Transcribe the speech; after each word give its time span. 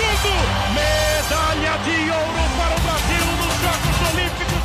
tudo! 0.00 0.32
Medalha 0.74 1.74
de 1.84 2.10
ouro 2.10 2.44
para 2.56 2.74
o 2.74 2.80
Brasil 2.80 3.24
nos 3.36 3.54
Jogos 3.60 3.96
Olímpicos! 4.08 4.62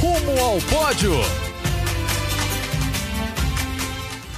Rumo 0.00 0.34
ao 0.44 0.56
pódio! 0.70 1.14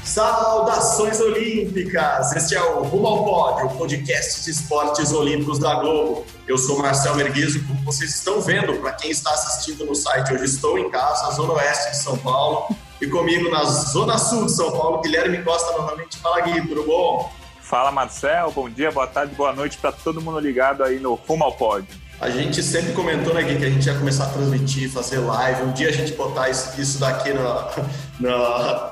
Saudações 0.02 1.20
Olímpicas! 1.20 2.32
Este 2.32 2.54
é 2.54 2.62
o 2.62 2.82
Rumo 2.84 3.06
ao 3.06 3.24
Pódio, 3.24 3.66
o 3.66 3.76
podcast 3.76 4.44
de 4.44 4.50
esportes 4.50 5.12
olímpicos 5.12 5.58
da 5.58 5.74
Globo. 5.80 6.24
Eu 6.48 6.56
sou 6.56 6.78
Marcel 6.78 7.14
Merguizo, 7.16 7.62
como 7.66 7.84
vocês 7.84 8.14
estão 8.14 8.40
vendo, 8.40 8.74
para 8.78 8.92
quem 8.92 9.10
está 9.10 9.30
assistindo 9.32 9.84
no 9.84 9.94
site, 9.94 10.32
hoje 10.32 10.46
estou 10.46 10.78
em 10.78 10.88
casa, 10.90 11.34
Zona 11.34 11.52
Oeste 11.54 11.90
de 11.90 11.98
São 11.98 12.16
Paulo, 12.16 12.74
e 12.98 13.06
comigo 13.06 13.50
na 13.50 13.64
Zona 13.64 14.16
Sul 14.16 14.46
de 14.46 14.52
São 14.52 14.72
Paulo, 14.72 15.02
Guilherme 15.02 15.42
Costa 15.42 15.76
novamente. 15.76 16.16
Fala 16.16 16.40
Gui, 16.40 16.66
tudo 16.66 16.84
bom? 16.84 17.30
Fala 17.66 17.90
Marcel, 17.90 18.52
bom 18.52 18.70
dia, 18.70 18.92
boa 18.92 19.08
tarde, 19.08 19.34
boa 19.34 19.52
noite 19.52 19.76
para 19.78 19.90
todo 19.90 20.20
mundo 20.20 20.38
ligado 20.38 20.84
aí 20.84 21.00
no 21.00 21.14
Rumo 21.14 21.42
ao 21.42 21.52
Pódio. 21.52 21.88
A 22.20 22.30
gente 22.30 22.62
sempre 22.62 22.92
comentou, 22.92 23.34
né, 23.34 23.42
Gui, 23.42 23.58
que 23.58 23.64
a 23.64 23.68
gente 23.68 23.84
ia 23.84 23.98
começar 23.98 24.26
a 24.26 24.28
transmitir, 24.28 24.88
fazer 24.88 25.18
live. 25.18 25.62
Um 25.64 25.72
dia 25.72 25.88
a 25.88 25.92
gente 25.92 26.12
botar 26.12 26.48
isso 26.48 27.00
daqui 27.00 27.30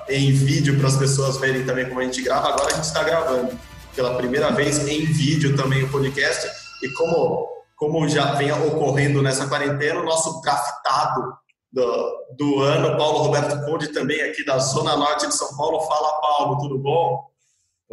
em 0.08 0.32
vídeo 0.32 0.76
para 0.76 0.88
as 0.88 0.96
pessoas 0.96 1.36
verem 1.36 1.64
também 1.64 1.88
como 1.88 2.00
a 2.00 2.02
gente 2.02 2.20
grava. 2.20 2.48
Agora 2.48 2.72
a 2.72 2.74
gente 2.74 2.84
está 2.84 3.04
gravando 3.04 3.56
pela 3.94 4.16
primeira 4.16 4.50
vez 4.50 4.88
em 4.88 5.04
vídeo 5.04 5.56
também 5.56 5.84
o 5.84 5.90
podcast. 5.92 6.44
E 6.82 6.88
como, 6.94 7.46
como 7.76 8.08
já 8.08 8.34
vem 8.34 8.50
ocorrendo 8.50 9.22
nessa 9.22 9.46
quarentena, 9.46 10.00
o 10.00 10.04
nosso 10.04 10.40
draftado 10.42 11.32
do, 11.72 12.26
do 12.36 12.60
ano, 12.60 12.98
Paulo 12.98 13.18
Roberto 13.18 13.64
Conde, 13.64 13.92
também 13.92 14.20
aqui 14.20 14.44
da 14.44 14.58
Zona 14.58 14.96
Norte 14.96 15.28
de 15.28 15.34
São 15.34 15.56
Paulo. 15.56 15.80
Fala, 15.82 16.20
Paulo, 16.20 16.58
tudo 16.58 16.76
bom? 16.76 17.33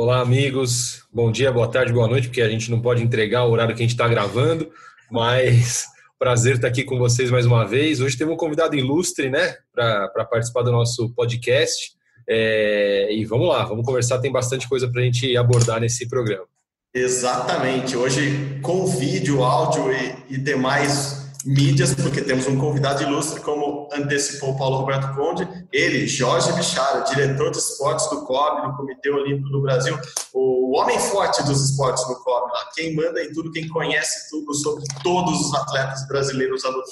Olá, 0.03 0.19
amigos. 0.19 1.03
Bom 1.13 1.31
dia, 1.31 1.51
boa 1.51 1.67
tarde, 1.67 1.93
boa 1.93 2.07
noite, 2.07 2.27
porque 2.27 2.41
a 2.41 2.49
gente 2.49 2.71
não 2.71 2.81
pode 2.81 3.03
entregar 3.03 3.45
o 3.45 3.51
horário 3.51 3.75
que 3.75 3.83
a 3.83 3.85
gente 3.85 3.93
está 3.93 4.07
gravando. 4.07 4.67
Mas 5.11 5.85
prazer 6.17 6.55
estar 6.55 6.69
aqui 6.69 6.83
com 6.83 6.97
vocês 6.97 7.29
mais 7.29 7.45
uma 7.45 7.67
vez. 7.67 8.01
Hoje 8.01 8.17
temos 8.17 8.33
um 8.33 8.37
convidado 8.37 8.75
ilustre, 8.75 9.29
né, 9.29 9.57
para 9.71 10.25
participar 10.25 10.63
do 10.63 10.71
nosso 10.71 11.13
podcast. 11.13 11.93
É, 12.27 13.13
e 13.13 13.23
vamos 13.25 13.47
lá, 13.47 13.63
vamos 13.63 13.85
conversar. 13.85 14.17
Tem 14.17 14.31
bastante 14.31 14.67
coisa 14.67 14.89
para 14.89 15.01
a 15.01 15.03
gente 15.03 15.37
abordar 15.37 15.79
nesse 15.79 16.09
programa. 16.09 16.47
Exatamente. 16.95 17.95
Hoje, 17.95 18.59
com 18.63 18.87
vídeo, 18.87 19.43
áudio 19.43 19.91
e, 19.91 20.33
e 20.33 20.37
demais 20.39 21.20
mídias, 21.45 21.93
porque 21.95 22.21
temos 22.21 22.47
um 22.47 22.57
convidado 22.57 23.03
ilustre, 23.03 23.39
como 23.41 23.89
antecipou 23.93 24.55
Paulo 24.57 24.77
Roberto 24.77 25.15
Conde, 25.15 25.47
ele, 25.71 26.07
Jorge 26.07 26.51
Bichara, 26.53 27.01
diretor 27.01 27.51
de 27.51 27.57
esportes 27.57 28.09
do 28.09 28.25
COB, 28.25 28.67
do 28.67 28.77
Comitê 28.77 29.09
Olímpico 29.09 29.49
do 29.49 29.61
Brasil, 29.61 29.97
o 30.33 30.77
homem 30.77 30.99
forte 30.99 31.43
dos 31.43 31.69
esportes 31.69 32.05
do 32.07 32.15
COB, 32.23 32.51
quem 32.75 32.95
manda 32.95 33.23
em 33.23 33.31
tudo, 33.33 33.51
quem 33.51 33.67
conhece 33.67 34.29
tudo 34.29 34.53
sobre 34.53 34.83
todos 35.03 35.39
os 35.39 35.53
atletas 35.53 36.07
brasileiros 36.07 36.63
do 36.63 36.83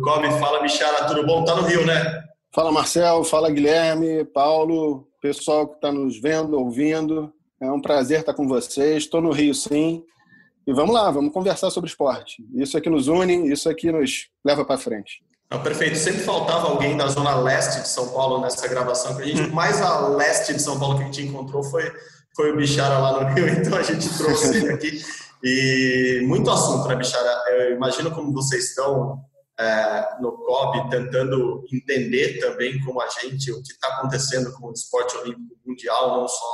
COB. 0.00 0.30
Fala, 0.40 0.60
Bichara, 0.60 1.06
tudo 1.06 1.24
bom? 1.24 1.44
Tá 1.44 1.54
no 1.54 1.62
Rio, 1.62 1.86
né? 1.86 2.24
Fala, 2.52 2.72
Marcel, 2.72 3.22
fala, 3.22 3.50
Guilherme, 3.50 4.24
Paulo, 4.24 5.06
pessoal 5.20 5.68
que 5.68 5.74
está 5.76 5.92
nos 5.92 6.20
vendo, 6.20 6.58
ouvindo. 6.58 7.32
É 7.60 7.70
um 7.70 7.80
prazer 7.80 8.20
estar 8.20 8.34
com 8.34 8.48
vocês. 8.48 9.04
Estou 9.04 9.20
no 9.20 9.30
Rio, 9.30 9.54
sim. 9.54 10.02
E 10.66 10.72
vamos 10.72 10.94
lá, 10.94 11.10
vamos 11.10 11.32
conversar 11.32 11.70
sobre 11.70 11.88
esporte. 11.88 12.44
Isso 12.54 12.76
aqui 12.76 12.90
nos 12.90 13.06
une, 13.06 13.52
isso 13.52 13.68
aqui 13.68 13.92
nos 13.92 14.28
leva 14.44 14.64
para 14.64 14.76
frente. 14.76 15.22
Ah, 15.48 15.58
perfeito. 15.58 15.96
Sempre 15.96 16.22
faltava 16.22 16.68
alguém 16.68 16.96
da 16.96 17.06
zona 17.06 17.36
leste 17.36 17.82
de 17.82 17.88
São 17.88 18.08
Paulo 18.08 18.40
nessa 18.40 18.66
gravação. 18.66 19.16
Que 19.16 19.22
a 19.22 19.26
gente, 19.26 19.50
mais 19.52 19.80
a 19.80 20.08
leste 20.08 20.52
de 20.54 20.60
São 20.60 20.78
Paulo 20.78 20.96
que 20.96 21.04
a 21.04 21.06
gente 21.06 21.22
encontrou 21.22 21.62
foi, 21.62 21.88
foi 22.34 22.50
o 22.50 22.56
Bichara 22.56 22.98
lá 22.98 23.20
no 23.20 23.32
Rio, 23.32 23.46
então 23.56 23.78
a 23.78 23.82
gente 23.82 24.08
trouxe 24.18 24.56
ele 24.56 24.72
aqui. 24.72 25.00
E 25.44 26.22
muito 26.26 26.50
assunto, 26.50 26.88
né, 26.88 26.96
Bichara? 26.96 27.44
Eu 27.50 27.76
imagino 27.76 28.10
como 28.10 28.32
vocês 28.32 28.70
estão 28.70 29.20
é, 29.60 30.20
no 30.20 30.32
COB 30.32 30.90
tentando 30.90 31.64
entender 31.72 32.40
também 32.40 32.82
como 32.84 33.00
a 33.00 33.08
gente, 33.08 33.52
o 33.52 33.62
que 33.62 33.72
está 33.72 33.86
acontecendo 33.88 34.52
com 34.54 34.68
o 34.68 34.72
esporte 34.72 35.16
olímpico 35.18 35.56
mundial, 35.64 36.20
não 36.20 36.26
só 36.26 36.44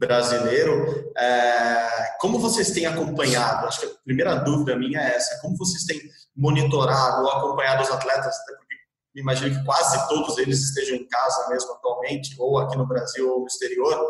brasileiro. 0.00 1.12
É, 1.16 2.16
como 2.18 2.38
vocês 2.38 2.70
têm 2.70 2.86
acompanhado? 2.86 3.66
Acho 3.66 3.80
que 3.80 3.86
a 3.86 3.90
primeira 4.04 4.34
dúvida 4.36 4.76
minha 4.76 4.98
é 4.98 5.14
essa: 5.14 5.38
como 5.42 5.56
vocês 5.56 5.84
têm 5.84 6.00
monitorado 6.34 7.22
ou 7.22 7.30
acompanhado 7.30 7.82
os 7.82 7.90
atletas? 7.90 8.34
Até 8.34 8.54
porque 8.56 8.74
imagino 9.14 9.54
que 9.54 9.64
quase 9.64 10.08
todos 10.08 10.38
eles 10.38 10.60
estejam 10.60 10.96
em 10.96 11.06
casa 11.06 11.48
mesmo 11.50 11.72
atualmente, 11.72 12.34
ou 12.38 12.58
aqui 12.58 12.76
no 12.76 12.88
Brasil 12.88 13.30
ou 13.30 13.40
no 13.40 13.46
exterior. 13.46 14.02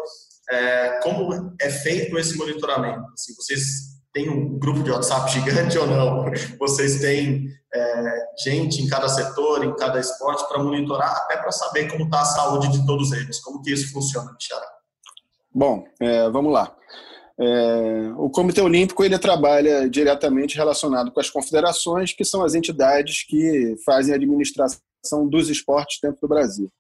É, 0.49 1.01
como 1.03 1.55
é 1.61 1.71
feito 1.71 2.17
esse 2.19 2.37
monitoramento? 2.37 3.05
Assim, 3.13 3.35
vocês 3.35 3.91
têm 4.13 4.29
um 4.29 4.59
grupo 4.59 4.83
de 4.83 4.91
WhatsApp 4.91 5.31
gigante 5.33 5.77
ou 5.77 5.87
não? 5.87 6.25
Vocês 6.59 7.01
têm 7.01 7.47
é, 7.73 8.27
gente 8.43 8.83
em 8.83 8.89
cada 8.89 9.09
setor, 9.09 9.65
em 9.65 9.75
cada 9.77 9.99
esporte 10.01 10.47
para 10.49 10.63
monitorar, 10.63 11.17
até 11.19 11.37
para 11.37 11.53
saber 11.53 11.91
como 11.91 12.05
está 12.05 12.21
a 12.21 12.25
saúde 12.25 12.69
de 12.69 12.87
todos 12.87 13.13
eles? 13.13 13.41
Como 13.41 13.63
que 13.63 13.73
isso 13.73 13.93
funciona, 13.93 14.33
Michara? 14.33 14.80
Bom, 15.53 15.85
é, 16.01 16.29
vamos 16.31 16.53
lá. 16.53 16.75
É, 17.39 18.13
o 18.19 18.29
Comitê 18.29 18.61
Olímpico 18.61 19.03
ele 19.03 19.19
trabalha 19.19 19.89
diretamente 19.89 20.57
relacionado 20.57 21.11
com 21.11 21.21
as 21.21 21.31
confederações, 21.31 22.13
que 22.13 22.25
são 22.25 22.45
as 22.45 22.55
entidades 22.55 23.25
que 23.27 23.77
fazem 23.85 24.13
a 24.13 24.17
administração 24.17 25.27
dos 25.29 25.49
esportes 25.49 25.99
dentro 26.03 26.21
do 26.21 26.29
Brasil. 26.29 26.71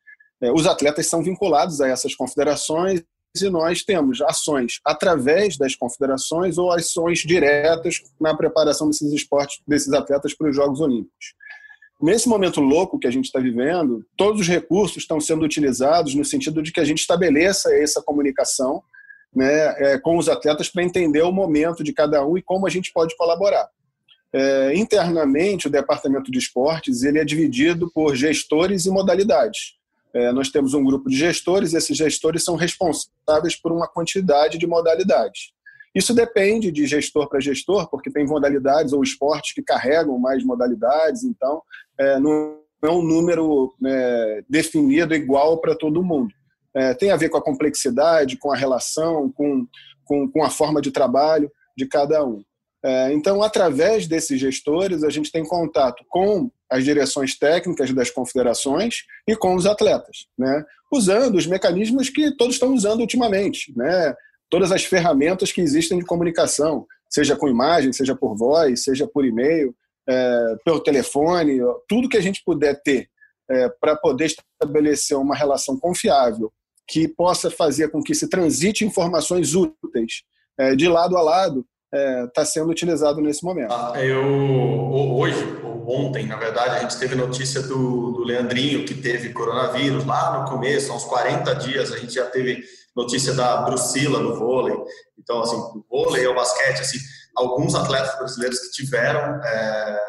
É, 0.41 0.53
os 0.53 0.66
atletas 0.66 1.06
são 1.06 1.22
vinculados 1.22 1.81
a 1.81 1.88
essas 1.88 2.14
confederações 2.14 3.03
e 3.41 3.48
nós 3.48 3.82
temos 3.82 4.20
ações 4.20 4.81
através 4.84 5.56
das 5.56 5.75
confederações 5.75 6.58
ou 6.58 6.70
ações 6.72 7.20
diretas 7.20 8.02
na 8.20 8.37
preparação 8.37 8.88
desses 8.88 9.12
esportes, 9.12 9.60
desses 9.66 9.92
atletas 9.92 10.34
para 10.34 10.50
os 10.50 10.56
Jogos 10.56 10.81
Olímpicos. 10.81 11.34
Nesse 12.00 12.28
momento 12.28 12.61
louco 12.61 12.99
que 12.99 13.06
a 13.06 13.11
gente 13.11 13.27
está 13.27 13.38
vivendo, 13.38 14.05
todos 14.16 14.41
os 14.41 14.49
recursos 14.49 14.97
estão 14.99 15.21
sendo 15.21 15.44
utilizados 15.44 16.15
no 16.15 16.25
sentido 16.25 16.62
de 16.62 16.72
que 16.72 16.81
a 16.81 16.84
gente 16.84 17.00
estabeleça 17.00 17.75
essa 17.75 18.03
comunicação 18.03 18.83
né, 19.34 19.75
é, 19.78 19.99
com 19.99 20.16
os 20.16 20.28
atletas 20.28 20.69
para 20.69 20.83
entender 20.83 21.22
o 21.22 21.33
momento 21.33 21.84
de 21.84 21.93
cada 21.93 22.25
um 22.27 22.38
e 22.38 22.43
como 22.43 22.66
a 22.66 22.71
gente 22.71 22.93
pode 22.93 23.15
colaborar. 23.16 23.69
É, 24.33 24.72
internamente, 24.75 25.66
o 25.66 25.71
departamento 25.71 26.31
de 26.31 26.38
esportes 26.38 27.03
ele 27.03 27.19
é 27.19 27.25
dividido 27.25 27.91
por 27.93 28.15
gestores 28.15 28.87
e 28.87 28.91
modalidades. 28.91 29.75
É, 30.15 30.32
nós 30.32 30.49
temos 30.49 30.75
um 30.75 30.82
grupo 30.82 31.09
de 31.09 31.17
gestores 31.17 31.75
esses 31.75 31.97
gestores 31.97 32.43
são 32.43 32.56
responsáveis 32.56 33.55
por 33.61 33.72
uma 33.72 33.87
quantidade 33.87 34.59
de 34.59 34.67
modalidades. 34.67 35.53
Isso 35.95 36.15
depende 36.15 36.71
de 36.71 36.87
gestor 36.87 37.28
para 37.28 37.41
gestor, 37.41 37.89
porque 37.89 38.11
tem 38.11 38.27
modalidades 38.27 38.93
ou 38.93 39.03
esportes 39.03 39.53
que 39.53 39.62
carregam 39.62 40.19
mais 40.19 40.45
modalidades, 40.45 41.25
então 41.25 41.62
é, 41.99 42.19
não 42.19 42.61
é 42.83 42.89
um 42.89 43.03
número 43.03 43.75
é, 43.84 44.45
definido 44.49 45.15
igual 45.15 45.61
para 45.61 45.75
todo 45.75 46.03
mundo. 46.03 46.33
É, 46.75 46.95
tem 46.95 47.11
a 47.11 47.17
ver 47.17 47.29
com 47.29 47.37
a 47.37 47.43
complexidade, 47.43 48.37
com 48.37 48.53
a 48.53 48.56
relação, 48.56 49.31
com, 49.33 49.67
com, 50.05 50.31
com 50.31 50.45
a 50.45 50.50
forma 50.50 50.81
de 50.81 50.91
trabalho 50.91 51.50
de 51.77 51.87
cada 51.87 52.25
um. 52.25 52.43
É, 52.83 53.12
então, 53.12 53.43
através 53.43 54.06
desses 54.06 54.41
gestores, 54.41 55.03
a 55.03 55.11
gente 55.11 55.31
tem 55.31 55.45
contato 55.45 56.05
com 56.09 56.50
as 56.71 56.84
direções 56.84 57.37
técnicas 57.37 57.93
das 57.93 58.11
confederações 58.11 59.03
e 59.27 59.37
com 59.37 59.55
os 59.55 59.67
atletas, 59.67 60.29
né? 60.39 60.65
usando 60.91 61.37
os 61.37 61.47
mecanismos 61.47 62.09
que 62.09 62.34
todos 62.37 62.55
estão 62.55 62.75
usando 62.75 63.00
ultimamente, 63.00 63.73
né? 63.77 64.15
Todas 64.50 64.72
as 64.72 64.84
ferramentas 64.84 65.53
que 65.53 65.61
existem 65.61 65.99
de 65.99 66.05
comunicação, 66.05 66.87
seja 67.09 67.37
com 67.37 67.49
imagem, 67.49 67.93
seja 67.93 68.15
por 68.15 68.37
voz, 68.37 68.83
seja 68.83 69.06
por 69.06 69.25
e-mail, 69.25 69.75
é, 70.08 70.56
pelo 70.64 70.81
telefone, 70.81 71.61
tudo 71.88 72.08
que 72.08 72.17
a 72.17 72.23
gente 72.23 72.43
puder 72.44 72.81
ter 72.82 73.08
é, 73.49 73.69
para 73.81 73.97
poder 73.97 74.26
estabelecer 74.26 75.17
uma 75.17 75.37
relação 75.37 75.79
confiável 75.79 76.52
que 76.87 77.06
possa 77.06 77.50
fazer 77.50 77.91
com 77.91 78.02
que 78.02 78.14
se 78.14 78.29
transite 78.29 78.85
informações 78.85 79.55
úteis 79.55 80.23
é, 80.58 80.75
de 80.75 80.88
lado 80.88 81.17
a 81.17 81.23
lado 81.23 81.64
está 82.29 82.43
é, 82.43 82.44
sendo 82.44 82.70
utilizado 82.70 83.20
nesse 83.20 83.44
momento. 83.44 83.73
Ah, 83.73 83.94
eu 84.02 84.25
hoje 85.17 85.44
ontem, 85.87 86.26
na 86.26 86.37
verdade, 86.37 86.76
a 86.76 86.79
gente 86.81 86.99
teve 86.99 87.17
notícia 87.17 87.62
do, 87.62 88.12
do 88.12 88.25
Leandrinho 88.25 88.85
que 88.85 88.94
teve 88.94 89.31
coronavírus 89.31 90.05
lá 90.05 90.38
no 90.38 90.49
começo, 90.49 90.93
há 90.93 90.97
uns 90.97 91.05
40 91.05 91.52
dias 91.56 91.93
a 91.93 91.99
gente 91.99 92.14
já 92.14 92.26
teve 92.26 92.64
notícia 92.94 93.32
da 93.34 93.62
Brucila 93.62 94.20
no 94.20 94.37
vôlei. 94.37 94.76
Então, 95.19 95.40
assim, 95.40 95.56
o 95.56 95.84
vôlei 95.88 96.26
ou 96.26 96.34
basquete, 96.34 96.81
assim, 96.81 96.98
alguns 97.37 97.75
atletas 97.75 98.16
brasileiros 98.19 98.58
que 98.60 98.70
tiveram 98.70 99.42
é, 99.42 100.00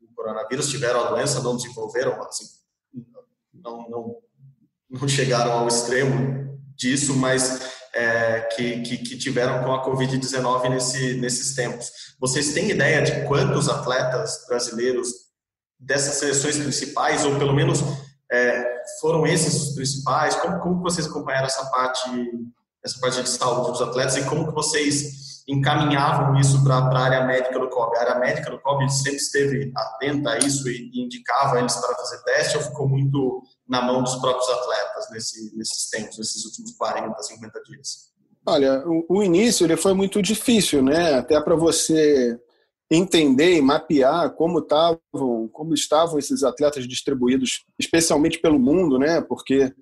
o 0.00 0.14
coronavírus, 0.14 0.70
tiveram 0.70 1.00
a 1.00 1.10
doença, 1.10 1.42
não 1.42 1.56
desenvolveram, 1.56 2.20
assim, 2.22 2.44
não, 3.52 3.88
não, 3.88 4.16
não 4.90 5.08
chegaram 5.08 5.52
ao 5.52 5.68
extremo 5.68 6.58
disso, 6.76 7.14
mas 7.14 7.60
é, 7.94 8.40
que, 8.54 8.80
que, 8.82 8.98
que, 8.98 9.18
tiveram 9.18 9.62
com 9.62 9.72
a 9.72 9.84
Covid-19 9.84 10.70
nesse, 10.70 11.14
nesses 11.14 11.54
tempos. 11.54 11.90
Vocês 12.18 12.52
têm 12.54 12.70
ideia 12.70 13.02
de 13.02 13.26
quantos 13.26 13.68
atletas 13.68 14.44
brasileiros 14.48 15.10
dessas 15.78 16.14
seleções 16.14 16.56
principais, 16.56 17.24
ou 17.24 17.38
pelo 17.38 17.52
menos 17.52 17.80
é, 18.30 18.61
foram 19.02 19.26
esses 19.26 19.54
os 19.54 19.74
principais? 19.74 20.36
Como, 20.36 20.60
como 20.60 20.82
vocês 20.82 21.06
acompanharam 21.06 21.46
essa 21.46 21.66
parte, 21.66 22.08
essa 22.82 22.98
parte 23.00 23.22
de 23.22 23.28
saúde 23.28 23.72
dos 23.72 23.82
atletas 23.82 24.16
e 24.16 24.24
como 24.24 24.46
que 24.46 24.54
vocês 24.54 25.42
encaminhavam 25.48 26.38
isso 26.40 26.62
para 26.62 26.76
a 26.76 26.98
área 26.98 27.26
médica 27.26 27.58
do 27.58 27.68
COB. 27.68 27.96
A 27.96 28.00
área 28.00 28.18
médica 28.20 28.50
do 28.50 28.60
COB 28.60 28.88
sempre 28.90 29.16
esteve 29.16 29.72
atenta 29.76 30.30
a 30.30 30.38
isso 30.38 30.68
e, 30.68 30.90
e 30.94 31.04
indicava 31.04 31.58
eles 31.58 31.74
para 31.74 31.96
fazer 31.96 32.22
teste 32.22 32.56
ou 32.56 32.62
ficou 32.62 32.88
muito 32.88 33.42
na 33.68 33.82
mão 33.82 34.02
dos 34.02 34.14
próprios 34.16 34.48
atletas 34.48 35.10
nesse, 35.10 35.56
nesses 35.56 35.90
tempos, 35.90 36.18
nesses 36.18 36.44
últimos 36.44 36.72
40, 36.76 37.20
50 37.20 37.62
dias? 37.64 38.12
Olha, 38.46 38.84
o, 38.86 39.18
o 39.18 39.22
início 39.22 39.66
ele 39.66 39.76
foi 39.76 39.94
muito 39.94 40.22
difícil, 40.22 40.82
né? 40.82 41.14
Até 41.14 41.40
para 41.40 41.56
você 41.56 42.38
entender 42.94 43.56
e 43.56 43.62
mapear 43.62 44.30
como 44.34 44.58
estavam, 44.58 45.48
como 45.52 45.72
estavam 45.74 46.18
esses 46.18 46.42
atletas 46.42 46.86
distribuídos, 46.86 47.64
especialmente 47.78 48.38
pelo 48.38 48.58
mundo, 48.58 48.98
né? 48.98 49.20
Porque 49.20 49.72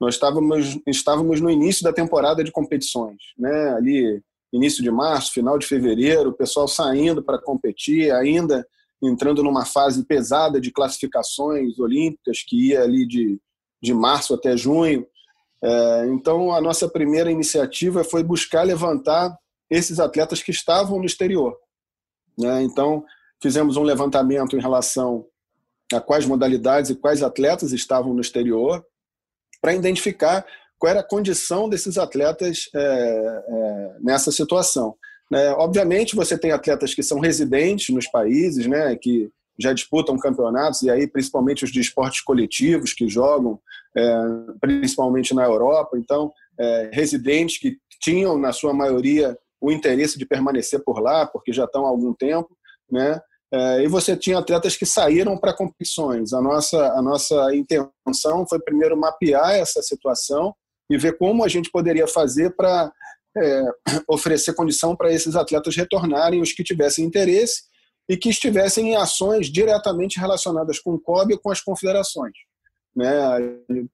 nós 0.00 0.14
estávamos, 0.14 0.78
estávamos 0.86 1.40
no 1.40 1.50
início 1.50 1.84
da 1.84 1.92
temporada 1.92 2.42
de 2.42 2.50
competições, 2.50 3.16
né? 3.38 3.74
Ali 3.74 4.22
início 4.52 4.82
de 4.82 4.90
março, 4.90 5.32
final 5.32 5.58
de 5.58 5.66
fevereiro, 5.66 6.30
o 6.30 6.36
pessoal 6.36 6.66
saindo 6.66 7.22
para 7.22 7.40
competir, 7.40 8.10
ainda 8.12 8.66
entrando 9.02 9.42
numa 9.42 9.64
fase 9.64 10.04
pesada 10.04 10.60
de 10.60 10.72
classificações 10.72 11.78
olímpicas 11.78 12.42
que 12.46 12.68
ia 12.68 12.82
ali 12.82 13.06
de, 13.06 13.38
de 13.82 13.92
março 13.92 14.34
até 14.34 14.56
junho. 14.56 15.06
É, 15.62 16.06
então, 16.08 16.52
a 16.52 16.60
nossa 16.60 16.88
primeira 16.88 17.30
iniciativa 17.30 18.02
foi 18.02 18.22
buscar 18.22 18.62
levantar 18.62 19.36
esses 19.70 20.00
atletas 20.00 20.42
que 20.42 20.50
estavam 20.50 20.98
no 20.98 21.04
exterior. 21.04 21.56
Né? 22.38 22.62
Então, 22.62 23.04
fizemos 23.42 23.76
um 23.76 23.82
levantamento 23.82 24.56
em 24.56 24.60
relação 24.60 25.26
a 25.92 26.00
quais 26.00 26.26
modalidades 26.26 26.90
e 26.90 26.96
quais 26.96 27.22
atletas 27.22 27.72
estavam 27.72 28.12
no 28.12 28.20
exterior, 28.20 28.84
para 29.60 29.74
identificar 29.74 30.44
qual 30.78 30.90
era 30.90 31.00
a 31.00 31.08
condição 31.08 31.68
desses 31.68 31.96
atletas 31.96 32.68
é, 32.74 32.78
é, 32.78 33.96
nessa 34.00 34.30
situação. 34.30 34.94
Né? 35.30 35.50
Obviamente, 35.52 36.14
você 36.14 36.36
tem 36.36 36.52
atletas 36.52 36.94
que 36.94 37.02
são 37.02 37.18
residentes 37.18 37.94
nos 37.94 38.06
países, 38.06 38.66
né, 38.66 38.94
que 38.96 39.30
já 39.58 39.72
disputam 39.72 40.18
campeonatos, 40.18 40.82
e 40.82 40.90
aí 40.90 41.06
principalmente 41.06 41.64
os 41.64 41.72
de 41.72 41.80
esportes 41.80 42.20
coletivos 42.20 42.92
que 42.92 43.08
jogam, 43.08 43.58
é, 43.96 44.16
principalmente 44.60 45.34
na 45.34 45.44
Europa. 45.44 45.96
Então, 45.96 46.30
é, 46.58 46.90
residentes 46.92 47.58
que 47.58 47.78
tinham, 48.00 48.38
na 48.38 48.52
sua 48.52 48.74
maioria, 48.74 49.36
o 49.60 49.72
interesse 49.72 50.18
de 50.18 50.26
permanecer 50.26 50.82
por 50.84 51.00
lá, 51.00 51.26
porque 51.26 51.52
já 51.52 51.64
estão 51.64 51.86
há 51.86 51.88
algum 51.88 52.12
tempo, 52.14 52.56
né? 52.90 53.20
É, 53.52 53.84
e 53.84 53.88
você 53.88 54.16
tinha 54.16 54.38
atletas 54.38 54.76
que 54.76 54.84
saíram 54.84 55.38
para 55.38 55.54
competições. 55.54 56.32
A 56.32 56.40
nossa, 56.40 56.92
a 56.92 57.00
nossa 57.00 57.54
intenção 57.54 58.46
foi 58.48 58.58
primeiro 58.60 58.96
mapear 58.96 59.54
essa 59.54 59.80
situação 59.82 60.54
e 60.90 60.98
ver 60.98 61.16
como 61.16 61.44
a 61.44 61.48
gente 61.48 61.70
poderia 61.70 62.08
fazer 62.08 62.54
para 62.56 62.92
é, 63.36 63.62
oferecer 64.08 64.54
condição 64.54 64.96
para 64.96 65.12
esses 65.12 65.36
atletas 65.36 65.76
retornarem, 65.76 66.42
os 66.42 66.52
que 66.52 66.64
tivessem 66.64 67.04
interesse 67.04 67.62
e 68.08 68.16
que 68.16 68.28
estivessem 68.28 68.90
em 68.90 68.96
ações 68.96 69.50
diretamente 69.50 70.18
relacionadas 70.18 70.78
com 70.78 70.94
o 70.94 71.00
COB 71.00 71.34
e 71.34 71.38
com 71.38 71.50
as 71.50 71.60
confederações. 71.60 72.34
Né? 72.94 73.08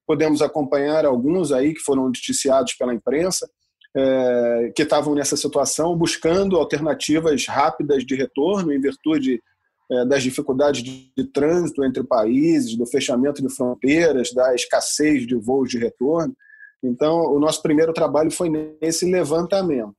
Podemos 0.06 0.41
acompanhar 0.43 1.05
alguns 1.05 1.50
aí 1.50 1.75
que 1.75 1.81
foram 1.81 2.06
noticiados 2.06 2.75
pela 2.75 2.94
imprensa, 2.94 3.50
é, 3.94 4.73
que 4.75 4.83
estavam 4.83 5.15
nessa 5.15 5.37
situação, 5.37 5.97
buscando 5.97 6.56
alternativas 6.56 7.47
rápidas 7.47 8.05
de 8.05 8.15
retorno 8.15 8.73
em 8.73 8.81
virtude 8.81 9.43
é, 9.91 10.05
das 10.06 10.23
dificuldades 10.23 10.83
de, 10.83 11.12
de, 11.17 11.25
trânsito 11.25 11.85
entre 11.85 12.03
países, 12.03 12.77
do 12.77 12.87
fechamento 12.87 13.43
de 13.43 13.55
fronteiras, 13.55 14.33
da 14.33 14.55
escassez 14.55 15.27
de 15.27 15.35
voos 15.35 15.69
de 15.69 15.79
retorno. 15.79 16.35
Então, 16.83 17.33
o 17.33 17.39
nosso 17.39 17.62
primeiro 17.62 17.93
trabalho 17.93 18.31
foi 18.31 18.49
nesse 18.49 19.05
levantamento. 19.05 19.94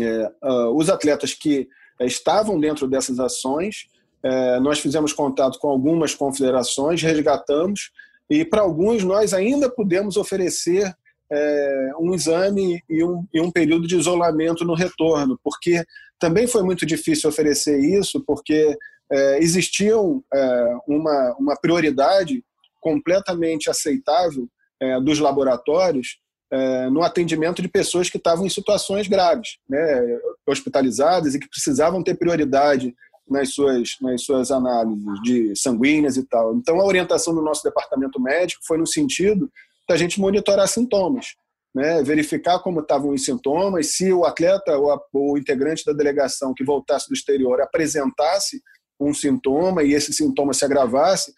É, 0.00 0.32
uh, 0.42 0.76
os 0.76 0.88
atletas 0.88 1.34
que 1.34 1.68
é, 2.00 2.06
estavam 2.06 2.58
dentro 2.58 2.88
dessas 2.88 3.20
ações, 3.20 3.86
é, 4.22 4.58
nós 4.58 4.80
fizemos 4.80 5.12
contato 5.12 5.58
com 5.58 5.68
algumas 5.68 6.14
confederações, 6.14 7.02
resgatamos, 7.02 7.92
e 8.28 8.44
para 8.44 8.62
alguns 8.62 9.04
nós 9.04 9.34
ainda 9.34 9.68
pudemos 9.70 10.16
oferecer 10.16 10.92
é, 11.34 11.90
um 11.98 12.14
exame 12.14 12.82
e 12.88 13.02
um, 13.02 13.26
e 13.32 13.40
um 13.40 13.50
período 13.50 13.86
de 13.86 13.96
isolamento 13.96 14.64
no 14.64 14.74
retorno, 14.74 15.38
porque 15.42 15.84
também 16.18 16.46
foi 16.46 16.62
muito 16.62 16.86
difícil 16.86 17.28
oferecer 17.28 17.78
isso, 17.80 18.22
porque 18.24 18.76
é, 19.10 19.38
existiam 19.38 20.22
é, 20.32 20.76
uma, 20.86 21.36
uma 21.38 21.56
prioridade 21.56 22.44
completamente 22.80 23.68
aceitável 23.68 24.48
é, 24.80 25.00
dos 25.00 25.18
laboratórios 25.18 26.18
é, 26.52 26.88
no 26.88 27.02
atendimento 27.02 27.60
de 27.60 27.68
pessoas 27.68 28.08
que 28.08 28.16
estavam 28.16 28.46
em 28.46 28.50
situações 28.50 29.08
graves, 29.08 29.58
né, 29.68 30.18
hospitalizadas 30.46 31.34
e 31.34 31.40
que 31.40 31.48
precisavam 31.48 32.02
ter 32.02 32.14
prioridade 32.16 32.94
nas 33.28 33.54
suas, 33.54 33.96
nas 34.00 34.22
suas 34.22 34.50
análises 34.50 35.22
de 35.22 35.56
sanguíneas 35.56 36.16
e 36.16 36.22
tal. 36.24 36.54
Então, 36.54 36.80
a 36.80 36.84
orientação 36.84 37.34
do 37.34 37.42
nosso 37.42 37.64
departamento 37.64 38.20
médico 38.20 38.62
foi 38.66 38.78
no 38.78 38.86
sentido 38.86 39.50
da 39.88 39.96
gente 39.96 40.20
monitorar 40.20 40.66
sintomas, 40.68 41.34
né, 41.74 42.02
verificar 42.02 42.60
como 42.60 42.80
estavam 42.80 43.10
os 43.10 43.24
sintomas, 43.24 43.96
se 43.96 44.12
o 44.12 44.24
atleta 44.24 44.78
ou, 44.78 44.90
ou 45.12 45.32
o 45.32 45.38
integrante 45.38 45.84
da 45.84 45.92
delegação 45.92 46.54
que 46.54 46.64
voltasse 46.64 47.08
do 47.08 47.14
exterior 47.14 47.60
apresentasse 47.60 48.62
um 49.00 49.12
sintoma 49.12 49.82
e 49.82 49.92
esse 49.92 50.12
sintoma 50.12 50.54
se 50.54 50.64
agravasse, 50.64 51.34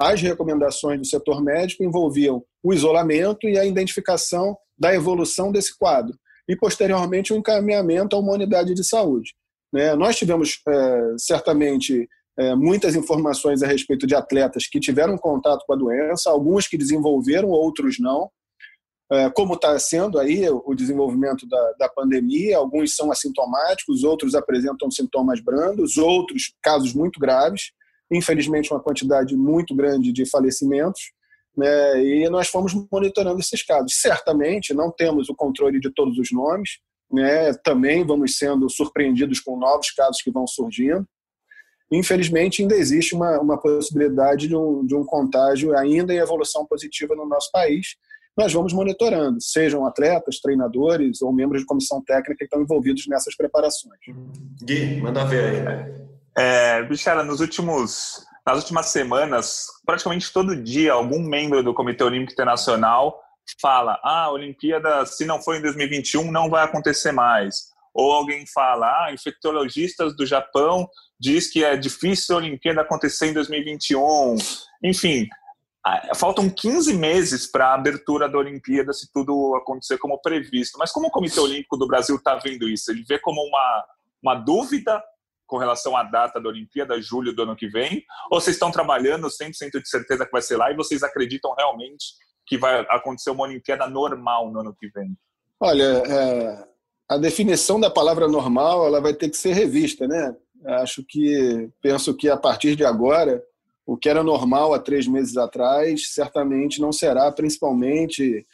as 0.00 0.20
recomendações 0.20 0.98
do 0.98 1.06
setor 1.06 1.42
médico 1.42 1.84
envolviam 1.84 2.42
o 2.62 2.72
isolamento 2.72 3.48
e 3.48 3.58
a 3.58 3.64
identificação 3.64 4.56
da 4.78 4.94
evolução 4.94 5.52
desse 5.52 5.76
quadro 5.76 6.18
e, 6.48 6.56
posteriormente, 6.56 7.32
o 7.32 7.36
encaminhamento 7.36 8.16
a 8.16 8.18
uma 8.18 8.32
unidade 8.32 8.74
de 8.74 8.82
saúde. 8.82 9.34
Né? 9.72 9.94
Nós 9.94 10.16
tivemos, 10.16 10.60
é, 10.66 11.00
certamente, 11.18 12.08
é, 12.38 12.54
muitas 12.54 12.94
informações 12.94 13.62
a 13.62 13.66
respeito 13.66 14.06
de 14.06 14.14
atletas 14.14 14.66
que 14.66 14.80
tiveram 14.80 15.18
contato 15.18 15.64
com 15.66 15.72
a 15.72 15.76
doença, 15.76 16.30
alguns 16.30 16.66
que 16.66 16.78
desenvolveram, 16.78 17.48
outros 17.48 17.98
não. 17.98 18.30
É, 19.12 19.28
como 19.30 19.54
está 19.54 19.76
sendo 19.78 20.18
aí 20.18 20.48
o 20.48 20.74
desenvolvimento 20.74 21.46
da, 21.48 21.72
da 21.80 21.88
pandemia, 21.88 22.56
alguns 22.56 22.94
são 22.94 23.10
assintomáticos, 23.10 24.04
outros 24.04 24.34
apresentam 24.34 24.90
sintomas 24.90 25.40
brandos, 25.40 25.96
outros 25.96 26.54
casos 26.62 26.94
muito 26.94 27.18
graves 27.18 27.72
infelizmente 28.10 28.72
uma 28.72 28.82
quantidade 28.82 29.36
muito 29.36 29.74
grande 29.74 30.12
de 30.12 30.28
falecimentos, 30.28 31.12
né, 31.56 32.02
e 32.02 32.28
nós 32.28 32.48
fomos 32.48 32.72
monitorando 32.90 33.40
esses 33.40 33.62
casos. 33.62 34.00
Certamente 34.00 34.74
não 34.74 34.90
temos 34.90 35.28
o 35.28 35.34
controle 35.34 35.78
de 35.78 35.90
todos 35.90 36.18
os 36.18 36.30
nomes, 36.32 36.78
né, 37.10 37.52
também 37.64 38.04
vamos 38.04 38.36
sendo 38.36 38.68
surpreendidos 38.68 39.40
com 39.40 39.58
novos 39.58 39.90
casos 39.92 40.22
que 40.22 40.30
vão 40.30 40.46
surgindo. 40.46 41.06
Infelizmente, 41.90 42.62
ainda 42.62 42.76
existe 42.76 43.14
uma, 43.14 43.40
uma 43.40 43.58
possibilidade 43.58 44.46
de 44.46 44.56
um, 44.56 44.86
de 44.86 44.94
um 44.94 45.04
contágio 45.04 45.76
ainda 45.76 46.14
em 46.14 46.18
evolução 46.18 46.64
positiva 46.64 47.16
no 47.16 47.26
nosso 47.26 47.50
país. 47.50 47.96
Nós 48.36 48.52
vamos 48.52 48.72
monitorando, 48.72 49.40
sejam 49.40 49.84
atletas, 49.84 50.40
treinadores 50.40 51.20
ou 51.20 51.32
membros 51.32 51.60
de 51.60 51.66
comissão 51.66 52.02
técnica 52.02 52.36
que 52.38 52.44
estão 52.44 52.62
envolvidos 52.62 53.06
nessas 53.08 53.36
preparações. 53.36 53.98
Gui, 54.62 55.00
manda 55.00 55.24
ver 55.24 55.66
aí. 55.66 56.10
É, 56.38 56.82
Bichara, 56.84 57.24
nos 57.24 57.40
últimos, 57.40 58.24
nas 58.46 58.58
últimas 58.58 58.86
semanas, 58.86 59.66
praticamente 59.84 60.32
todo 60.32 60.56
dia, 60.56 60.92
algum 60.92 61.20
membro 61.20 61.62
do 61.62 61.74
Comitê 61.74 62.04
Olímpico 62.04 62.32
Internacional 62.32 63.20
fala: 63.60 63.98
ah, 64.02 64.24
a 64.24 64.32
Olimpíada, 64.32 65.04
se 65.06 65.24
não 65.24 65.42
for 65.42 65.56
em 65.56 65.62
2021, 65.62 66.30
não 66.30 66.48
vai 66.48 66.64
acontecer 66.64 67.12
mais. 67.12 67.70
Ou 67.92 68.12
alguém 68.12 68.46
fala: 68.46 68.86
ah, 68.86 69.12
infectologistas 69.12 70.16
do 70.16 70.24
Japão 70.24 70.88
diz 71.20 71.50
que 71.50 71.62
é 71.62 71.76
difícil 71.76 72.34
a 72.34 72.38
Olimpíada 72.38 72.80
acontecer 72.80 73.26
em 73.28 73.34
2021. 73.34 74.36
Enfim, 74.82 75.28
faltam 76.16 76.48
15 76.48 76.94
meses 76.94 77.46
para 77.46 77.68
a 77.68 77.74
abertura 77.74 78.28
da 78.28 78.38
Olimpíada, 78.38 78.92
se 78.92 79.12
tudo 79.12 79.54
acontecer 79.56 79.98
como 79.98 80.20
previsto. 80.20 80.78
Mas 80.78 80.90
como 80.90 81.08
o 81.08 81.10
Comitê 81.10 81.38
Olímpico 81.38 81.76
do 81.76 81.86
Brasil 81.86 82.16
está 82.16 82.36
vendo 82.36 82.68
isso? 82.68 82.90
Ele 82.90 83.04
vê 83.06 83.18
como 83.18 83.42
uma, 83.42 83.84
uma 84.22 84.34
dúvida 84.34 85.02
com 85.46 85.58
relação 85.58 85.96
à 85.96 86.04
data 86.04 86.40
da 86.40 86.48
Olimpíada, 86.48 87.00
julho 87.02 87.34
do 87.34 87.42
ano 87.42 87.56
que 87.56 87.68
vem? 87.68 88.04
Ou 88.30 88.40
vocês 88.40 88.56
estão 88.56 88.70
trabalhando 88.70 89.26
100% 89.26 89.82
de 89.82 89.88
certeza 89.88 90.24
que 90.24 90.32
vai 90.32 90.40
ser 90.40 90.56
lá 90.56 90.70
e 90.70 90.76
vocês 90.76 91.02
acreditam 91.02 91.54
realmente 91.54 92.14
que 92.46 92.56
vai 92.56 92.80
acontecer 92.88 93.30
uma 93.30 93.44
Olimpíada 93.44 93.86
normal 93.88 94.50
no 94.50 94.60
ano 94.60 94.74
que 94.78 94.88
vem? 94.88 95.16
Olha, 95.60 96.02
é, 96.06 96.64
a 97.08 97.18
definição 97.18 97.80
da 97.80 97.90
palavra 97.90 98.28
normal 98.28 98.86
ela 98.86 99.00
vai 99.00 99.12
ter 99.12 99.28
que 99.28 99.36
ser 99.36 99.52
revista, 99.52 100.06
né? 100.06 100.34
Acho 100.64 101.04
que, 101.06 101.70
penso 101.80 102.14
que 102.14 102.28
a 102.28 102.36
partir 102.36 102.76
de 102.76 102.84
agora, 102.84 103.42
o 103.86 103.96
que 103.96 104.08
era 104.08 104.22
normal 104.22 104.74
há 104.74 104.78
três 104.78 105.06
meses 105.06 105.36
atrás, 105.36 106.12
certamente 106.12 106.80
não 106.80 106.92
será, 106.92 107.30
principalmente 107.32 108.46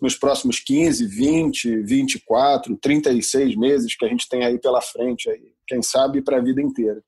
nos 0.00 0.16
próximos 0.16 0.58
15, 0.58 1.06
20, 1.06 1.82
24, 1.82 2.76
36 2.76 3.56
meses 3.56 3.94
que 3.94 4.04
a 4.04 4.08
gente 4.08 4.28
tem 4.28 4.44
aí 4.44 4.58
pela 4.58 4.80
frente, 4.80 5.30
aí, 5.30 5.52
quem 5.66 5.80
sabe 5.80 6.20
para 6.20 6.38
a 6.38 6.42
vida 6.42 6.60
inteira. 6.60 7.00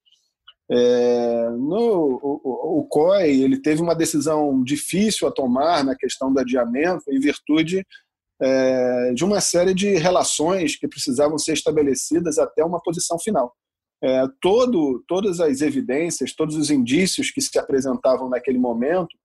É, 0.70 1.50
no, 1.50 2.18
o, 2.22 2.80
o, 2.80 2.86
COI 2.88 3.42
ele 3.42 3.60
teve 3.60 3.82
uma 3.82 3.94
decisão 3.94 4.62
difícil 4.62 5.28
a 5.28 5.30
tomar 5.30 5.84
na 5.84 5.94
questão 5.94 6.32
do 6.32 6.40
adiamento 6.40 7.04
em 7.10 7.20
virtude 7.20 7.84
é, 8.40 9.12
de 9.12 9.24
uma 9.24 9.42
série 9.42 9.74
de 9.74 9.94
relações 9.96 10.74
que 10.76 10.88
precisavam 10.88 11.36
ser 11.36 11.52
estabelecidas 11.52 12.38
até 12.38 12.64
uma 12.64 12.80
posição 12.80 13.18
final. 13.18 13.54
É, 14.04 14.28
todo, 14.38 15.02
todas 15.08 15.40
as 15.40 15.62
evidências, 15.62 16.34
todos 16.34 16.56
os 16.56 16.70
indícios 16.70 17.30
que 17.30 17.40
se 17.40 17.58
apresentavam 17.58 18.28
naquele 18.28 18.58
momento, 18.58 19.16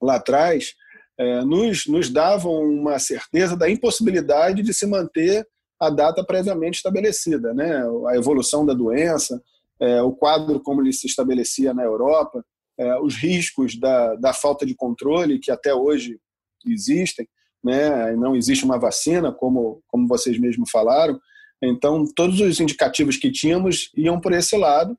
lá 0.00 0.14
atrás, 0.14 0.74
é, 1.18 1.44
nos, 1.44 1.88
nos 1.88 2.08
davam 2.08 2.52
uma 2.62 3.00
certeza 3.00 3.56
da 3.56 3.68
impossibilidade 3.68 4.62
de 4.62 4.72
se 4.72 4.86
manter 4.86 5.44
a 5.80 5.90
data 5.90 6.24
previamente 6.24 6.76
estabelecida, 6.76 7.52
né? 7.52 7.82
a 8.06 8.16
evolução 8.16 8.64
da 8.64 8.72
doença, 8.72 9.42
é, 9.80 10.00
o 10.02 10.12
quadro 10.12 10.60
como 10.60 10.82
ele 10.82 10.92
se 10.92 11.08
estabelecia 11.08 11.74
na 11.74 11.82
Europa, 11.82 12.44
é, 12.78 13.00
os 13.00 13.16
riscos 13.16 13.76
da, 13.76 14.14
da 14.14 14.32
falta 14.32 14.64
de 14.64 14.76
controle 14.76 15.40
que 15.40 15.50
até 15.50 15.74
hoje 15.74 16.20
existem, 16.64 17.28
né? 17.64 18.14
não 18.14 18.36
existe 18.36 18.64
uma 18.64 18.78
vacina, 18.78 19.32
como, 19.32 19.82
como 19.88 20.06
vocês 20.06 20.38
mesmos 20.38 20.70
falaram, 20.70 21.18
então 21.62 22.04
todos 22.14 22.40
os 22.40 22.60
indicativos 22.60 23.16
que 23.16 23.30
tínhamos 23.30 23.90
iam 23.96 24.20
por 24.20 24.32
esse 24.32 24.56
lado, 24.56 24.96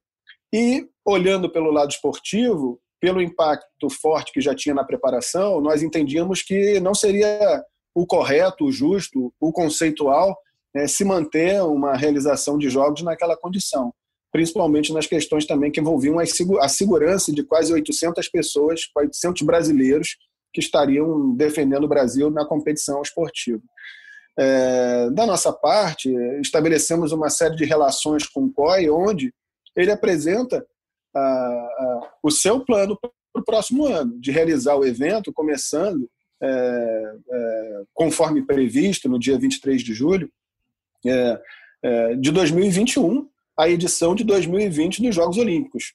e 0.54 0.88
olhando 1.06 1.50
pelo 1.50 1.72
lado 1.72 1.92
esportivo, 1.92 2.80
pelo 3.00 3.22
impacto 3.22 3.90
forte 3.90 4.32
que 4.32 4.42
já 4.42 4.56
tinha 4.56 4.74
na 4.74 4.84
preparação, 4.84 5.62
nós 5.62 5.84
entendíamos 5.84 6.42
que 6.42 6.80
não 6.80 6.96
seria 6.96 7.64
o 7.94 8.06
correto, 8.06 8.66
o 8.66 8.72
justo, 8.72 9.34
o 9.40 9.52
conceitual 9.52 10.38
é, 10.76 10.88
se 10.88 11.04
manter 11.04 11.62
uma 11.64 11.96
realização 11.96 12.58
de 12.58 12.70
jogos 12.70 13.02
naquela 13.02 13.36
condição, 13.36 13.94
principalmente 14.32 14.94
nas 14.94 15.08
questões 15.08 15.46
também 15.46 15.72
que 15.72 15.80
envolviam 15.80 16.18
a 16.20 16.68
segurança 16.68 17.32
de 17.32 17.44
quase 17.44 17.74
800 17.74 18.28
pessoas, 18.30 18.82
800 18.96 19.42
brasileiros 19.44 20.18
que 20.54 20.60
estariam 20.60 21.36
defendendo 21.36 21.86
o 21.86 21.88
Brasil 21.88 22.30
na 22.30 22.46
competição 22.46 23.02
esportiva. 23.02 23.62
É, 24.39 25.10
da 25.12 25.25
nossa 25.25 25.51
parte, 25.51 26.13
estabelecemos 26.39 27.12
uma 27.12 27.29
série 27.29 27.56
de 27.56 27.65
relações 27.65 28.27
com 28.27 28.46
o 28.46 28.53
COI, 28.53 28.89
onde 28.89 29.34
ele 29.75 29.91
apresenta 29.91 30.65
a, 31.15 31.20
a, 31.20 32.12
o 32.22 32.29
seu 32.29 32.63
plano 32.63 32.98
para 33.00 33.41
o 33.41 33.44
próximo 33.44 33.86
ano, 33.86 34.20
de 34.20 34.32
realizar 34.32 34.75
o 34.75 34.86
evento, 34.86 35.34
começando 35.34 36.08
é, 36.41 37.15
é, 37.32 37.82
conforme 37.94 38.46
previsto, 38.46 39.10
no 39.10 39.20
dia 39.20 39.38
23 39.38 39.82
de 39.82 39.94
julho 39.94 40.32
é, 41.06 41.41
é, 41.84 42.15
de 42.15 42.32
2021, 42.32 43.27
a 43.58 43.70
edição 43.70 44.13
de 44.13 44.24
2020 44.24 45.01
dos 45.01 45.15
Jogos 45.15 45.38
Olímpicos. 45.38 45.94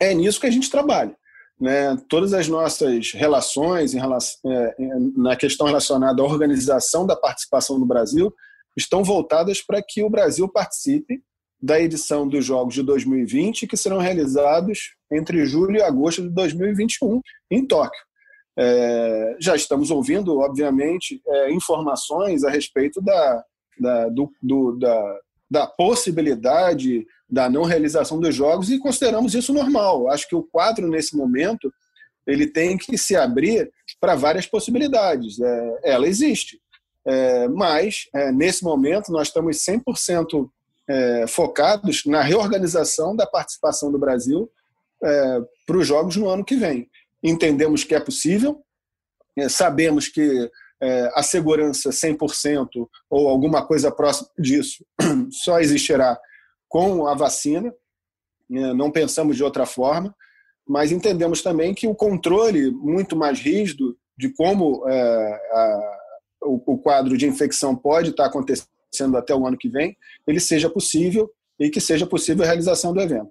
É 0.00 0.14
nisso 0.14 0.40
que 0.40 0.46
a 0.46 0.50
gente 0.50 0.70
trabalha. 0.70 1.14
Né? 1.60 1.96
Todas 2.08 2.32
as 2.32 2.48
nossas 2.48 3.12
relações 3.12 3.94
em 3.94 3.98
relação, 3.98 4.40
é, 4.50 4.74
na 5.16 5.36
questão 5.36 5.66
relacionada 5.66 6.20
à 6.20 6.24
organização 6.24 7.06
da 7.06 7.16
participação 7.16 7.78
do 7.78 7.86
Brasil 7.86 8.32
estão 8.76 9.04
voltadas 9.04 9.62
para 9.62 9.82
que 9.82 10.02
o 10.02 10.10
Brasil 10.10 10.48
participe 10.48 11.22
da 11.62 11.80
edição 11.80 12.28
dos 12.28 12.44
Jogos 12.44 12.74
de 12.74 12.82
2020, 12.82 13.66
que 13.66 13.76
serão 13.76 13.98
realizados 13.98 14.94
entre 15.10 15.46
julho 15.46 15.76
e 15.76 15.82
agosto 15.82 16.22
de 16.22 16.28
2021, 16.28 17.20
em 17.50 17.66
Tóquio. 17.66 18.02
É, 18.58 19.36
já 19.40 19.56
estamos 19.56 19.90
ouvindo, 19.90 20.38
obviamente, 20.38 21.20
é, 21.26 21.52
informações 21.52 22.44
a 22.44 22.50
respeito 22.50 23.00
da, 23.00 23.44
da, 23.80 24.08
do, 24.08 24.30
do, 24.42 24.72
da, 24.78 25.20
da 25.50 25.66
possibilidade 25.66 27.06
da 27.28 27.48
não 27.48 27.64
realização 27.64 28.20
dos 28.20 28.34
jogos 28.34 28.70
e 28.70 28.78
consideramos 28.78 29.34
isso 29.34 29.52
normal. 29.52 30.08
Acho 30.10 30.28
que 30.28 30.36
o 30.36 30.42
quadro, 30.42 30.88
nesse 30.88 31.16
momento, 31.16 31.72
ele 32.26 32.46
tem 32.46 32.76
que 32.76 32.96
se 32.96 33.16
abrir 33.16 33.70
para 34.00 34.14
várias 34.14 34.46
possibilidades. 34.46 35.40
É, 35.40 35.80
ela 35.84 36.08
existe. 36.08 36.60
É, 37.06 37.48
mas, 37.48 38.08
é, 38.14 38.32
nesse 38.32 38.64
momento, 38.64 39.12
nós 39.12 39.28
estamos 39.28 39.58
100% 39.58 40.48
é, 40.88 41.26
focados 41.26 42.04
na 42.06 42.22
reorganização 42.22 43.14
da 43.14 43.26
participação 43.26 43.90
do 43.90 43.98
Brasil 43.98 44.50
é, 45.02 45.40
para 45.66 45.76
os 45.76 45.86
Jogos 45.86 46.16
no 46.16 46.28
ano 46.28 46.44
que 46.44 46.56
vem. 46.56 46.88
Entendemos 47.22 47.84
que 47.84 47.94
é 47.94 48.00
possível, 48.00 48.62
é, 49.36 49.48
sabemos 49.48 50.08
que 50.08 50.50
é, 50.84 51.10
a 51.14 51.22
segurança 51.22 51.88
100% 51.88 52.68
ou 53.08 53.28
alguma 53.28 53.66
coisa 53.66 53.90
próxima 53.90 54.28
disso 54.38 54.84
só 55.30 55.58
existirá 55.58 56.18
com 56.68 57.06
a 57.06 57.14
vacina, 57.14 57.72
né? 58.50 58.74
não 58.74 58.90
pensamos 58.90 59.36
de 59.36 59.42
outra 59.42 59.64
forma, 59.64 60.14
mas 60.68 60.92
entendemos 60.92 61.42
também 61.42 61.74
que 61.74 61.86
o 61.86 61.94
controle 61.94 62.70
muito 62.70 63.16
mais 63.16 63.40
rígido 63.40 63.96
de 64.16 64.28
como 64.28 64.86
é, 64.88 65.40
a, 65.52 65.98
o, 66.42 66.74
o 66.74 66.78
quadro 66.78 67.16
de 67.16 67.26
infecção 67.26 67.74
pode 67.74 68.10
estar 68.10 68.26
acontecendo 68.26 69.16
até 69.16 69.34
o 69.34 69.46
ano 69.46 69.56
que 69.56 69.68
vem, 69.68 69.96
ele 70.26 70.40
seja 70.40 70.68
possível 70.68 71.30
e 71.58 71.70
que 71.70 71.80
seja 71.80 72.06
possível 72.06 72.44
a 72.44 72.46
realização 72.46 72.92
do 72.92 73.00
evento. 73.00 73.30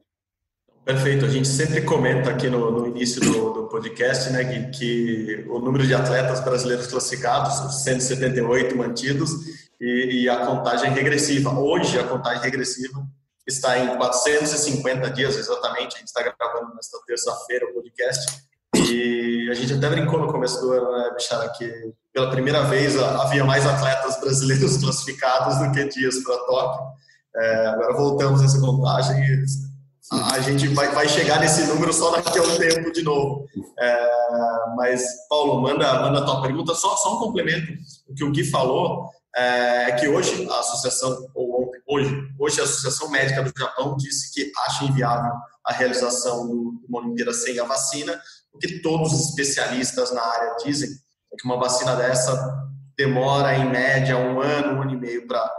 Perfeito. 0.86 1.26
A 1.26 1.30
gente 1.30 1.48
sempre 1.48 1.82
comenta 1.82 2.30
aqui 2.30 2.50
no, 2.50 2.72
no 2.72 2.88
início 2.88 3.22
do, 3.22 3.54
do, 3.54 3.68
podcast, 3.68 4.30
né, 4.32 4.44
que, 4.44 4.78
que, 4.78 5.46
o 5.50 5.60
número 5.60 5.88
de 5.88 5.96
atletas 5.96 6.42
brasileiros 6.42 6.88
classificados, 6.88 7.84
178 7.84 8.78
mantidos, 8.78 9.32
e, 9.80 10.24
e, 10.24 10.30
a 10.30 10.46
contagem 10.46 10.92
regressiva. 10.92 11.52
Hoje, 11.58 11.98
a 12.00 12.04
contagem 12.04 12.42
regressiva 12.44 13.06
está 13.48 13.78
em 13.80 13.98
450 13.98 15.10
dias, 15.12 15.38
exatamente. 15.38 15.96
A 15.96 16.00
gente 16.00 16.08
está 16.08 16.22
gravando 16.22 16.76
nesta 16.76 16.98
terça-feira 17.06 17.66
o 17.66 17.74
podcast. 17.74 18.44
E 18.76 19.50
a 19.52 19.54
gente 19.54 19.74
até 19.74 19.90
brincou 19.90 20.20
no 20.20 20.32
começo 20.32 20.60
do 20.62 20.72
ano, 20.72 20.92
né, 20.92 21.12
Bichara, 21.16 21.50
que 21.50 21.94
pela 22.14 22.30
primeira 22.30 22.64
vez 22.64 22.98
havia 22.98 23.44
mais 23.44 23.66
atletas 23.66 24.20
brasileiros 24.20 24.78
classificados 24.84 25.58
do 25.60 25.72
que 25.72 25.88
dias 25.90 26.20
para 26.24 26.38
Tóquio. 26.46 26.86
É, 27.36 27.68
agora 27.68 27.94
voltamos 27.94 28.44
essa 28.44 28.60
contagem 28.60 29.18
e 29.24 29.44
a 30.12 30.40
gente 30.42 30.68
vai, 30.70 30.92
vai 30.92 31.08
chegar 31.08 31.40
nesse 31.40 31.66
número 31.66 31.94
só 31.94 32.12
daqui 32.12 32.38
a 32.38 32.42
um 32.42 32.58
tempo 32.58 32.92
de 32.92 33.04
novo. 33.04 33.48
É, 33.80 34.10
mas, 34.76 35.02
Paulo, 35.30 35.62
manda, 35.62 36.02
manda 36.02 36.20
a 36.20 36.26
tua 36.26 36.42
pergunta. 36.42 36.76
Só, 36.76 36.96
só 36.98 37.16
um 37.16 37.20
complemento. 37.20 37.72
O 38.08 38.14
que 38.14 38.24
o 38.24 38.32
Gui 38.32 38.44
falou 38.44 39.10
é 39.36 39.94
que 39.94 40.08
hoje 40.08 40.48
a 40.50 40.60
associação, 40.60 41.26
ou 41.34 41.72
hoje, 41.88 42.16
hoje 42.38 42.60
a 42.60 42.64
Associação 42.64 43.10
Médica 43.10 43.44
do 43.44 43.54
Japão 43.58 43.96
disse 43.98 44.34
que 44.34 44.52
acha 44.66 44.86
inviável 44.86 45.32
a 45.66 45.74
realização 45.74 46.48
de 46.48 46.86
uma 46.88 47.00
Olimpíada 47.00 47.34
sem 47.34 47.58
a 47.60 47.64
vacina, 47.64 48.20
porque 48.52 48.80
todos 48.82 49.14
os 49.14 49.30
especialistas 49.30 50.12
na 50.12 50.22
área 50.22 50.56
dizem 50.64 50.90
que 51.40 51.46
uma 51.46 51.58
vacina 51.58 51.96
dessa 51.96 52.70
demora 52.96 53.56
em 53.56 53.70
média 53.70 54.18
um 54.18 54.40
ano, 54.40 54.78
um 54.78 54.82
ano 54.82 54.92
e 54.92 54.98
meio 54.98 55.26
para 55.26 55.52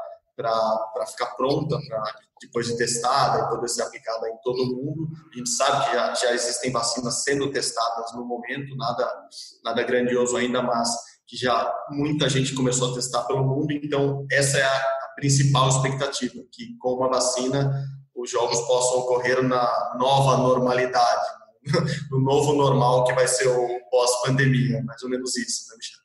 ficar 1.06 1.34
pronta, 1.36 1.78
para 1.88 2.02
depois 2.40 2.66
de 2.66 2.76
testada 2.76 3.38
e 3.38 3.48
poder 3.48 3.68
ser 3.68 3.82
aplicada 3.82 4.28
em 4.28 4.36
todo 4.42 4.74
mundo. 4.74 5.08
A 5.32 5.36
gente 5.36 5.50
sabe 5.50 5.84
que 5.84 5.92
já, 5.94 6.14
já 6.14 6.32
existem 6.32 6.72
vacinas 6.72 7.22
sendo 7.22 7.50
testadas 7.50 8.12
no 8.14 8.24
momento, 8.24 8.76
nada, 8.76 9.28
nada 9.64 9.82
grandioso 9.82 10.36
ainda, 10.36 10.62
mas 10.62 10.88
que 11.26 11.36
já 11.36 11.72
muita 11.90 12.28
gente 12.28 12.54
começou 12.54 12.90
a 12.90 12.94
testar 12.94 13.22
pelo 13.24 13.44
mundo. 13.44 13.72
Então, 13.72 14.26
essa 14.30 14.58
é 14.58 14.62
a, 14.62 14.76
a 14.76 15.12
principal 15.16 15.68
expectativa, 15.68 16.34
que 16.52 16.76
com 16.78 16.94
uma 16.94 17.08
vacina 17.08 17.72
os 18.14 18.30
jogos 18.30 18.60
possam 18.62 19.00
ocorrer 19.00 19.42
na 19.42 19.96
nova 19.98 20.36
normalidade, 20.36 21.26
no 22.10 22.20
novo 22.20 22.52
normal 22.52 23.04
que 23.04 23.12
vai 23.12 23.26
ser 23.26 23.48
o 23.48 23.68
pós-pandemia, 23.90 24.82
mais 24.84 25.02
ou 25.02 25.08
menos 25.08 25.36
isso, 25.36 25.70
né, 25.70 25.76
Michel? 25.76 26.03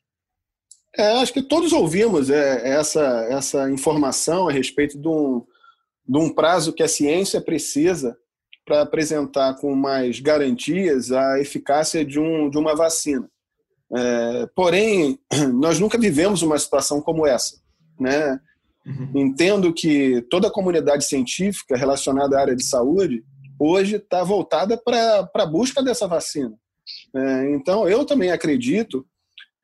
É, 0.96 1.12
acho 1.20 1.32
que 1.32 1.42
todos 1.42 1.72
ouvimos 1.72 2.30
é, 2.30 2.68
essa, 2.68 3.26
essa 3.30 3.70
informação 3.70 4.48
a 4.48 4.52
respeito 4.52 4.98
de 4.98 5.08
um, 5.08 5.44
de 6.06 6.18
um 6.18 6.32
prazo 6.32 6.72
que 6.72 6.82
a 6.82 6.88
ciência 6.88 7.40
precisa 7.40 8.16
para 8.64 8.82
apresentar 8.82 9.54
com 9.56 9.74
mais 9.74 10.20
garantias 10.20 11.12
a 11.12 11.40
eficácia 11.40 12.04
de, 12.04 12.18
um, 12.18 12.50
de 12.50 12.58
uma 12.58 12.74
vacina. 12.74 13.28
É, 13.92 14.48
porém, 14.54 15.18
nós 15.54 15.78
nunca 15.78 15.98
vivemos 15.98 16.42
uma 16.42 16.58
situação 16.58 17.00
como 17.00 17.26
essa. 17.26 17.56
Né? 17.98 18.38
Uhum. 18.86 19.12
Entendo 19.14 19.72
que 19.72 20.22
toda 20.30 20.48
a 20.48 20.52
comunidade 20.52 21.04
científica 21.04 21.76
relacionada 21.76 22.36
à 22.36 22.40
área 22.40 22.56
de 22.56 22.64
saúde 22.64 23.22
hoje 23.58 23.96
está 23.96 24.24
voltada 24.24 24.76
para 24.76 25.28
a 25.34 25.46
busca 25.46 25.82
dessa 25.82 26.08
vacina. 26.08 26.54
É, 27.14 27.54
então, 27.54 27.88
eu 27.88 28.04
também 28.04 28.30
acredito 28.30 29.06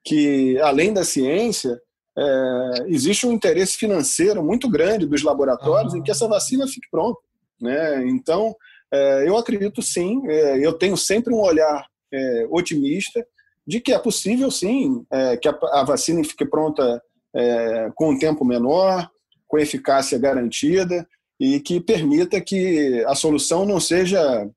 que, 0.06 0.56
além 0.60 0.92
da 0.92 1.04
ciência, 1.04 1.76
é, 2.16 2.84
existe 2.86 3.26
um 3.26 3.32
interesse 3.32 3.76
financeiro 3.76 4.42
muito 4.42 4.70
grande 4.70 5.04
dos 5.04 5.22
laboratórios 5.22 5.92
uhum. 5.92 5.98
em 5.98 6.02
que 6.02 6.10
essa 6.12 6.28
vacina 6.28 6.66
fique 6.66 6.88
pronta. 6.90 7.20
Né? 7.60 8.08
Então, 8.08 8.54
é, 8.92 9.28
eu 9.28 9.36
acredito 9.36 9.82
sim, 9.82 10.22
é, 10.28 10.64
eu 10.64 10.72
tenho 10.72 10.96
sempre 10.96 11.34
um 11.34 11.40
olhar 11.40 11.84
é, 12.12 12.46
otimista 12.48 13.26
de 13.66 13.80
que 13.80 13.92
é 13.92 13.98
possível 13.98 14.48
sim 14.48 15.04
é, 15.10 15.36
que 15.36 15.48
a, 15.48 15.58
a, 15.72 15.82
vacina 15.82 16.22
fique 16.22 16.46
pronta 16.46 17.02
é, 17.34 17.90
com 17.96 18.10
um 18.10 18.18
tempo 18.18 18.44
menor, 18.44 19.10
com 19.48 19.58
eficácia 19.58 20.18
garantida 20.18 21.06
e 21.38 21.58
que 21.58 21.80
permita 21.80 22.40
que 22.40 23.04
a 23.08 23.14
solução 23.16 23.66
não 23.66 23.80
seja 23.80 24.48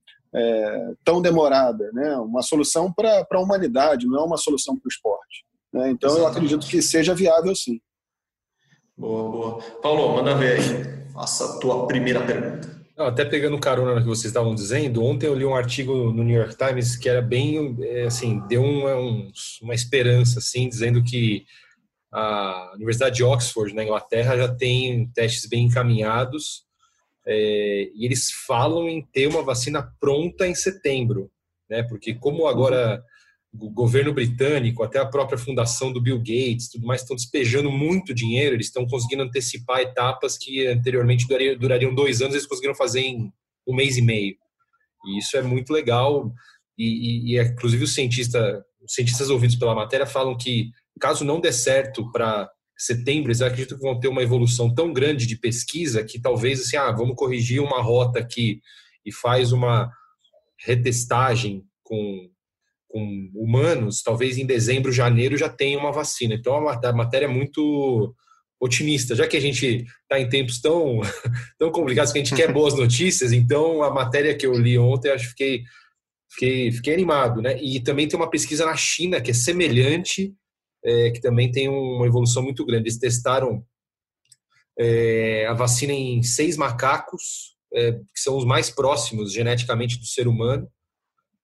tão 1.03 1.21
demorada, 1.21 1.91
né? 1.91 2.15
uma 2.17 2.41
solução 2.41 2.91
para 2.93 3.25
a 3.31 3.39
humanidade, 3.39 4.07
não 4.07 4.19
é 4.19 4.23
uma 4.23 4.37
solução 4.37 4.75
para 4.77 4.87
o 4.87 4.89
esporte. 4.89 5.45
Né? 5.73 5.91
Então, 5.91 6.09
Exatamente. 6.09 6.23
eu 6.23 6.27
acredito 6.27 6.69
que 6.69 6.81
seja 6.81 7.15
viável 7.15 7.55
sim. 7.55 7.79
Boa, 8.97 9.31
boa. 9.31 9.63
Paulo, 9.81 10.15
manda 10.15 10.35
ver 10.35 10.59
aí. 10.59 10.99
Faça 11.13 11.45
a 11.45 11.59
tua 11.59 11.87
primeira 11.87 12.21
pergunta. 12.25 12.79
até 12.97 13.23
pegando 13.23 13.59
carona 13.59 13.95
no 13.95 14.01
que 14.01 14.07
vocês 14.07 14.25
estavam 14.25 14.53
dizendo, 14.53 15.03
ontem 15.03 15.25
eu 15.25 15.35
li 15.35 15.45
um 15.45 15.55
artigo 15.55 16.11
no 16.11 16.23
New 16.23 16.37
York 16.37 16.55
Times 16.57 16.95
que 16.95 17.07
era 17.07 17.21
bem, 17.21 17.77
é, 17.81 18.03
assim, 18.03 18.41
deu 18.47 18.61
uma, 18.61 18.95
um, 18.95 19.31
uma 19.61 19.73
esperança, 19.73 20.39
assim, 20.39 20.67
dizendo 20.67 21.03
que 21.03 21.45
a 22.11 22.71
Universidade 22.75 23.15
de 23.15 23.23
Oxford, 23.23 23.73
na 23.73 23.83
Inglaterra, 23.83 24.35
já 24.35 24.53
tem 24.53 25.07
testes 25.13 25.47
bem 25.47 25.65
encaminhados 25.65 26.65
é, 27.31 27.91
e 27.93 28.05
eles 28.05 28.31
falam 28.47 28.89
em 28.89 29.05
ter 29.05 29.27
uma 29.27 29.43
vacina 29.43 29.83
pronta 29.99 30.47
em 30.47 30.55
setembro, 30.55 31.29
né? 31.69 31.83
Porque 31.83 32.15
como 32.15 32.47
agora 32.47 33.03
o 33.53 33.69
governo 33.69 34.11
britânico, 34.11 34.81
até 34.81 34.97
a 34.97 35.05
própria 35.05 35.37
fundação 35.37 35.93
do 35.93 36.01
Bill 36.01 36.17
Gates, 36.17 36.69
tudo 36.69 36.87
mais, 36.87 37.01
estão 37.01 37.15
despejando 37.15 37.71
muito 37.71 38.15
dinheiro, 38.15 38.55
eles 38.55 38.65
estão 38.67 38.87
conseguindo 38.87 39.23
antecipar 39.23 39.81
etapas 39.81 40.37
que 40.39 40.65
anteriormente 40.65 41.27
durariam, 41.59 41.93
dois 41.93 42.19
anos, 42.21 42.33
eles 42.33 42.47
conseguiram 42.47 42.75
fazer 42.75 43.01
em 43.01 43.31
um 43.67 43.75
mês 43.75 43.95
e 43.95 44.01
meio. 44.01 44.35
E 45.05 45.19
isso 45.19 45.37
é 45.37 45.43
muito 45.43 45.71
legal. 45.71 46.31
E, 46.77 47.33
e, 47.33 47.35
e 47.35 47.41
inclusive 47.43 47.83
os, 47.83 47.93
cientista, 47.93 48.65
os 48.81 48.93
cientistas 48.93 49.29
ouvidos 49.29 49.55
pela 49.55 49.75
matéria 49.75 50.07
falam 50.07 50.35
que 50.35 50.71
caso 50.99 51.23
não 51.23 51.39
dê 51.39 51.51
certo 51.51 52.11
para 52.11 52.49
setembro, 52.79 53.27
eles 53.29 53.41
acreditam 53.41 53.77
que 53.77 53.83
vão 53.83 53.99
ter 53.99 54.07
uma 54.07 54.23
evolução 54.23 54.73
tão 54.73 54.93
grande 54.93 55.27
de 55.27 55.35
pesquisa 55.35 56.03
que 56.03 56.19
talvez 56.19 56.61
assim, 56.61 56.77
ah, 56.77 56.91
vamos 56.91 57.15
corrigir 57.15 57.61
uma 57.61 57.81
rota 57.81 58.19
aqui 58.19 58.61
e 59.05 59.11
faz 59.11 59.51
uma 59.51 59.91
retestagem 60.57 61.63
com, 61.83 62.29
com 62.87 63.29
humanos, 63.35 64.01
talvez 64.01 64.37
em 64.37 64.45
dezembro, 64.45 64.93
janeiro 64.93 65.37
já 65.37 65.49
tenha 65.49 65.77
uma 65.77 65.91
vacina. 65.91 66.35
Então 66.35 66.55
a 66.55 66.93
matéria 66.93 67.25
é 67.25 67.29
muito 67.29 68.15
otimista, 68.61 69.13
já 69.13 69.27
que 69.27 69.35
a 69.35 69.41
gente 69.41 69.85
está 70.03 70.19
em 70.19 70.29
tempos 70.29 70.61
tão, 70.61 71.01
tão 71.59 71.71
complicados 71.71 72.13
que 72.13 72.19
a 72.19 72.23
gente 72.23 72.35
quer 72.35 72.51
boas 72.51 72.75
notícias, 72.79 73.33
então 73.33 73.83
a 73.83 73.93
matéria 73.93 74.35
que 74.35 74.45
eu 74.45 74.53
li 74.53 74.77
ontem, 74.77 75.11
acho 75.11 75.25
que 75.25 75.29
fiquei, 75.31 75.63
fiquei, 76.29 76.71
fiquei 76.71 76.93
animado, 76.93 77.41
né? 77.41 77.61
E 77.61 77.81
também 77.81 78.07
tem 78.07 78.17
uma 78.17 78.29
pesquisa 78.29 78.65
na 78.65 78.75
China 78.75 79.19
que 79.19 79.31
é 79.31 79.33
semelhante 79.33 80.33
é, 80.83 81.11
que 81.11 81.21
também 81.21 81.51
tem 81.51 81.67
uma 81.67 82.05
evolução 82.05 82.43
muito 82.43 82.65
grande. 82.65 82.83
Eles 82.83 82.97
testaram 82.97 83.63
é, 84.79 85.45
a 85.47 85.53
vacina 85.53 85.93
em 85.93 86.23
seis 86.23 86.55
macacos, 86.55 87.55
é, 87.73 87.93
que 87.93 88.19
são 88.19 88.37
os 88.37 88.45
mais 88.45 88.69
próximos 88.69 89.33
geneticamente 89.33 89.99
do 89.99 90.05
ser 90.05 90.27
humano, 90.27 90.69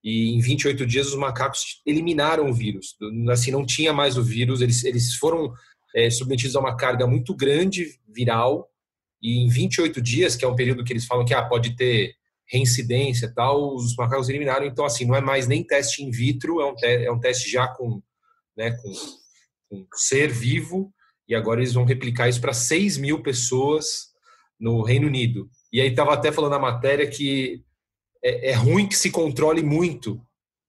e 0.03 0.35
em 0.35 0.39
28 0.39 0.85
dias 0.85 1.07
os 1.07 1.15
macacos 1.15 1.81
eliminaram 1.85 2.49
o 2.49 2.53
vírus. 2.53 2.95
Assim, 3.29 3.51
não 3.51 3.65
tinha 3.65 3.91
mais 3.91 4.17
o 4.17 4.23
vírus, 4.23 4.61
eles, 4.61 4.83
eles 4.83 5.15
foram 5.15 5.53
é, 5.95 6.09
submetidos 6.09 6.55
a 6.55 6.59
uma 6.59 6.77
carga 6.77 7.07
muito 7.07 7.35
grande 7.35 7.99
viral, 8.07 8.69
e 9.21 9.43
em 9.43 9.49
28 9.49 10.01
dias, 10.01 10.35
que 10.35 10.45
é 10.45 10.47
um 10.47 10.55
período 10.55 10.83
que 10.83 10.93
eles 10.93 11.05
falam 11.05 11.25
que 11.25 11.33
ah, 11.33 11.43
pode 11.43 11.75
ter 11.75 12.13
reincidência 12.47 13.33
tal, 13.33 13.73
os 13.75 13.95
macacos 13.95 14.29
eliminaram. 14.29 14.65
Então, 14.65 14.85
assim, 14.85 15.05
não 15.05 15.15
é 15.15 15.21
mais 15.21 15.47
nem 15.47 15.63
teste 15.63 16.03
in 16.03 16.11
vitro, 16.11 16.61
é 16.61 16.65
um, 16.65 16.75
te 16.75 16.85
é 16.85 17.11
um 17.11 17.19
teste 17.19 17.49
já 17.49 17.67
com, 17.67 18.01
né, 18.55 18.71
com 18.71 18.93
um 19.71 19.85
ser 19.93 20.29
vivo, 20.29 20.93
e 21.27 21.35
agora 21.35 21.59
eles 21.59 21.73
vão 21.73 21.85
replicar 21.85 22.29
isso 22.29 22.41
para 22.41 22.53
6 22.53 22.97
mil 22.97 23.21
pessoas 23.21 24.13
no 24.59 24.81
Reino 24.83 25.07
Unido. 25.07 25.49
E 25.71 25.81
aí 25.81 25.89
estava 25.89 26.13
até 26.13 26.31
falando 26.31 26.51
na 26.51 26.59
matéria 26.59 27.07
que 27.07 27.63
é, 28.23 28.51
é, 28.51 28.53
ruim 28.53 28.87
que 28.87 28.95
se 28.95 29.11
controle 29.11 29.61
muito 29.61 30.21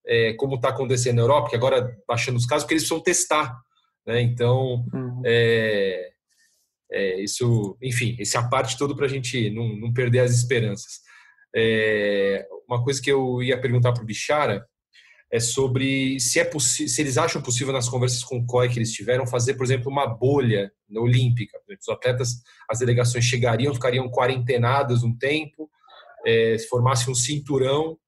é, 0.07 0.35
como 0.35 0.57
está 0.57 0.69
acontecendo 0.69 1.17
na 1.17 1.23
Europa, 1.23 1.51
que 1.51 1.57
agora 1.57 1.97
baixando 2.07 2.39
os 2.39 2.47
casos, 2.47 2.65
porque 2.65 2.75
eles 2.75 2.83
precisam 2.85 3.03
testar. 3.03 3.59
Né? 4.07 4.21
Então, 4.21 4.85
uhum. 4.93 5.23
é, 5.25 6.11
é, 6.93 7.21
isso, 7.21 7.77
enfim, 7.83 8.17
esse 8.19 8.37
é 8.37 8.41
a 8.41 8.49
parte 8.49 8.79
toda 8.79 8.95
para 8.95 9.07
a 9.07 9.09
gente 9.09 9.51
não, 9.51 9.69
não, 9.77 9.93
perder 9.93 10.21
as 10.21 10.33
esperanças. 10.33 11.01
É, 11.55 12.47
uma 12.69 12.83
coisa 12.85 13.01
que 13.03 13.11
eu 13.11 13.43
ia 13.43 13.61
perguntar 13.61 13.93
para 13.93 14.03
o 14.03 14.07
Bichara 14.07 14.65
é 15.31 15.41
sobre 15.41 16.21
se 16.21 16.39
é 16.39 16.51
se 16.59 17.01
eles 17.01 17.19
acham 17.19 17.43
possível 17.43 17.73
nas 17.73 17.89
conversas 17.89 18.23
com 18.23 18.39
o 18.39 18.47
COI 18.47 18.69
que 18.69 18.79
eles 18.79 18.93
tiveram 18.93 19.27
fazer, 19.27 19.55
por 19.55 19.65
exemplo, 19.65 19.91
uma 19.91 20.07
bolha 20.07 20.73
olímpica. 20.95 21.59
Os 21.69 21.89
atletas, 21.89 22.43
as 22.69 22.79
delegações 22.79 23.25
chegariam, 23.25 23.75
ficariam 23.75 24.09
quarentenadas 24.09 25.03
um 25.03 25.17
tempo, 25.17 25.69
é, 26.25 26.57
formasse 26.71 27.11
um 27.11 27.15
cinturão 27.15 27.99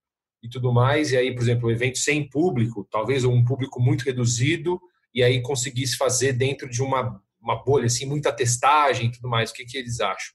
e 0.43 0.49
tudo 0.49 0.73
mais, 0.73 1.11
e 1.11 1.17
aí, 1.17 1.35
por 1.35 1.43
exemplo, 1.43 1.69
um 1.69 1.73
evento 1.73 1.99
sem 1.99 2.29
público, 2.29 2.87
talvez 2.89 3.25
um 3.25 3.45
público 3.45 3.81
muito 3.81 4.05
reduzido, 4.05 4.81
e 5.13 5.23
aí 5.23 5.43
conseguisse 5.43 5.97
fazer 5.97 6.33
dentro 6.33 6.71
de 6.71 6.81
uma, 6.81 7.21
uma 7.43 7.57
bolha, 7.65 7.87
assim, 7.87 8.07
muita 8.07 8.33
testagem 8.33 9.09
e 9.09 9.11
tudo 9.11 9.29
mais. 9.29 9.51
O 9.51 9.55
que, 9.55 9.65
que 9.65 9.77
eles 9.77 9.99
acham? 9.99 10.33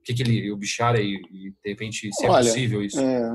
O 0.00 0.02
que, 0.04 0.12
que 0.12 0.22
ele, 0.22 0.50
o 0.50 0.56
Bichara 0.56 1.00
e, 1.00 1.14
e 1.14 1.50
de 1.50 1.70
repente, 1.70 2.12
se 2.12 2.26
é 2.26 2.30
Olha, 2.30 2.44
possível 2.44 2.82
isso? 2.82 3.00
É... 3.00 3.32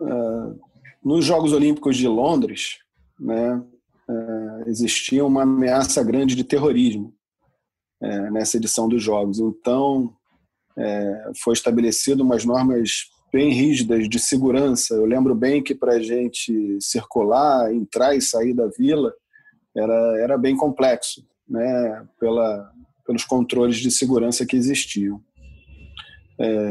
Uh 0.00 0.69
nos 1.02 1.24
Jogos 1.24 1.52
Olímpicos 1.52 1.96
de 1.96 2.06
Londres, 2.06 2.78
né, 3.18 3.62
é, 4.08 4.70
existia 4.70 5.24
uma 5.24 5.42
ameaça 5.42 6.02
grande 6.02 6.34
de 6.34 6.44
terrorismo 6.44 7.14
é, 8.02 8.30
nessa 8.30 8.56
edição 8.56 8.88
dos 8.88 9.02
Jogos. 9.02 9.38
Então, 9.38 10.14
é, 10.76 11.32
foi 11.42 11.54
estabelecido 11.54 12.22
umas 12.22 12.44
normas 12.44 13.10
bem 13.32 13.50
rígidas 13.52 14.08
de 14.08 14.18
segurança. 14.18 14.94
Eu 14.94 15.04
lembro 15.04 15.34
bem 15.34 15.62
que 15.62 15.74
para 15.74 15.94
a 15.94 16.02
gente 16.02 16.78
circular, 16.80 17.72
entrar 17.72 18.14
e 18.14 18.20
sair 18.20 18.52
da 18.52 18.66
vila 18.66 19.12
era, 19.76 20.18
era 20.20 20.38
bem 20.38 20.56
complexo, 20.56 21.24
né, 21.48 22.06
pela, 22.18 22.70
pelos 23.06 23.24
controles 23.24 23.76
de 23.76 23.90
segurança 23.90 24.44
que 24.44 24.56
existiam. 24.56 25.20
É, 26.38 26.70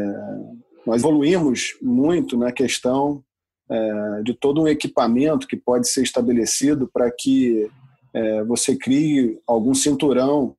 nós 0.86 1.02
evoluímos 1.02 1.78
muito 1.82 2.36
na 2.36 2.52
questão 2.52 3.24
é, 3.70 4.24
de 4.24 4.34
todo 4.34 4.62
um 4.62 4.68
equipamento 4.68 5.48
que 5.48 5.56
pode 5.56 5.88
ser 5.88 6.02
estabelecido 6.02 6.90
para 6.92 7.12
que 7.12 7.70
é, 8.14 8.44
você 8.44 8.76
crie 8.76 9.40
algum 9.46 9.74
cinturão 9.74 10.56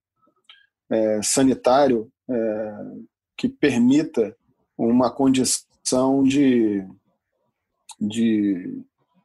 é, 0.89 1.21
sanitário 1.23 2.11
é, 2.29 2.75
que 3.37 3.49
permita 3.49 4.37
uma 4.77 5.11
condição 5.11 6.23
de, 6.23 6.85
de 8.01 8.83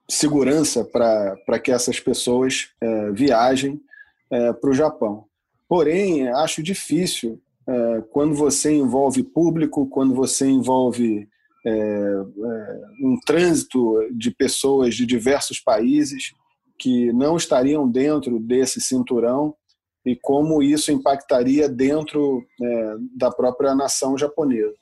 segurança 0.10 0.84
para 0.84 1.60
que 1.60 1.71
essas 1.71 2.00
pessoas 2.00 2.69
é, 2.82 3.12
viajem 3.12 3.80
é, 4.32 4.54
para 4.54 4.69
o 4.69 4.74
Japão. 4.74 5.26
Porém, 5.67 6.28
acho 6.30 6.62
difícil 6.62 7.41
quando 8.12 8.36
você 8.36 8.71
envolve 8.71 9.24
público, 9.24 9.88
quando 9.88 10.13
você 10.13 10.48
envolve 10.48 11.28
um 11.71 13.17
trânsito 13.25 14.08
de 14.12 14.32
pessoas 14.32 14.93
de 14.93 15.06
diversos 15.06 15.60
países 15.60 16.32
que 16.78 17.12
não 17.13 17.38
estariam 17.38 17.89
dentro 17.89 18.39
desse 18.39 18.80
cinturão 18.80 19.56
e 20.06 20.15
como 20.15 20.62
isso 20.62 20.91
impactaria 20.91 21.67
dentro 21.67 22.45
é, 22.62 22.95
da 23.15 23.32
própria 23.32 23.73
nação 23.73 24.17
japonesa. 24.17 24.75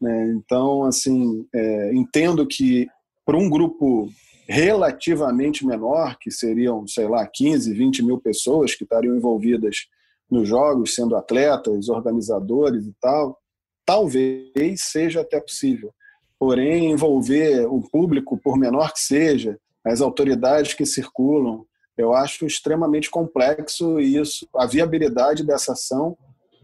Né? 0.00 0.32
Então, 0.36 0.84
assim, 0.84 1.46
é, 1.54 1.94
entendo 1.94 2.46
que 2.46 2.86
para 3.26 3.36
um 3.36 3.50
grupo 3.50 4.08
relativamente 4.48 5.66
menor, 5.66 6.16
que 6.18 6.30
seriam, 6.30 6.86
sei 6.86 7.08
lá, 7.08 7.26
15, 7.26 7.72
20 7.74 8.02
mil 8.02 8.18
pessoas 8.18 8.74
que 8.74 8.84
estariam 8.84 9.16
envolvidas 9.16 9.86
nos 10.30 10.48
jogos, 10.48 10.94
sendo 10.94 11.16
atletas, 11.16 11.88
organizadores 11.88 12.86
e 12.86 12.94
tal, 13.00 13.38
talvez 13.84 14.82
seja 14.82 15.20
até 15.20 15.40
possível 15.40 15.92
porém 16.38 16.90
envolver 16.90 17.66
o 17.66 17.80
público, 17.80 18.38
por 18.38 18.56
menor 18.56 18.92
que 18.92 19.00
seja, 19.00 19.58
as 19.84 20.00
autoridades 20.00 20.74
que 20.74 20.86
circulam, 20.86 21.64
eu 21.96 22.12
acho 22.12 22.46
extremamente 22.46 23.10
complexo 23.10 24.00
isso, 24.00 24.48
a 24.56 24.66
viabilidade 24.66 25.44
dessa 25.44 25.72
ação 25.72 26.16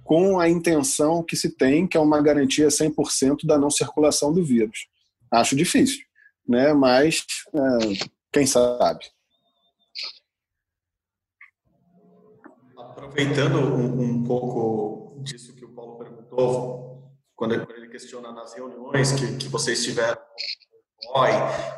com 0.03 0.41
a 0.41 0.49
intenção 0.49 1.23
que 1.23 1.37
se 1.37 1.55
tem, 1.55 1.87
que 1.87 1.97
é 1.97 2.01
uma 2.01 2.21
garantia 2.21 2.67
100% 2.67 3.47
da 3.47 3.57
não 3.57 3.71
circulação 3.71 4.33
do 4.33 4.43
vírus. 4.43 4.89
Acho 5.31 5.55
difícil, 5.55 6.05
né? 6.49 6.73
mas 6.73 7.25
é, 7.55 8.09
quem 8.33 8.45
sabe. 8.45 9.05
Aproveitando 12.77 13.59
um, 13.59 14.03
um 14.03 14.25
pouco 14.25 15.23
disso 15.23 15.55
que 15.55 15.65
o 15.65 15.69
Paulo 15.69 15.97
perguntou, 15.99 16.90
quando 17.41 17.55
ele 17.55 17.89
questiona 17.89 18.31
nas 18.33 18.53
reuniões 18.53 19.13
que, 19.13 19.37
que 19.39 19.49
vocês 19.49 19.83
tiveram 19.83 20.21
com 21.01 21.09
o 21.09 21.13
COI 21.15 21.33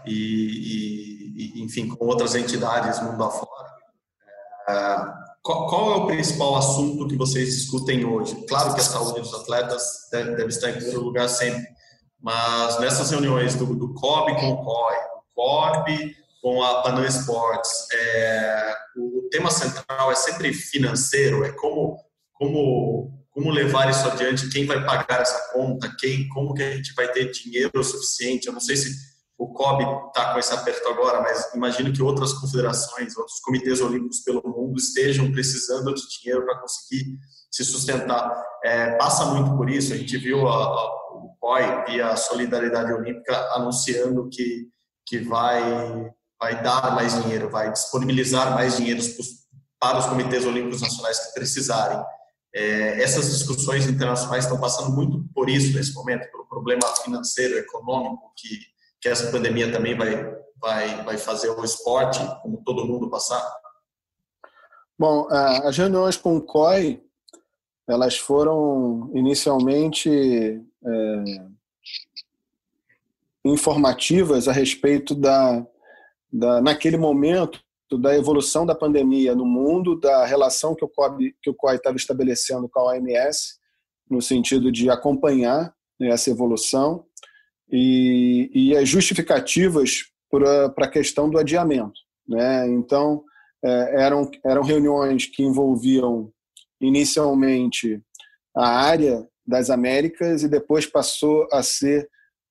e, 0.05 1.55
e, 1.55 1.63
enfim, 1.63 1.87
com 1.87 2.05
outras 2.05 2.35
entidades 2.35 3.01
mundo 3.01 3.23
afora, 3.23 3.71
é, 4.69 4.97
qual, 5.41 5.69
qual, 5.69 5.93
é 5.93 5.97
o 5.99 6.07
principal 6.09 6.57
assunto 6.57 7.07
que 7.07 7.15
vocês 7.15 7.55
discutem 7.55 8.05
hoje? 8.05 8.45
Claro 8.49 8.75
que 8.75 8.81
a 8.81 8.83
saúde 8.83 9.21
dos 9.21 9.33
atletas 9.35 10.09
deve, 10.11 10.35
deve 10.35 10.49
estar 10.49 10.71
em 10.71 10.75
primeiro 10.75 11.01
lugar 11.01 11.29
sempre, 11.29 11.65
mas 12.21 12.81
nessas 12.81 13.13
reuniões 13.13 13.55
do, 13.55 13.67
do 13.77 13.95
COB 13.95 14.35
com 14.35 14.49
o 14.49 14.65
COI, 14.65 14.97
do 14.97 15.23
CORB 15.33 16.17
com 16.43 16.61
a 16.61 16.83
Panam 16.83 17.05
Sports, 17.05 17.87
é, 17.95 18.75
o 18.97 19.29
tema 19.31 19.49
central 19.49 20.11
é 20.11 20.17
sempre 20.17 20.53
financeiro, 20.53 21.45
é 21.45 21.53
como, 21.53 21.97
como, 22.33 23.22
como 23.33 23.51
levar 23.51 23.91
isso 23.91 24.07
adiante, 24.07 24.51
quem 24.51 24.67
vai 24.67 24.85
pagar 24.85 25.23
essa 25.23 25.53
conta, 25.53 25.95
quem, 25.99 26.29
como 26.29 26.53
que 26.53 26.63
a 26.63 26.77
gente 26.77 26.93
vai 26.95 27.09
ter 27.09 27.31
dinheiro 27.31 27.83
suficiente. 27.83 28.47
Eu 28.47 28.53
não 28.53 28.61
sei 28.61 28.77
se 28.77 28.95
o 29.39 29.49
COB 29.55 29.83
está 30.09 30.33
com 30.33 30.39
esse 30.39 30.53
aperto 30.53 30.87
agora, 30.89 31.23
mas 31.23 31.53
imagino 31.55 31.93
que 31.93 32.03
outras 32.03 32.33
confederações, 32.35 33.17
outros 33.17 33.41
comitês 33.41 33.81
olímpicos 33.81 34.21
pelo 34.21 34.43
mundo 34.45 34.79
estejam 34.79 35.33
precisando 35.33 35.95
de 35.95 36.03
dinheiro 36.21 36.45
para 36.45 36.61
conseguir 36.61 37.19
se 37.51 37.65
sustentar. 37.65 38.33
É, 38.63 38.93
passa 38.97 39.25
muito 39.25 39.57
por 39.57 39.69
isso. 39.71 39.95
A 39.95 39.97
gente 39.97 40.17
viu 40.19 40.47
a, 40.47 40.55
a, 40.55 40.87
o 41.17 41.35
COI 41.41 41.85
via 41.87 42.09
a 42.09 42.17
Solidariedade 42.17 42.93
Olímpica 42.93 43.37
anunciando 43.55 44.29
que, 44.31 44.69
que 45.07 45.21
vai, 45.21 46.13
vai 46.39 46.63
dar 46.63 46.95
mais 46.95 47.21
dinheiro, 47.23 47.49
vai 47.49 47.73
disponibilizar 47.73 48.55
mais 48.55 48.77
dinheiro 48.77 49.03
para 49.81 49.99
os 49.99 50.07
comitês 50.07 50.45
olímpicos 50.45 50.83
nacionais 50.83 51.19
que 51.19 51.35
precisarem. 51.35 51.99
É, 52.55 53.03
essas 53.03 53.31
discussões 53.31 53.87
internacionais 53.87 54.45
estão 54.45 54.61
passando 54.61 54.95
muito 54.95 55.25
por 55.35 55.49
isso 55.49 55.75
nesse 55.75 55.95
momento, 55.95 56.31
pelo 56.31 56.47
problema 56.47 56.87
financeiro, 57.03 57.57
econômico 57.59 58.33
que, 58.37 58.61
que 59.01 59.09
essa 59.09 59.31
pandemia 59.31 59.73
também 59.73 59.97
vai, 59.97 60.37
vai, 60.61 61.05
vai 61.05 61.19
fazer 61.19 61.49
o 61.51 61.65
esporte, 61.65 62.21
como 62.43 62.63
todo 62.65 62.87
mundo 62.87 63.09
passar. 63.09 63.43
Bom, 64.99 65.27
as 65.31 65.77
reuniões 65.77 66.17
com 66.17 66.37
o 66.37 66.43
COI 66.43 67.03
elas 67.87 68.17
foram 68.17 69.11
inicialmente 69.15 70.11
é, 70.85 71.25
informativas 73.45 74.49
a 74.49 74.53
respeito 74.53 75.15
da, 75.15 75.67
da, 76.33 76.61
naquele 76.61 76.97
momento, 76.97 77.63
da 77.99 78.17
evolução 78.17 78.65
da 78.65 78.75
pandemia 78.75 79.35
no 79.35 79.45
mundo, 79.45 79.99
da 79.99 80.25
relação 80.25 80.75
que 80.75 80.85
o 80.85 80.89
COI, 80.89 81.35
que 81.43 81.51
o 81.51 81.55
COI 81.55 81.77
estava 81.77 81.97
estabelecendo 81.97 82.69
com 82.69 82.81
a 82.81 82.85
OMS, 82.87 83.55
no 84.11 84.21
sentido 84.21 84.71
de 84.71 84.91
acompanhar 84.91 85.75
né, 85.99 86.09
essa 86.09 86.31
evolução, 86.31 87.05
e, 87.71 88.51
e 88.53 88.77
as 88.77 88.89
justificativas 88.89 90.05
para 90.31 90.87
a 90.87 90.89
questão 90.89 91.31
do 91.31 91.39
adiamento. 91.39 91.99
Né? 92.29 92.69
Então, 92.69 93.25
é, 93.65 94.03
eram, 94.03 94.31
eram 94.45 94.63
reuniões 94.63 95.27
que 95.27 95.43
envolviam 95.43 96.31
inicialmente 96.81 98.03
a 98.55 98.69
área 98.69 99.27
das 99.47 99.71
Américas 99.71 100.43
e 100.43 100.49
depois 100.49 100.87
passou 100.87 101.49
a 101.53 101.63
ser 101.63 102.09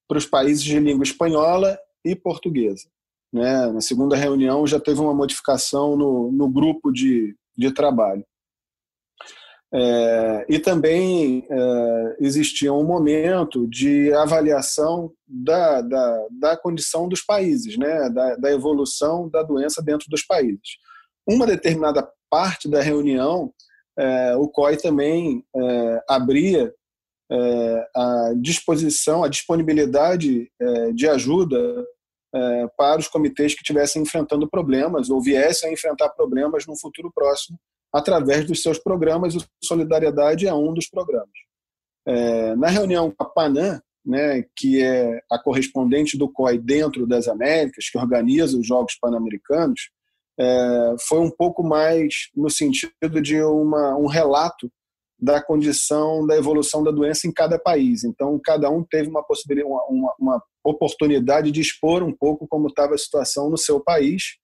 para 0.08 0.18
os 0.18 0.26
países 0.26 0.64
de 0.64 0.80
língua 0.80 1.04
espanhola 1.04 1.78
e 2.04 2.16
portuguesa. 2.16 2.90
Né? 3.32 3.68
Na 3.72 3.82
segunda 3.82 4.16
reunião 4.16 4.68
já 4.68 4.80
teve 4.80 5.00
uma 5.00 5.14
modificação 5.14 5.96
no, 5.96 6.32
no 6.32 6.50
grupo 6.50 6.92
de, 6.92 7.36
de 7.58 7.72
trabalho. 7.74 8.26
É, 9.74 10.46
e 10.50 10.60
também 10.60 11.48
é, 11.50 12.18
existia 12.20 12.74
um 12.74 12.84
momento 12.84 13.66
de 13.70 14.12
avaliação 14.14 15.14
da, 15.26 15.82
da, 15.82 16.28
da 16.42 16.58
condição 16.58 17.08
dos 17.08 17.22
países, 17.22 17.78
né? 17.78 18.10
da, 18.10 18.36
da 18.36 18.52
evolução 18.52 19.30
da 19.30 19.42
doença 19.44 19.82
dentro 19.82 20.10
dos 20.10 20.24
países. 20.24 20.78
Uma 21.26 21.48
determinada 21.48 22.06
parte 22.30 22.68
da 22.68 22.82
reunião 22.82 23.54
é, 23.98 24.36
o 24.36 24.48
COI 24.48 24.78
também 24.78 25.44
é, 25.56 26.04
abria 26.08 26.74
é, 27.32 27.88
a 27.96 28.32
disposição, 28.42 29.24
a 29.24 29.28
disponibilidade 29.28 30.50
é, 30.60 30.92
de 30.92 31.08
ajuda 31.08 31.58
é, 32.34 32.68
para 32.78 33.00
os 33.00 33.08
comitês 33.08 33.54
que 33.54 33.62
estivessem 33.62 34.02
enfrentando 34.02 34.50
problemas 34.50 35.10
ou 35.10 35.22
viessem 35.22 35.70
a 35.70 35.74
enfrentar 35.74 36.10
problemas 36.10 36.66
no 36.66 36.78
futuro 36.80 37.12
próximo 37.14 37.60
através 37.94 38.46
dos 38.46 38.62
seus 38.62 38.80
programas. 38.80 39.36
O 39.36 39.44
Solidariedade 39.64 40.48
é 40.48 40.54
um 40.54 40.74
dos 40.74 40.88
programas. 40.90 41.30
É, 42.06 42.56
na 42.56 42.68
reunião 42.68 43.12
com 43.12 43.24
a 43.24 43.30
Panam, 43.30 43.80
né, 44.04 44.44
que 44.56 44.82
é 44.82 45.22
a 45.32 45.38
correspondente 45.38 46.18
do 46.18 46.32
COI 46.32 46.58
dentro 46.58 47.06
das 47.06 47.28
Américas, 47.28 47.90
que 47.90 47.98
organiza 47.98 48.58
os 48.58 48.66
Jogos 48.66 48.98
Pan-Americanos, 49.00 49.90
é, 50.40 50.96
foi 51.08 51.20
um 51.20 51.30
pouco 51.30 51.64
mais 51.64 52.30
no 52.36 52.50
sentido 52.50 53.22
de 53.22 53.42
uma, 53.44 53.96
um 53.96 54.08
relato 54.08 54.72
da 55.20 55.42
condição 55.42 56.26
da 56.26 56.36
evolução 56.36 56.84
da 56.84 56.90
doença 56.90 57.28
em 57.28 57.32
cada 57.32 57.60
país. 57.60 58.04
Então, 58.04 58.40
cada 58.44 58.72
um 58.72 58.84
teve 58.84 59.08
uma 59.08 59.24
possibilidade, 59.24 59.72
uma, 59.72 59.86
uma, 59.86 60.16
uma 60.20 60.44
oportunidade 60.64 61.52
de 61.52 61.62
expor 61.62 62.04
um 62.04 62.14
pouco 62.14 62.48
como 62.48 62.68
estava 62.68 62.96
a 62.96 62.98
situação 62.98 63.50
no 63.50 63.58
seu 63.58 63.80
país, 63.80 64.38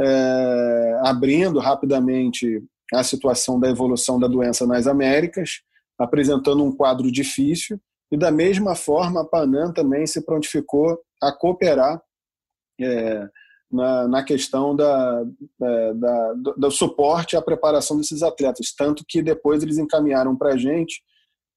é, 0.00 1.00
abrindo 1.04 1.58
rapidamente 1.58 2.62
a 2.92 3.02
situação 3.02 3.58
da 3.58 3.68
evolução 3.68 4.18
da 4.18 4.28
doença 4.28 4.66
nas 4.66 4.86
Américas, 4.86 5.60
apresentando 5.98 6.64
um 6.64 6.74
quadro 6.74 7.10
difícil, 7.10 7.80
e 8.10 8.16
da 8.16 8.30
mesma 8.30 8.74
forma 8.74 9.20
a 9.20 9.24
Panam 9.24 9.72
também 9.72 10.06
se 10.06 10.24
prontificou 10.24 10.98
a 11.22 11.32
cooperar 11.32 12.00
é, 12.80 13.28
na, 13.70 14.08
na 14.08 14.22
questão 14.22 14.74
da, 14.74 15.24
da, 15.58 15.92
da, 15.92 16.34
do 16.56 16.70
suporte 16.70 17.36
à 17.36 17.42
preparação 17.42 17.98
desses 17.98 18.22
atletas. 18.22 18.72
Tanto 18.76 19.04
que 19.06 19.20
depois 19.20 19.62
eles 19.62 19.76
encaminharam 19.76 20.36
para 20.36 20.54
a 20.54 20.56
gente 20.56 21.02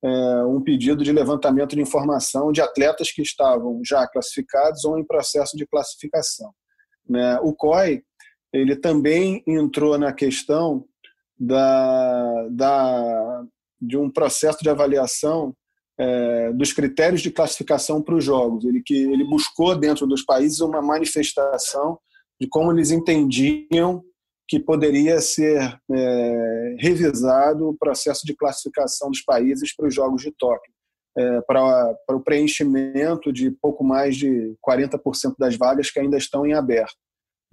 é, 0.04 0.44
um 0.46 0.62
pedido 0.62 1.04
de 1.04 1.12
levantamento 1.12 1.76
de 1.76 1.82
informação 1.82 2.52
de 2.52 2.62
atletas 2.62 3.12
que 3.12 3.22
estavam 3.22 3.82
já 3.86 4.08
classificados 4.08 4.84
ou 4.84 4.98
em 4.98 5.06
processo 5.06 5.56
de 5.56 5.66
classificação. 5.66 6.52
Né? 7.08 7.40
O 7.42 7.54
COI 7.54 8.04
ele 8.54 8.76
também 8.76 9.44
entrou 9.48 9.98
na 9.98 10.12
questão 10.12 10.86
da, 11.40 12.48
da, 12.50 13.44
de 13.80 13.98
um 13.98 14.10
processo 14.10 14.60
de 14.62 14.70
avaliação 14.70 15.56
é, 15.98 16.52
dos 16.54 16.74
critérios 16.74 17.22
de 17.22 17.32
classificação 17.32 18.02
para 18.02 18.16
os 18.16 18.24
jogos. 18.24 18.66
Ele 18.66 18.82
que 18.84 18.96
ele 18.96 19.24
buscou 19.24 19.76
dentro 19.76 20.06
dos 20.06 20.24
países 20.24 20.60
uma 20.60 20.82
manifestação 20.82 21.98
de 22.40 22.48
como 22.48 22.72
eles 22.72 22.92
entendiam 22.92 24.04
que 24.52 24.60
poderia 24.60 25.22
ser 25.22 25.80
é, 25.90 26.76
revisado 26.78 27.70
o 27.70 27.78
processo 27.78 28.26
de 28.26 28.36
classificação 28.36 29.10
dos 29.10 29.22
países 29.22 29.74
para 29.74 29.88
os 29.88 29.96
Jogos 29.96 30.22
de 30.24 30.32
Tóquio, 30.38 30.74
é, 31.18 31.42
para, 31.44 31.96
para 32.06 32.18
o 32.18 32.22
preenchimento 32.22 33.32
de 33.32 33.50
pouco 33.50 33.82
mais 33.82 34.18
de 34.18 34.54
40% 34.62 35.36
das 35.40 35.56
vagas 35.56 35.90
que 35.90 36.02
ainda 36.02 36.18
estão 36.18 36.46
em 36.46 36.52
aberto. 36.52 36.98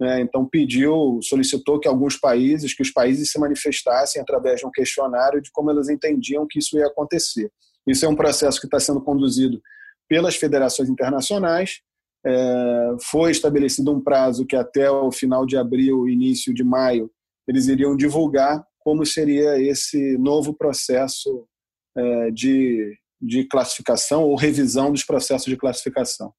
É, 0.01 0.19
então 0.19 0.45
pediu, 0.45 1.21
solicitou 1.23 1.79
que 1.79 1.87
alguns 1.87 2.17
países, 2.17 2.73
que 2.73 2.83
os 2.83 2.91
países 2.91 3.31
se 3.31 3.39
manifestassem 3.39 4.21
através 4.21 4.59
de 4.59 4.65
um 4.65 4.71
questionário 4.71 5.41
de 5.41 5.49
como 5.53 5.71
eles 5.71 5.87
entendiam 5.87 6.45
que 6.49 6.59
isso 6.59 6.77
ia 6.77 6.87
acontecer. 6.87 7.49
Isso 7.87 8.05
é 8.05 8.09
um 8.09 8.15
processo 8.15 8.59
que 8.59 8.67
está 8.67 8.77
sendo 8.77 9.01
conduzido 9.01 9.61
pelas 10.09 10.35
federações 10.35 10.89
internacionais. 10.89 11.79
É, 12.25 12.95
foi 13.01 13.31
estabelecido 13.31 13.91
um 13.91 14.01
prazo 14.01 14.45
que 14.45 14.55
até 14.55 14.89
o 14.91 15.11
final 15.11 15.45
de 15.45 15.57
abril, 15.57 16.07
início 16.07 16.53
de 16.53 16.63
maio, 16.63 17.09
eles 17.47 17.67
iriam 17.67 17.95
divulgar 17.95 18.63
como 18.79 19.05
seria 19.05 19.61
esse 19.61 20.17
novo 20.17 20.53
processo 20.53 21.45
é, 21.95 22.31
de, 22.31 22.97
de 23.21 23.43
classificação 23.45 24.23
ou 24.23 24.35
revisão 24.35 24.91
dos 24.91 25.03
processos 25.03 25.47
de 25.47 25.57
classificação. 25.57 26.33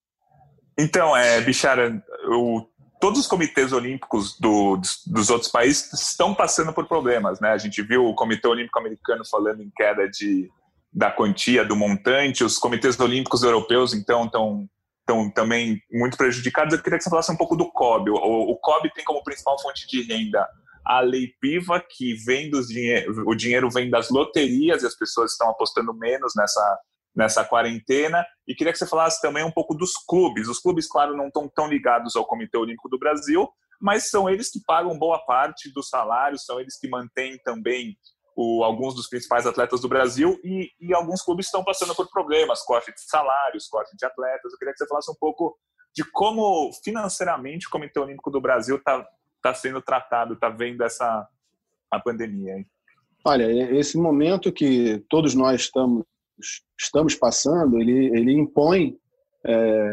Então, 0.78 1.16
é, 1.16 1.40
Bichara, 1.40 2.02
o, 2.28 2.66
todos 3.00 3.20
os 3.20 3.26
comitês 3.26 3.72
olímpicos 3.72 4.38
do, 4.38 4.80
dos 5.06 5.30
outros 5.30 5.50
países 5.50 5.92
estão 5.92 6.34
passando 6.34 6.72
por 6.72 6.86
problemas, 6.86 7.40
né? 7.40 7.50
A 7.50 7.58
gente 7.58 7.82
viu 7.82 8.04
o 8.04 8.14
Comitê 8.14 8.46
Olímpico 8.46 8.78
Americano 8.78 9.22
falando 9.24 9.62
em 9.62 9.70
queda 9.74 10.08
de 10.08 10.48
da 10.92 11.10
quantia, 11.10 11.64
do 11.64 11.76
montante. 11.76 12.42
Os 12.42 12.58
comitês 12.58 12.98
olímpicos 12.98 13.42
europeus, 13.42 13.94
então, 13.94 14.24
estão 14.24 14.68
estão 15.10 15.30
também 15.30 15.82
muito 15.90 16.16
prejudicados. 16.16 16.72
Eu 16.72 16.82
queria 16.82 16.98
que 16.98 17.04
você 17.04 17.10
falasse 17.10 17.32
um 17.32 17.36
pouco 17.36 17.56
do 17.56 17.70
COB. 17.70 18.10
O, 18.10 18.52
o 18.52 18.56
COB 18.56 18.92
tem 18.94 19.04
como 19.04 19.22
principal 19.22 19.60
fonte 19.60 19.86
de 19.88 20.02
renda 20.02 20.46
a 20.84 21.00
lei 21.00 21.28
PIVA, 21.40 21.80
que 21.80 22.14
vem 22.24 22.50
dos 22.50 22.68
dinheiro, 22.68 23.28
o 23.28 23.34
dinheiro 23.34 23.70
vem 23.70 23.90
das 23.90 24.08
loterias 24.08 24.82
e 24.82 24.86
as 24.86 24.96
pessoas 24.96 25.32
estão 25.32 25.50
apostando 25.50 25.92
menos 25.92 26.32
nessa, 26.34 26.78
nessa 27.14 27.44
quarentena. 27.44 28.24
E 28.48 28.54
queria 28.54 28.72
que 28.72 28.78
você 28.78 28.86
falasse 28.86 29.20
também 29.20 29.44
um 29.44 29.50
pouco 29.50 29.74
dos 29.74 29.92
clubes. 30.08 30.48
Os 30.48 30.58
clubes, 30.58 30.88
claro, 30.88 31.16
não 31.16 31.26
estão 31.26 31.48
tão 31.54 31.68
ligados 31.68 32.16
ao 32.16 32.26
Comitê 32.26 32.56
Olímpico 32.56 32.88
do 32.88 32.98
Brasil, 32.98 33.48
mas 33.80 34.08
são 34.08 34.28
eles 34.28 34.50
que 34.50 34.60
pagam 34.66 34.98
boa 34.98 35.18
parte 35.24 35.72
dos 35.72 35.88
salários, 35.88 36.44
são 36.44 36.58
eles 36.58 36.78
que 36.78 36.88
mantêm 36.88 37.38
também 37.44 37.96
o, 38.40 38.64
alguns 38.64 38.94
dos 38.94 39.06
principais 39.06 39.46
atletas 39.46 39.82
do 39.82 39.88
Brasil 39.88 40.40
e, 40.42 40.70
e, 40.80 40.94
alguns 40.94 41.20
clubes 41.22 41.46
estão 41.46 41.62
passando 41.62 41.94
por 41.94 42.10
problemas, 42.10 42.62
corte 42.62 42.90
de 42.92 43.02
salários, 43.02 43.68
corte 43.68 43.94
de 43.96 44.06
atletas. 44.06 44.50
Eu 44.50 44.58
queria 44.58 44.72
que 44.72 44.78
você 44.78 44.88
falasse 44.88 45.10
um 45.10 45.16
pouco 45.20 45.58
de 45.94 46.02
como 46.10 46.70
financeiramente 46.82 47.66
o 47.66 47.70
Comitê 47.70 48.00
Olímpico 48.00 48.30
do 48.30 48.40
Brasil 48.40 48.76
está 48.76 49.06
tá 49.42 49.52
sendo 49.52 49.82
tratado, 49.82 50.34
está 50.34 50.48
vendo 50.48 50.82
essa 50.82 51.28
a 51.90 52.00
pandemia. 52.00 52.54
Hein? 52.54 52.66
Olha, 53.26 53.44
esse 53.78 53.98
momento 53.98 54.52
que 54.52 55.04
todos 55.10 55.34
nós 55.34 55.62
estamos 55.62 56.04
estamos 56.80 57.14
passando, 57.14 57.78
ele 57.78 58.06
ele 58.16 58.32
impõe 58.32 58.96
é, 59.46 59.90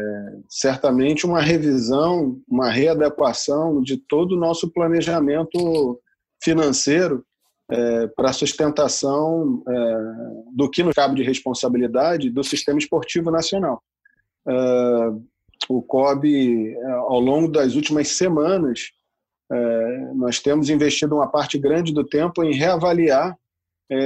certamente 0.48 1.26
uma 1.26 1.42
revisão, 1.42 2.40
uma 2.48 2.70
readequação 2.70 3.82
de 3.82 3.98
todo 3.98 4.32
o 4.32 4.38
nosso 4.38 4.72
planejamento 4.72 6.00
financeiro 6.42 7.26
é, 7.70 8.06
para 8.08 8.32
sustentação 8.32 9.62
é, 9.68 9.96
do 10.52 10.70
que 10.70 10.82
nos 10.82 10.94
cabe 10.94 11.16
de 11.16 11.22
responsabilidade 11.22 12.30
do 12.30 12.42
sistema 12.42 12.78
esportivo 12.78 13.30
nacional. 13.30 13.82
É, 14.46 14.52
o 15.68 15.82
COB, 15.82 16.74
é, 16.74 16.90
ao 16.92 17.20
longo 17.20 17.48
das 17.48 17.74
últimas 17.74 18.08
semanas, 18.08 18.90
é, 19.50 20.12
nós 20.14 20.40
temos 20.40 20.70
investido 20.70 21.16
uma 21.16 21.28
parte 21.28 21.58
grande 21.58 21.92
do 21.92 22.04
tempo 22.04 22.42
em 22.42 22.54
reavaliar 22.54 23.36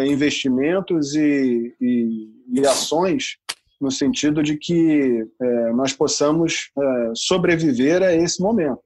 investimentos 0.07 1.17
e, 1.17 1.75
e, 1.81 2.31
e 2.53 2.65
ações 2.65 3.37
no 3.81 3.91
sentido 3.91 4.41
de 4.41 4.57
que 4.57 5.27
é, 5.41 5.73
nós 5.73 5.93
possamos 5.93 6.71
é, 6.79 7.13
sobreviver 7.17 8.01
a 8.01 8.15
esse 8.15 8.41
momento. 8.41 8.81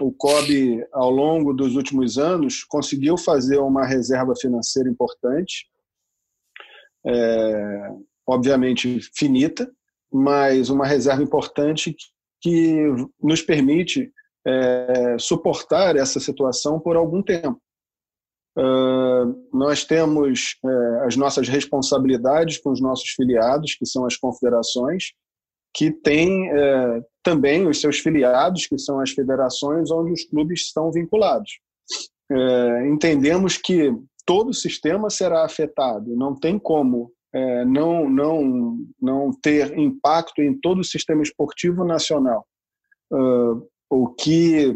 O 0.00 0.12
COB, 0.12 0.84
ao 0.92 1.10
longo 1.10 1.52
dos 1.52 1.76
últimos 1.76 2.18
anos, 2.18 2.64
conseguiu 2.64 3.16
fazer 3.16 3.58
uma 3.58 3.86
reserva 3.86 4.34
financeira 4.34 4.88
importante, 4.88 5.66
é, 7.06 7.90
obviamente 8.26 9.00
finita, 9.16 9.70
mas 10.12 10.68
uma 10.68 10.86
reserva 10.86 11.22
importante 11.22 11.94
que 12.40 12.86
nos 13.22 13.42
permite 13.42 14.12
é, 14.46 15.16
suportar 15.18 15.96
essa 15.96 16.18
situação 16.18 16.80
por 16.80 16.96
algum 16.96 17.22
tempo. 17.22 17.60
Uh, 18.56 19.48
nós 19.52 19.84
temos 19.84 20.56
uh, 20.64 21.06
as 21.06 21.16
nossas 21.16 21.48
responsabilidades 21.48 22.58
com 22.58 22.70
os 22.70 22.80
nossos 22.80 23.10
filiados, 23.10 23.74
que 23.74 23.84
são 23.84 24.06
as 24.06 24.16
confederações, 24.16 25.12
que 25.74 25.90
têm 25.90 26.52
uh, 26.52 27.04
também 27.24 27.66
os 27.66 27.80
seus 27.80 27.98
filiados, 27.98 28.66
que 28.66 28.78
são 28.78 29.00
as 29.00 29.10
federações 29.10 29.90
onde 29.90 30.12
os 30.12 30.24
clubes 30.24 30.60
estão 30.60 30.92
vinculados. 30.92 31.58
É, 32.30 32.88
entendemos 32.88 33.56
que 33.56 33.92
todo 34.24 34.50
o 34.50 34.54
sistema 34.54 35.10
será 35.10 35.44
afetado, 35.44 36.14
não 36.16 36.34
tem 36.34 36.58
como 36.58 37.12
não, 37.66 38.08
não, 38.08 38.78
não 39.02 39.30
ter 39.42 39.76
impacto 39.76 40.40
em 40.40 40.56
todo 40.56 40.78
o 40.78 40.84
sistema 40.84 41.20
esportivo 41.20 41.84
nacional. 41.84 42.46
o 43.90 44.08
que 44.14 44.72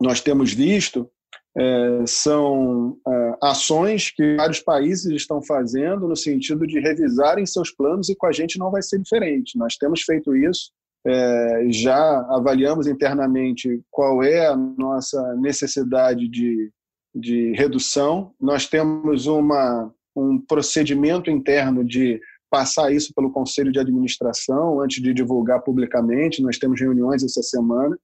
nós 0.00 0.20
temos 0.20 0.52
visto 0.52 1.08
é, 1.56 2.06
são 2.06 2.96
é, 3.06 3.36
ações 3.42 4.10
que 4.10 4.36
vários 4.36 4.60
países 4.60 5.12
estão 5.12 5.42
fazendo 5.42 6.08
no 6.08 6.16
sentido 6.16 6.66
de 6.66 6.80
revisarem 6.80 7.44
seus 7.44 7.70
planos 7.70 8.08
e 8.08 8.16
com 8.16 8.26
a 8.26 8.32
gente 8.32 8.58
não 8.58 8.70
vai 8.70 8.82
ser 8.82 8.98
diferente. 8.98 9.58
Nós 9.58 9.76
temos 9.76 10.02
feito 10.02 10.34
isso, 10.34 10.70
é, 11.06 11.66
já 11.70 12.20
avaliamos 12.30 12.86
internamente 12.86 13.82
qual 13.90 14.22
é 14.22 14.46
a 14.46 14.56
nossa 14.56 15.34
necessidade 15.36 16.28
de, 16.28 16.70
de 17.14 17.52
redução. 17.52 18.32
Nós 18.40 18.66
temos 18.66 19.26
uma, 19.26 19.92
um 20.14 20.40
procedimento 20.40 21.30
interno 21.30 21.84
de 21.84 22.20
passar 22.50 22.92
isso 22.92 23.12
pelo 23.14 23.32
conselho 23.32 23.72
de 23.72 23.80
administração 23.80 24.80
antes 24.80 25.02
de 25.02 25.12
divulgar 25.12 25.62
publicamente. 25.62 26.42
Nós 26.42 26.58
temos 26.58 26.80
reuniões 26.80 27.24
essa 27.24 27.42
semana 27.42 27.96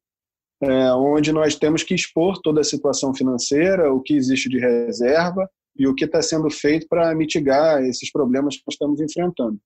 é, 0.61 0.93
onde 0.93 1.33
nós 1.33 1.55
temos 1.55 1.83
que 1.83 1.95
expor 1.95 2.41
toda 2.43 2.61
a 2.61 2.65
situação 2.65 3.15
financeira, 3.15 3.93
o 3.93 4.01
que 4.01 4.15
existe 4.15 4.49
de 4.49 4.59
reserva 4.59 5.49
e 5.77 5.87
o 5.87 5.95
que 5.95 6.05
está 6.05 6.21
sendo 6.21 6.51
feito 6.51 6.87
para 6.89 7.15
mitigar 7.15 7.83
esses 7.85 8.11
problemas 8.11 8.57
que 8.57 8.65
estamos 8.69 9.01
enfrentando. 9.01 9.59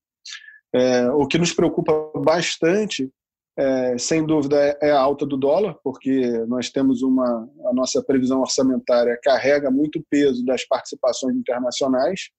É, 0.74 1.10
o 1.10 1.26
que 1.26 1.38
nos 1.38 1.52
preocupa 1.52 1.92
bastante, 2.22 3.10
é, 3.56 3.98
sem 3.98 4.24
dúvida, 4.24 4.56
é 4.80 4.90
a 4.90 5.00
alta 5.00 5.26
do 5.26 5.36
dólar, 5.36 5.76
porque 5.84 6.26
nós 6.46 6.70
temos 6.70 7.02
uma 7.02 7.48
a 7.66 7.74
nossa 7.74 8.02
previsão 8.02 8.40
orçamentária 8.40 9.18
carrega 9.22 9.70
muito 9.70 10.02
peso 10.08 10.44
das 10.44 10.64
participações 10.64 11.36
internacionais 11.36 12.30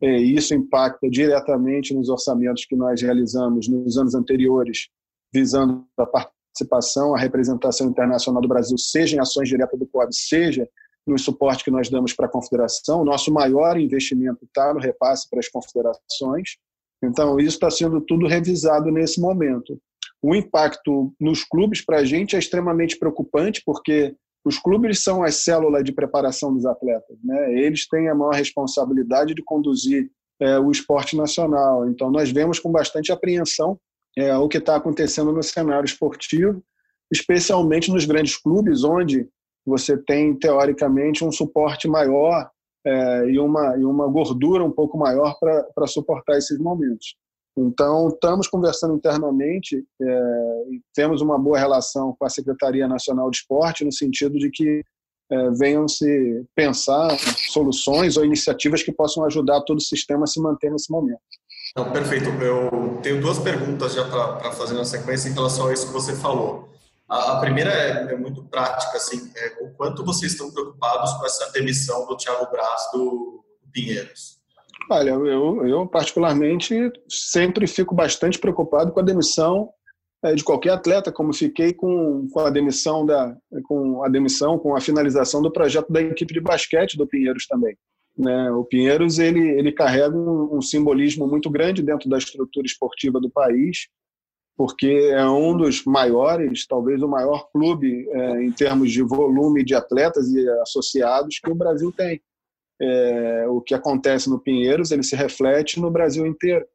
e 0.00 0.34
isso 0.34 0.54
impacta 0.54 1.08
diretamente 1.08 1.94
nos 1.94 2.08
orçamentos 2.08 2.64
que 2.64 2.74
nós 2.74 3.00
realizamos 3.00 3.68
nos 3.68 3.96
anos 3.96 4.14
anteriores, 4.14 4.88
visando 5.32 5.86
a 5.96 6.06
participação, 6.06 7.14
a 7.14 7.18
representação 7.18 7.88
internacional 7.88 8.42
do 8.42 8.48
Brasil, 8.48 8.76
seja 8.76 9.16
em 9.16 9.20
ações 9.20 9.48
diretas 9.48 9.78
do 9.78 9.86
COB, 9.86 10.12
seja 10.12 10.68
no 11.06 11.18
suporte 11.18 11.64
que 11.64 11.70
nós 11.70 11.88
damos 11.88 12.12
para 12.12 12.26
a 12.26 12.28
confederação. 12.30 13.02
O 13.02 13.04
nosso 13.04 13.32
maior 13.32 13.78
investimento 13.78 14.44
está 14.44 14.72
no 14.72 14.80
repasse 14.80 15.28
para 15.28 15.38
as 15.38 15.48
confederações. 15.48 16.56
Então, 17.02 17.38
isso 17.38 17.56
está 17.56 17.70
sendo 17.70 18.00
tudo 18.00 18.26
revisado 18.26 18.90
nesse 18.90 19.20
momento. 19.20 19.80
O 20.22 20.34
impacto 20.34 21.12
nos 21.20 21.42
clubes, 21.42 21.84
para 21.84 21.98
a 21.98 22.04
gente, 22.04 22.36
é 22.36 22.38
extremamente 22.38 22.96
preocupante, 22.96 23.60
porque 23.66 24.14
os 24.44 24.58
clubes 24.58 25.02
são 25.02 25.22
as 25.22 25.36
células 25.36 25.82
de 25.84 25.92
preparação 25.92 26.54
dos 26.54 26.64
atletas. 26.64 27.16
Né? 27.24 27.60
Eles 27.60 27.88
têm 27.88 28.08
a 28.08 28.14
maior 28.14 28.34
responsabilidade 28.34 29.34
de 29.34 29.42
conduzir 29.42 30.10
é, 30.40 30.58
o 30.58 30.70
esporte 30.70 31.16
nacional. 31.16 31.88
Então, 31.88 32.10
nós 32.10 32.30
vemos 32.30 32.58
com 32.58 32.70
bastante 32.70 33.12
apreensão 33.12 33.78
é, 34.16 34.36
o 34.36 34.48
que 34.48 34.58
está 34.58 34.76
acontecendo 34.76 35.32
no 35.32 35.42
cenário 35.42 35.86
esportivo, 35.86 36.62
especialmente 37.12 37.90
nos 37.90 38.04
grandes 38.04 38.36
clubes, 38.36 38.84
onde 38.84 39.28
você 39.64 39.96
tem, 39.96 40.34
teoricamente, 40.36 41.24
um 41.24 41.30
suporte 41.30 41.86
maior 41.86 42.50
é, 42.84 43.28
e, 43.28 43.38
uma, 43.38 43.76
e 43.76 43.84
uma 43.84 44.08
gordura 44.08 44.64
um 44.64 44.72
pouco 44.72 44.98
maior 44.98 45.36
para 45.38 45.86
suportar 45.86 46.36
esses 46.36 46.58
momentos. 46.58 47.16
Então, 47.56 48.08
estamos 48.08 48.48
conversando 48.48 48.94
internamente 48.94 49.84
é, 50.00 50.04
e 50.70 50.80
temos 50.94 51.20
uma 51.20 51.38
boa 51.38 51.58
relação 51.58 52.16
com 52.18 52.24
a 52.24 52.30
Secretaria 52.30 52.88
Nacional 52.88 53.30
de 53.30 53.38
Esporte, 53.38 53.84
no 53.84 53.92
sentido 53.92 54.38
de 54.38 54.50
que 54.50 54.82
é, 55.30 55.50
venham 55.50 55.86
se 55.86 56.44
pensar 56.54 57.10
soluções 57.50 58.16
ou 58.16 58.24
iniciativas 58.24 58.82
que 58.82 58.92
possam 58.92 59.24
ajudar 59.24 59.62
todo 59.62 59.78
o 59.78 59.82
sistema 59.82 60.24
a 60.24 60.26
se 60.26 60.40
manter 60.40 60.70
nesse 60.70 60.90
momento. 60.90 61.20
Não, 61.76 61.90
perfeito. 61.90 62.28
Eu 62.28 63.00
tenho 63.02 63.20
duas 63.20 63.38
perguntas 63.38 63.94
já 63.94 64.04
para 64.08 64.52
fazer 64.52 64.74
na 64.74 64.84
sequência 64.84 65.28
em 65.28 65.32
relação 65.32 65.68
a 65.68 65.72
isso 65.72 65.86
que 65.86 65.92
você 65.92 66.14
falou. 66.14 66.70
A, 67.08 67.32
a 67.32 67.40
primeira 67.40 67.70
é, 67.70 68.12
é, 68.12 68.16
muito 68.16 68.44
prática, 68.44 68.96
assim, 68.96 69.30
é, 69.36 69.64
o 69.64 69.70
quanto 69.70 70.04
vocês 70.04 70.32
estão 70.32 70.50
preocupados 70.50 71.12
com 71.14 71.26
essa 71.26 71.50
demissão 71.52 72.06
do 72.06 72.16
Thiago 72.16 72.50
Braz 72.50 72.90
do, 72.92 73.44
do 73.62 73.70
Pinheiros? 73.70 74.41
Olha, 74.90 75.10
eu, 75.10 75.66
eu 75.66 75.86
particularmente 75.86 76.74
sempre 77.08 77.66
fico 77.66 77.94
bastante 77.94 78.38
preocupado 78.38 78.92
com 78.92 79.00
a 79.00 79.04
demissão 79.04 79.70
é, 80.24 80.34
de 80.34 80.44
qualquer 80.44 80.70
atleta, 80.70 81.10
como 81.10 81.32
fiquei 81.32 81.72
com, 81.72 82.28
com 82.30 82.40
a 82.40 82.50
demissão 82.50 83.04
da 83.04 83.36
com 83.64 84.04
a 84.04 84.08
demissão, 84.08 84.58
com 84.58 84.76
a 84.76 84.80
finalização 84.80 85.42
do 85.42 85.52
projeto 85.52 85.92
da 85.92 86.00
equipe 86.00 86.32
de 86.32 86.40
basquete 86.40 86.96
do 86.96 87.06
Pinheiros 87.06 87.46
também. 87.46 87.76
Né? 88.16 88.50
O 88.52 88.64
Pinheiros 88.64 89.18
ele, 89.18 89.40
ele 89.40 89.72
carrega 89.72 90.16
um, 90.16 90.56
um, 90.56 90.62
simbolismo 90.62 91.26
muito 91.26 91.50
grande 91.50 91.82
dentro 91.82 92.08
da 92.08 92.18
estrutura 92.18 92.66
esportiva 92.66 93.18
do 93.18 93.30
país, 93.30 93.88
porque 94.56 95.10
é 95.12 95.26
um 95.26 95.56
dos 95.56 95.84
maiores, 95.84 96.66
talvez 96.66 97.02
o 97.02 97.08
maior 97.08 97.48
clube 97.50 98.06
é, 98.10 98.44
em 98.44 98.52
termos 98.52 98.92
de 98.92 99.02
volume 99.02 99.64
de 99.64 99.74
atletas 99.74 100.30
e 100.30 100.48
associados 100.60 101.40
que 101.42 101.50
o 101.50 101.54
Brasil 101.54 101.90
tem. 101.90 102.20
É, 102.84 103.46
o 103.48 103.60
que 103.60 103.74
acontece 103.74 104.28
no 104.28 104.40
Pinheiros 104.40 104.90
ele 104.90 105.04
se 105.04 105.14
reflete 105.14 105.80
no 105.80 105.90
Brasil 105.90 106.26
inteiro. 106.26 106.66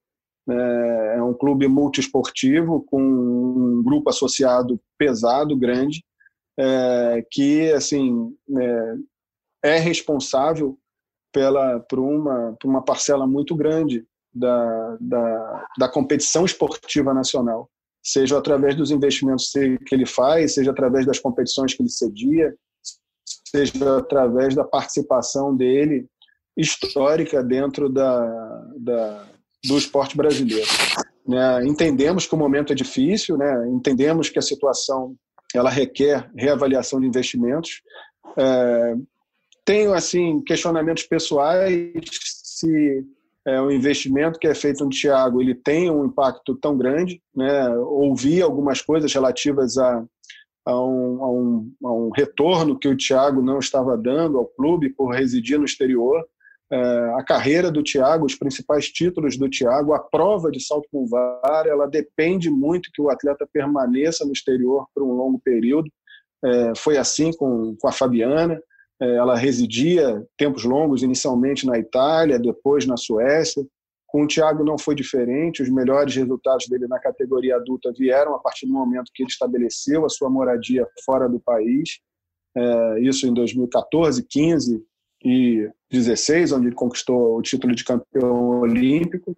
É, 0.49 1.15
é 1.17 1.21
um 1.21 1.33
clube 1.33 1.67
multiesportivo 1.67 2.81
com 2.83 3.01
um 3.01 3.83
grupo 3.83 4.09
associado 4.09 4.79
pesado, 4.97 5.57
grande, 5.57 6.01
é, 6.57 7.25
que 7.29 7.69
assim 7.73 8.33
é, 8.57 9.75
é 9.75 9.77
responsável 9.79 10.77
pela, 11.33 11.81
por, 11.81 11.99
uma, 11.99 12.55
por 12.59 12.69
uma 12.69 12.81
parcela 12.81 13.27
muito 13.27 13.53
grande 13.53 14.05
da, 14.33 14.97
da, 15.01 15.67
da 15.77 15.89
competição 15.89 16.45
esportiva 16.45 17.13
nacional, 17.13 17.69
seja 18.01 18.37
através 18.37 18.75
dos 18.75 18.91
investimentos 18.91 19.51
que 19.51 19.93
ele 19.93 20.05
faz, 20.05 20.53
seja 20.53 20.71
através 20.71 21.05
das 21.05 21.19
competições 21.19 21.73
que 21.73 21.81
ele 21.81 21.89
cedia, 21.89 22.55
seja 23.49 23.97
através 23.97 24.55
da 24.55 24.63
participação 24.63 25.55
dele 25.55 26.07
histórica 26.55 27.43
dentro 27.43 27.87
da, 27.89 28.65
da, 28.77 29.27
do 29.65 29.77
esporte 29.77 30.17
brasileiro. 30.17 30.67
Né? 31.27 31.65
Entendemos 31.65 32.25
que 32.25 32.33
o 32.33 32.37
momento 32.37 32.73
é 32.73 32.75
difícil, 32.75 33.37
né? 33.37 33.67
entendemos 33.69 34.29
que 34.29 34.39
a 34.39 34.41
situação 34.41 35.15
ela 35.53 35.69
requer 35.69 36.29
reavaliação 36.35 36.99
de 36.99 37.07
investimentos. 37.07 37.81
É, 38.37 38.95
tenho 39.63 39.93
assim 39.93 40.41
questionamentos 40.43 41.03
pessoais 41.03 41.91
se 42.57 43.05
é, 43.45 43.61
o 43.61 43.71
investimento 43.71 44.39
que 44.39 44.47
é 44.47 44.53
feito 44.53 44.83
no 44.83 44.89
Tiago 44.89 45.41
ele 45.41 45.55
tem 45.55 45.89
um 45.89 46.05
impacto 46.05 46.55
tão 46.55 46.77
grande, 46.77 47.21
né? 47.35 47.69
Ouvi 47.77 48.41
algumas 48.41 48.81
coisas 48.81 49.13
relativas 49.13 49.77
a, 49.77 50.03
a, 50.67 50.85
um, 50.85 51.23
a, 51.23 51.31
um, 51.31 51.71
a 51.85 51.93
um 51.93 52.09
retorno 52.09 52.77
que 52.77 52.89
o 52.89 52.97
Tiago 52.97 53.41
não 53.41 53.59
estava 53.59 53.97
dando 53.97 54.37
ao 54.37 54.45
clube 54.45 54.89
por 54.89 55.13
residir 55.13 55.57
no 55.57 55.63
exterior. 55.63 56.25
é, 56.69 56.77
a 57.17 57.23
carreira 57.23 57.71
do 57.71 57.81
Thiago, 57.81 58.25
os 58.25 58.35
principais 58.35 58.89
títulos 58.89 59.37
do 59.37 59.49
Thiago, 59.49 59.93
a 59.93 59.99
prova 59.99 60.51
de 60.51 60.59
salto 60.59 60.85
com 60.91 61.07
vara, 61.07 61.69
ela 61.69 61.87
depende 61.87 62.49
muito 62.49 62.89
que 62.93 63.01
o 63.01 63.09
atleta 63.09 63.47
permaneça 63.53 64.25
no 64.25 64.33
exterior 64.33 64.85
por 64.93 65.03
um 65.03 65.13
longo 65.13 65.39
período. 65.39 65.89
É, 66.43 66.73
foi 66.75 66.97
assim 66.97 67.31
com, 67.31 67.73
com 67.79 67.87
a 67.87 67.91
Fabiana, 67.93 68.61
é, 69.01 69.15
ela 69.15 69.37
residia 69.37 70.21
tempos 70.37 70.65
longos, 70.65 71.01
inicialmente 71.01 71.65
na 71.65 71.79
Itália, 71.79 72.37
depois 72.37 72.85
na 72.85 72.97
Suécia. 72.97 73.65
Com 74.07 74.23
o 74.23 74.27
Thiago 74.27 74.63
não 74.63 74.77
foi 74.77 74.95
diferente, 74.95 75.61
os 75.61 75.69
melhores 75.69 76.15
resultados 76.15 76.67
dele 76.67 76.87
na 76.87 76.97
categoria 76.97 77.57
adulta 77.57 77.91
vieram 77.91 78.33
a 78.33 78.39
partir 78.39 78.65
do 78.65 78.73
momento 78.73 79.11
que 79.13 79.21
ele 79.21 79.29
estabeleceu 79.29 80.05
a 80.05 80.09
sua 80.09 80.29
moradia 80.29 80.87
fora 81.05 81.27
do 81.27 81.39
país, 81.39 81.99
é, 82.55 83.01
isso 83.01 83.27
em 83.27 83.33
2014, 83.33 84.23
15 84.23 84.83
e 85.23 85.69
16, 85.91 86.53
onde 86.53 86.67
ele 86.67 86.75
conquistou 86.75 87.37
o 87.37 87.41
título 87.41 87.75
de 87.75 87.83
campeão 87.83 88.61
olímpico. 88.61 89.37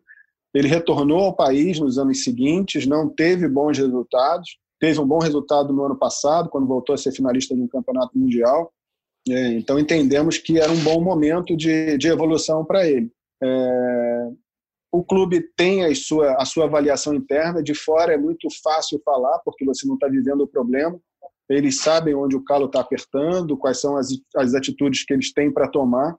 Ele 0.54 0.68
retornou 0.68 1.20
ao 1.20 1.36
país 1.36 1.80
nos 1.80 1.98
anos 1.98 2.24
seguintes, 2.24 2.86
não 2.86 3.10
teve 3.10 3.48
bons 3.48 3.78
resultados, 3.78 4.58
teve 4.80 5.00
um 5.00 5.08
bom 5.08 5.20
resultado 5.20 5.74
no 5.74 5.84
ano 5.84 5.98
passado, 5.98 6.50
quando 6.50 6.68
voltou 6.68 6.94
a 6.94 6.98
ser 6.98 7.12
finalista 7.12 7.56
de 7.56 7.62
um 7.62 7.68
campeonato 7.68 8.18
mundial. 8.18 8.72
É, 9.28 9.54
então 9.54 9.78
entendemos 9.78 10.38
que 10.38 10.60
era 10.60 10.72
um 10.72 10.84
bom 10.84 11.02
momento 11.02 11.58
de, 11.58 11.98
de 11.98 12.08
evolução 12.08 12.64
para 12.64 12.88
ele. 12.88 13.12
É, 13.42 14.30
o 14.92 15.04
clube 15.04 15.42
tem 15.56 15.86
a 15.86 15.96
sua, 15.96 16.34
a 16.36 16.46
sua 16.46 16.66
avaliação 16.66 17.14
interna, 17.14 17.62
de 17.62 17.74
fora 17.74 18.14
é 18.14 18.18
muito 18.18 18.48
fácil 18.64 19.02
falar, 19.06 19.40
porque 19.40 19.66
você 19.66 19.88
não 19.88 19.96
está 19.96 20.08
vivendo 20.08 20.42
o 20.42 20.48
problema 20.48 21.00
eles 21.50 21.82
sabem 21.82 22.14
onde 22.14 22.36
o 22.36 22.44
calo 22.44 22.68
está 22.68 22.80
apertando, 22.80 23.58
quais 23.58 23.82
são 23.82 23.98
as, 23.98 24.10
as 24.36 24.54
atitudes 24.54 25.04
que 25.04 25.14
eles 25.14 25.34
têm 25.34 25.52
para 25.52 25.68
tomar. 25.68 26.16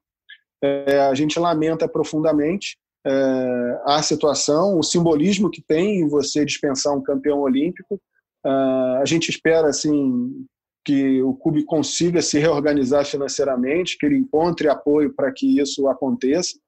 É, 0.62 1.00
a 1.02 1.14
gente 1.14 1.38
lamenta 1.38 1.88
profundamente 1.88 2.76
é, 3.06 3.80
a 3.86 4.02
situação, 4.02 4.78
o 4.78 4.82
simbolismo 4.82 5.50
que 5.50 5.62
tem 5.62 6.00
em 6.00 6.08
você 6.08 6.44
dispensar 6.44 6.92
um 6.92 7.02
campeão 7.02 7.40
olímpico. 7.40 8.00
É, 8.44 8.50
a 8.50 9.04
gente 9.04 9.28
espera 9.28 9.68
assim 9.68 10.44
que 10.84 11.22
o 11.22 11.34
clube 11.34 11.64
consiga 11.64 12.20
se 12.20 12.38
reorganizar 12.38 13.04
financeiramente, 13.04 13.96
que 13.98 14.06
ele 14.06 14.16
encontre 14.16 14.68
apoio 14.68 15.14
para 15.14 15.30
que 15.30 15.60
isso 15.60 15.86
aconteça. 15.86 16.58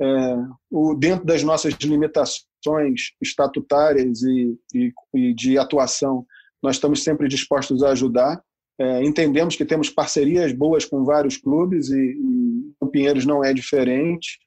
É, 0.00 0.36
o, 0.70 0.94
dentro 0.94 1.24
das 1.24 1.42
nossas 1.42 1.74
limitações 1.74 3.12
estatutárias 3.20 4.22
e, 4.22 4.56
e, 4.74 4.92
e 5.14 5.34
de 5.34 5.58
atuação, 5.58 6.24
nós 6.62 6.76
estamos 6.76 7.02
sempre 7.02 7.28
dispostos 7.28 7.82
a 7.82 7.90
ajudar. 7.90 8.40
É, 8.80 9.02
entendemos 9.02 9.56
que 9.56 9.64
temos 9.64 9.90
parcerias 9.90 10.52
boas 10.52 10.84
com 10.84 11.04
vários 11.04 11.36
clubes 11.36 11.90
e, 11.90 11.96
e 11.96 12.72
o 12.80 12.86
Pinheiros 12.86 13.26
não 13.26 13.44
é 13.44 13.52
diferente. 13.52 14.38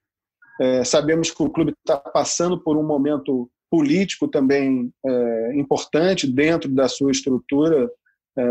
É, 0.59 0.83
sabemos 0.83 1.31
que 1.31 1.43
o 1.43 1.49
clube 1.49 1.73
está 1.79 1.97
passando 1.97 2.61
por 2.61 2.77
um 2.77 2.83
momento 2.83 3.49
político 3.69 4.27
também 4.27 4.91
é, 5.05 5.53
importante 5.55 6.27
dentro 6.27 6.69
da 6.69 6.87
sua 6.87 7.11
estrutura 7.11 7.89
é, 8.37 8.43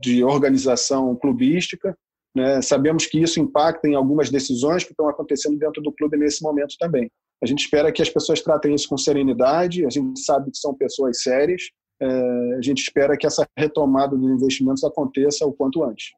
de 0.00 0.24
organização 0.24 1.14
clubística. 1.16 1.96
Né? 2.36 2.60
Sabemos 2.60 3.06
que 3.06 3.18
isso 3.18 3.40
impacta 3.40 3.88
em 3.88 3.94
algumas 3.94 4.28
decisões 4.28 4.84
que 4.84 4.90
estão 4.90 5.08
acontecendo 5.08 5.58
dentro 5.58 5.82
do 5.82 5.90
clube 5.90 6.18
nesse 6.18 6.42
momento 6.42 6.76
também. 6.78 7.10
A 7.42 7.46
gente 7.46 7.60
espera 7.60 7.90
que 7.90 8.02
as 8.02 8.10
pessoas 8.10 8.42
tratem 8.42 8.74
isso 8.74 8.90
com 8.90 8.98
serenidade, 8.98 9.86
a 9.86 9.88
gente 9.88 10.20
sabe 10.20 10.50
que 10.50 10.58
são 10.58 10.74
pessoas 10.74 11.22
sérias, 11.22 11.62
é, 11.98 12.54
a 12.58 12.60
gente 12.60 12.82
espera 12.82 13.16
que 13.16 13.26
essa 13.26 13.46
retomada 13.56 14.14
dos 14.14 14.30
investimentos 14.30 14.84
aconteça 14.84 15.46
o 15.46 15.52
quanto 15.52 15.82
antes. 15.82 16.10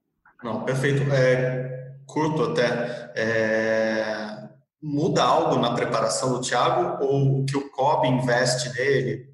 Não, 0.43 0.65
perfeito. 0.65 1.03
É, 1.13 1.95
curto 2.05 2.43
até. 2.43 3.13
É, 3.15 4.49
muda 4.83 5.23
algo 5.23 5.57
na 5.61 5.75
preparação 5.75 6.33
do 6.33 6.41
Thiago 6.41 7.05
ou 7.05 7.45
que 7.45 7.57
o 7.57 7.71
COB 7.71 8.09
investe 8.09 8.73
nele, 8.77 9.29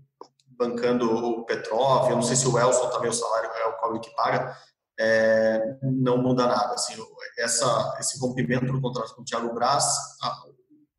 bancando 0.50 1.10
o 1.10 1.44
Petrov? 1.46 2.10
Eu 2.10 2.16
não 2.16 2.22
sei 2.22 2.36
se 2.36 2.46
o 2.46 2.58
Elson 2.58 2.90
também, 2.90 3.08
o 3.08 3.14
salário 3.14 3.50
é 3.54 3.66
o 3.68 3.72
COB 3.78 4.00
que 4.00 4.14
paga. 4.14 4.54
É, 4.98 5.76
não 5.82 6.18
muda 6.18 6.46
nada. 6.46 6.74
Assim, 6.74 6.94
essa, 7.38 7.96
esse 7.98 8.18
rompimento 8.18 8.66
do 8.66 8.80
contrato 8.80 9.14
com 9.14 9.22
o 9.22 9.24
Thiago 9.24 9.52
Braz, 9.54 9.84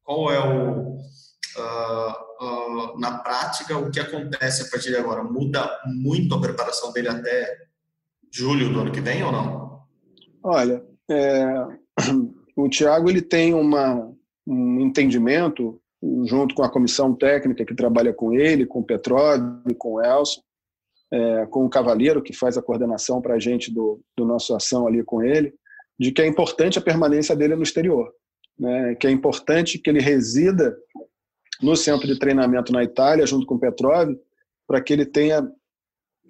qual 0.03 0.31
é 0.31 0.39
o 0.39 0.97
uh, 1.57 2.11
uh, 2.41 2.99
na 2.99 3.19
prática, 3.19 3.77
o 3.77 3.89
que 3.89 3.99
acontece 3.99 4.63
a 4.63 4.69
partir 4.69 4.89
de 4.89 4.97
agora? 4.97 5.23
Muda 5.23 5.69
muito 5.85 6.35
a 6.35 6.41
preparação 6.41 6.91
dele 6.91 7.09
até 7.09 7.57
julho 8.31 8.71
do 8.71 8.81
ano 8.81 8.91
que 8.91 9.01
vem 9.01 9.23
ou 9.23 9.31
não? 9.31 9.79
Olha, 10.43 10.83
é, 11.09 11.45
o 12.55 12.69
Thiago 12.69 13.09
ele 13.09 13.21
tem 13.21 13.53
uma, 13.53 14.13
um 14.45 14.79
entendimento 14.81 15.81
junto 16.25 16.53
com 16.53 16.63
a 16.63 16.69
comissão 16.69 17.15
técnica 17.15 17.65
que 17.65 17.73
trabalha 17.73 18.13
com 18.13 18.33
ele, 18.33 18.65
com 18.65 18.79
o 18.79 18.85
Petróleo, 18.85 19.61
com 19.77 19.93
o 19.93 20.01
Elson, 20.01 20.41
é, 21.15 21.45
com 21.45 21.65
o 21.65 21.69
Cavaleiro, 21.69 22.21
que 22.21 22.33
faz 22.33 22.57
a 22.57 22.61
coordenação 22.61 23.21
para 23.21 23.35
a 23.35 23.39
gente 23.39 23.73
do, 23.73 24.01
do 24.17 24.25
nosso 24.25 24.53
ação 24.55 24.85
ali 24.85 25.03
com 25.03 25.23
ele, 25.23 25.53
de 25.97 26.11
que 26.11 26.21
é 26.21 26.27
importante 26.27 26.77
a 26.77 26.81
permanência 26.81 27.35
dele 27.35 27.55
no 27.55 27.63
exterior. 27.63 28.13
Né, 28.57 28.95
que 28.95 29.05
é 29.05 29.11
importante 29.11 29.77
que 29.77 29.89
ele 29.89 29.99
resida 29.99 30.77
no 31.61 31.75
centro 31.75 32.07
de 32.07 32.17
treinamento 32.17 32.71
na 32.71 32.83
Itália, 32.83 33.25
junto 33.25 33.45
com 33.45 33.55
o 33.55 33.59
Petrov, 33.59 34.15
para 34.67 34.81
que 34.81 34.93
ele 34.93 35.05
tenha 35.05 35.45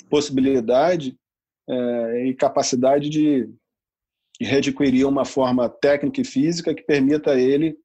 possibilidade 0.09 1.15
é, 1.67 2.27
e 2.27 2.33
capacidade 2.33 3.09
de, 3.09 3.49
readquirir 4.41 5.07
uma 5.07 5.25
forma 5.25 5.69
técnica 5.69 6.21
e 6.21 6.25
física 6.25 6.73
que 6.73 6.83
permita 6.83 7.31
a 7.31 7.39
ele 7.39 7.77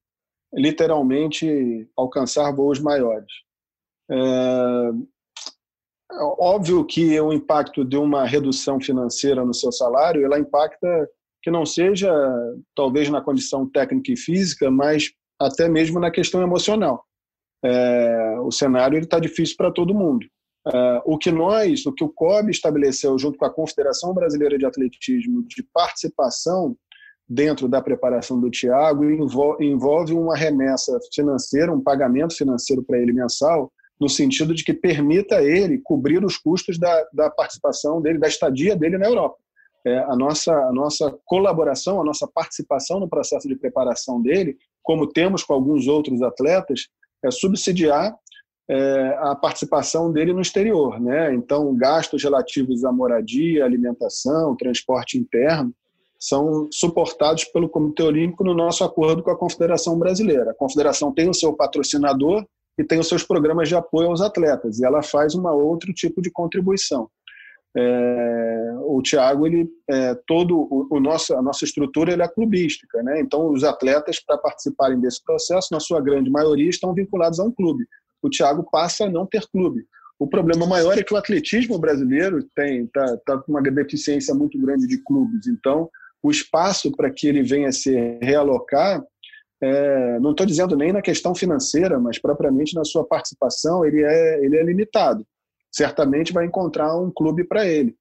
literalmente 0.52 1.88
alcançar 1.96 2.50
voos 2.50 2.80
maiores. 2.80 3.32
É, 4.10 4.16
óbvio 6.38 6.84
que 6.84 7.20
o 7.20 7.32
impacto 7.32 7.84
de 7.84 7.96
uma 7.96 8.24
redução 8.24 8.80
financeira 8.80 9.44
no 9.44 9.54
seu 9.54 9.70
salário, 9.70 10.24
ela 10.24 10.38
impacta 10.38 11.08
que 11.42 11.50
não 11.50 11.64
seja 11.64 12.12
talvez 12.74 13.08
na 13.08 13.20
condição 13.20 13.68
técnica 13.68 14.12
e 14.12 14.16
física, 14.16 14.70
mas 14.70 15.10
até 15.40 15.68
mesmo 15.68 15.98
na 15.98 16.10
questão 16.10 16.42
emocional 16.42 17.04
é, 17.64 18.36
o 18.40 18.50
cenário 18.50 18.98
está 18.98 19.18
difícil 19.18 19.56
para 19.56 19.70
todo 19.70 19.94
mundo. 19.94 20.26
É, 20.66 21.02
o 21.04 21.16
que 21.16 21.30
nós, 21.30 21.86
o 21.86 21.92
que 21.92 22.04
o 22.04 22.08
COB 22.08 22.50
estabeleceu 22.50 23.18
junto 23.18 23.38
com 23.38 23.44
a 23.44 23.52
Confederação 23.52 24.12
Brasileira 24.12 24.58
de 24.58 24.66
Atletismo 24.66 25.42
de 25.46 25.62
participação 25.72 26.76
dentro 27.28 27.68
da 27.68 27.80
preparação 27.80 28.40
do 28.40 28.50
Tiago 28.50 29.04
envolve 29.60 30.12
uma 30.12 30.36
remessa 30.36 30.98
financeira, 31.14 31.72
um 31.72 31.80
pagamento 31.80 32.34
financeiro 32.34 32.82
para 32.82 32.98
ele 32.98 33.12
mensal, 33.12 33.72
no 34.00 34.08
sentido 34.08 34.54
de 34.54 34.64
que 34.64 34.72
permita 34.72 35.36
a 35.36 35.44
ele 35.44 35.78
cobrir 35.78 36.24
os 36.24 36.38
custos 36.38 36.78
da, 36.78 37.06
da 37.12 37.30
participação 37.30 38.00
dele, 38.00 38.18
da 38.18 38.28
estadia 38.28 38.74
dele 38.74 38.96
na 38.96 39.06
Europa. 39.06 39.36
É, 39.86 39.98
a, 39.98 40.16
nossa, 40.16 40.52
a 40.52 40.72
nossa 40.72 41.14
colaboração, 41.24 42.00
a 42.00 42.04
nossa 42.04 42.26
participação 42.26 42.98
no 42.98 43.08
processo 43.08 43.46
de 43.46 43.56
preparação 43.56 44.20
dele, 44.20 44.56
como 44.82 45.06
temos 45.06 45.44
com 45.44 45.52
alguns 45.52 45.86
outros 45.86 46.22
atletas, 46.22 46.88
é 47.24 47.30
subsidiar 47.30 48.14
é, 48.68 49.18
a 49.20 49.34
participação 49.34 50.12
dele 50.12 50.32
no 50.32 50.40
exterior. 50.40 51.00
Né? 51.00 51.34
Então, 51.34 51.74
gastos 51.76 52.22
relativos 52.22 52.84
à 52.84 52.92
moradia, 52.92 53.64
alimentação, 53.64 54.56
transporte 54.56 55.18
interno, 55.18 55.74
são 56.18 56.68
suportados 56.70 57.44
pelo 57.44 57.68
Comitê 57.68 58.02
Olímpico 58.02 58.44
no 58.44 58.54
nosso 58.54 58.84
acordo 58.84 59.22
com 59.22 59.30
a 59.30 59.38
Confederação 59.38 59.98
Brasileira. 59.98 60.50
A 60.50 60.54
Confederação 60.54 61.12
tem 61.12 61.28
o 61.28 61.34
seu 61.34 61.54
patrocinador 61.54 62.44
e 62.78 62.84
tem 62.84 62.98
os 62.98 63.08
seus 63.08 63.24
programas 63.24 63.68
de 63.68 63.74
apoio 63.74 64.08
aos 64.08 64.20
atletas, 64.20 64.78
e 64.78 64.84
ela 64.84 65.02
faz 65.02 65.34
um 65.34 65.46
outro 65.46 65.92
tipo 65.92 66.20
de 66.22 66.30
contribuição. 66.30 67.08
É, 67.76 68.72
o 68.80 69.00
Thiago, 69.00 69.46
ele, 69.46 69.68
é, 69.88 70.16
todo 70.26 70.58
o, 70.58 70.88
o, 70.90 71.00
nosso, 71.00 71.34
a 71.34 71.42
nossa 71.42 71.64
estrutura 71.64 72.12
ele 72.12 72.22
é 72.22 72.28
clubística, 72.28 73.00
né? 73.02 73.20
Então, 73.20 73.48
os 73.48 73.62
atletas 73.62 74.18
para 74.18 74.38
participarem 74.38 74.98
desse 74.98 75.22
processo, 75.22 75.68
na 75.70 75.78
sua 75.78 76.00
grande 76.00 76.30
maioria, 76.30 76.68
estão 76.68 76.92
vinculados 76.92 77.38
a 77.38 77.44
um 77.44 77.52
clube. 77.52 77.86
O 78.22 78.28
Thiago 78.28 78.66
passa 78.70 79.04
a 79.04 79.10
não 79.10 79.24
ter 79.24 79.46
clube. 79.52 79.84
O 80.18 80.26
problema 80.26 80.66
maior 80.66 80.98
é 80.98 81.02
que 81.02 81.14
o 81.14 81.16
atletismo 81.16 81.78
brasileiro 81.78 82.44
tem 82.54 82.86
tá, 82.88 83.16
tá 83.24 83.38
com 83.38 83.52
uma 83.52 83.62
deficiência 83.62 84.34
muito 84.34 84.58
grande 84.60 84.86
de 84.86 84.98
clubes. 84.98 85.46
Então, 85.46 85.88
o 86.22 86.30
espaço 86.30 86.94
para 86.94 87.10
que 87.10 87.26
ele 87.26 87.42
venha 87.42 87.72
se 87.72 88.18
realocar, 88.20 89.02
é, 89.62 90.18
não 90.20 90.30
estou 90.30 90.46
dizendo 90.46 90.76
nem 90.76 90.92
na 90.92 91.02
questão 91.02 91.34
financeira, 91.34 91.98
mas 91.98 92.18
propriamente 92.18 92.74
na 92.74 92.84
sua 92.84 93.04
participação, 93.04 93.84
ele 93.84 94.02
é, 94.02 94.44
ele 94.44 94.56
é 94.56 94.62
limitado 94.62 95.26
certamente 95.70 96.32
vai 96.32 96.46
encontrar 96.46 96.96
um 96.96 97.10
clube 97.10 97.44
para 97.44 97.66
ele. 97.66 97.94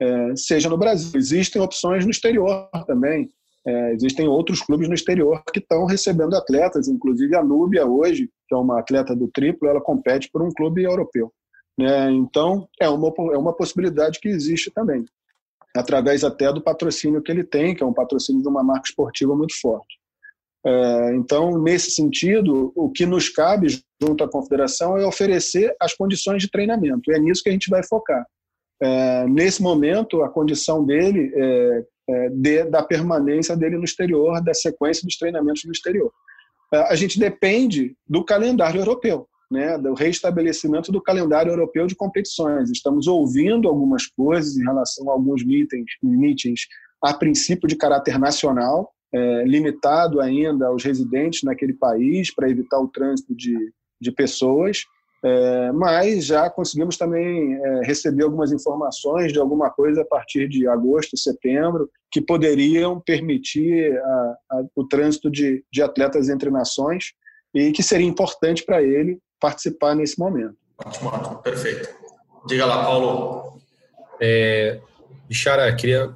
É, 0.00 0.36
seja 0.36 0.68
no 0.68 0.76
Brasil. 0.76 1.18
Existem 1.18 1.60
opções 1.62 2.04
no 2.04 2.10
exterior 2.10 2.68
também. 2.86 3.30
É, 3.66 3.92
existem 3.94 4.28
outros 4.28 4.60
clubes 4.60 4.88
no 4.88 4.94
exterior 4.94 5.42
que 5.50 5.58
estão 5.58 5.86
recebendo 5.86 6.36
atletas, 6.36 6.86
inclusive 6.86 7.34
a 7.34 7.42
Núbia 7.42 7.86
hoje, 7.86 8.28
que 8.46 8.54
é 8.54 8.58
uma 8.58 8.80
atleta 8.80 9.16
do 9.16 9.28
triplo, 9.28 9.68
ela 9.68 9.80
compete 9.80 10.28
por 10.30 10.42
um 10.42 10.50
clube 10.50 10.82
europeu. 10.82 11.32
Né? 11.78 12.12
Então, 12.12 12.68
é 12.78 12.88
uma, 12.88 13.08
é 13.32 13.38
uma 13.38 13.54
possibilidade 13.54 14.20
que 14.20 14.28
existe 14.28 14.70
também, 14.70 15.06
através 15.74 16.24
até 16.24 16.52
do 16.52 16.60
patrocínio 16.60 17.22
que 17.22 17.32
ele 17.32 17.42
tem, 17.42 17.74
que 17.74 17.82
é 17.82 17.86
um 17.86 17.94
patrocínio 17.94 18.42
de 18.42 18.48
uma 18.48 18.62
marca 18.62 18.86
esportiva 18.86 19.34
muito 19.34 19.58
forte. 19.58 19.98
É, 20.66 21.14
então, 21.14 21.60
nesse 21.60 21.90
sentido, 21.90 22.72
o 22.74 22.90
que 22.90 23.04
nos 23.04 23.28
cabe 23.28 23.66
junto 24.02 24.24
à 24.24 24.28
confederação 24.28 24.96
é 24.96 25.06
oferecer 25.06 25.74
as 25.80 25.94
condições 25.94 26.42
de 26.42 26.50
treinamento. 26.50 27.10
E 27.10 27.14
é 27.14 27.18
nisso 27.18 27.42
que 27.42 27.50
a 27.50 27.52
gente 27.52 27.68
vai 27.68 27.82
focar. 27.82 28.24
É, 28.82 29.26
nesse 29.26 29.62
momento, 29.62 30.22
a 30.22 30.28
condição 30.28 30.84
dele 30.84 31.32
é, 31.34 31.84
é 32.08 32.28
de, 32.30 32.64
da 32.64 32.82
permanência 32.82 33.56
dele 33.56 33.76
no 33.76 33.84
exterior, 33.84 34.42
da 34.42 34.54
sequência 34.54 35.04
dos 35.04 35.16
treinamentos 35.16 35.64
no 35.64 35.72
exterior. 35.72 36.10
A 36.72 36.96
gente 36.96 37.20
depende 37.20 37.94
do 38.08 38.24
calendário 38.24 38.80
europeu, 38.80 39.28
né, 39.50 39.78
do 39.78 39.94
reestabelecimento 39.94 40.90
do 40.90 41.00
calendário 41.00 41.52
europeu 41.52 41.86
de 41.86 41.94
competições. 41.94 42.70
Estamos 42.70 43.06
ouvindo 43.06 43.68
algumas 43.68 44.06
coisas 44.06 44.56
em 44.56 44.64
relação 44.64 45.08
a 45.08 45.12
alguns 45.12 45.44
meetings, 45.44 45.92
meetings 46.02 46.62
a 47.00 47.14
princípio 47.14 47.68
de 47.68 47.76
caráter 47.76 48.18
nacional, 48.18 48.93
é, 49.14 49.44
limitado 49.44 50.20
ainda 50.20 50.66
aos 50.66 50.82
residentes 50.82 51.44
naquele 51.44 51.72
país 51.72 52.34
para 52.34 52.50
evitar 52.50 52.80
o 52.80 52.88
trânsito 52.88 53.34
de, 53.34 53.56
de 54.00 54.10
pessoas, 54.10 54.84
é, 55.24 55.72
mas 55.72 56.26
já 56.26 56.50
conseguimos 56.50 56.98
também 56.98 57.54
é, 57.54 57.80
receber 57.84 58.24
algumas 58.24 58.52
informações 58.52 59.32
de 59.32 59.38
alguma 59.38 59.70
coisa 59.70 60.02
a 60.02 60.04
partir 60.04 60.48
de 60.48 60.66
agosto, 60.66 61.16
setembro, 61.16 61.88
que 62.10 62.20
poderiam 62.20 63.00
permitir 63.00 63.96
a, 63.96 64.36
a, 64.50 64.62
o 64.74 64.86
trânsito 64.86 65.30
de, 65.30 65.64
de 65.72 65.80
atletas 65.80 66.28
entre 66.28 66.50
nações 66.50 67.12
e 67.54 67.70
que 67.70 67.82
seria 67.82 68.06
importante 68.06 68.64
para 68.64 68.82
ele 68.82 69.18
participar 69.40 69.94
nesse 69.94 70.18
momento. 70.18 70.56
Ótimo, 70.84 71.38
perfeito. 71.40 71.88
Diga 72.46 72.66
lá, 72.66 72.84
Paulo. 72.84 73.58
É, 74.20 74.80
Bichara, 75.28 75.74
queria 75.74 76.14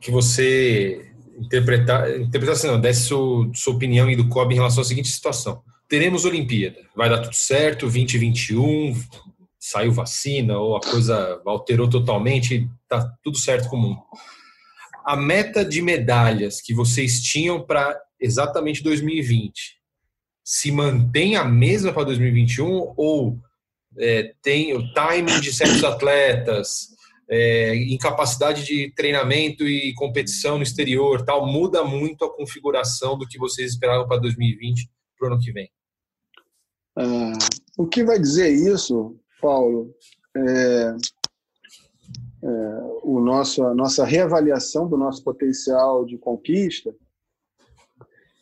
que 0.00 0.10
você 0.10 1.13
interpretar, 1.38 2.10
interpretasse 2.20 2.66
não, 2.66 2.80
desse 2.80 3.02
sua, 3.06 3.50
sua 3.54 3.74
opinião 3.74 4.10
e 4.10 4.16
do 4.16 4.28
COB 4.28 4.52
em 4.52 4.56
relação 4.56 4.82
à 4.82 4.84
seguinte 4.84 5.08
situação. 5.08 5.62
Teremos 5.88 6.24
Olimpíada, 6.24 6.78
vai 6.96 7.08
dar 7.08 7.18
tudo 7.18 7.34
certo, 7.34 7.82
2021, 7.82 8.94
saiu 9.58 9.92
vacina 9.92 10.58
ou 10.58 10.76
a 10.76 10.80
coisa 10.80 11.40
alterou 11.44 11.88
totalmente, 11.88 12.68
tá 12.88 13.10
tudo 13.22 13.38
certo 13.38 13.68
com 13.68 13.76
o 13.76 13.80
mundo. 13.80 14.00
A 15.04 15.16
meta 15.16 15.64
de 15.64 15.82
medalhas 15.82 16.60
que 16.60 16.72
vocês 16.72 17.20
tinham 17.20 17.60
para 17.60 17.98
exatamente 18.20 18.82
2020 18.82 19.76
se 20.44 20.70
mantém 20.70 21.36
a 21.36 21.44
mesma 21.44 21.92
para 21.92 22.04
2021 22.04 22.94
ou 22.96 23.38
é, 23.98 24.34
tem 24.42 24.74
o 24.74 24.92
timing 24.92 25.40
de 25.40 25.52
certos 25.52 25.82
atletas, 25.84 26.88
é, 27.28 27.74
incapacidade 27.92 28.64
de 28.64 28.92
treinamento 28.94 29.66
e 29.66 29.94
competição 29.94 30.56
no 30.56 30.62
exterior, 30.62 31.24
tal, 31.24 31.46
muda 31.46 31.84
muito 31.84 32.24
a 32.24 32.34
configuração 32.34 33.16
do 33.16 33.26
que 33.26 33.38
vocês 33.38 33.72
esperavam 33.72 34.06
para 34.06 34.20
2020 34.20 34.90
para 35.18 35.28
o 35.28 35.32
ano 35.32 35.40
que 35.40 35.52
vem? 35.52 35.70
Ah, 36.96 37.32
o 37.78 37.86
que 37.86 38.04
vai 38.04 38.18
dizer 38.18 38.50
isso, 38.50 39.16
Paulo, 39.40 39.94
é, 40.36 40.94
é, 42.42 42.48
o 43.02 43.20
nosso, 43.20 43.64
a 43.64 43.74
nossa 43.74 44.04
reavaliação 44.04 44.88
do 44.88 44.96
nosso 44.96 45.22
potencial 45.24 46.04
de 46.04 46.18
conquista, 46.18 46.94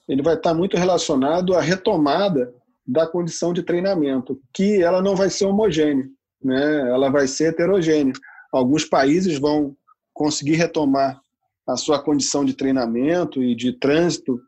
ele 0.08 0.22
vai 0.22 0.34
estar 0.34 0.52
muito 0.52 0.76
relacionado 0.76 1.54
à 1.54 1.60
retomada 1.60 2.52
da 2.84 3.06
condição 3.06 3.52
de 3.52 3.62
treinamento, 3.62 4.40
que 4.52 4.82
ela 4.82 5.00
não 5.00 5.14
vai 5.14 5.30
ser 5.30 5.46
homogênea, 5.46 6.04
né? 6.42 6.90
ela 6.90 7.08
vai 7.10 7.28
ser 7.28 7.50
heterogênea 7.50 8.12
alguns 8.52 8.84
países 8.84 9.38
vão 9.38 9.74
conseguir 10.12 10.54
retomar 10.54 11.20
a 11.66 11.76
sua 11.76 12.02
condição 12.02 12.44
de 12.44 12.54
treinamento 12.54 13.42
e 13.42 13.54
de 13.54 13.72
trânsito 13.72 14.40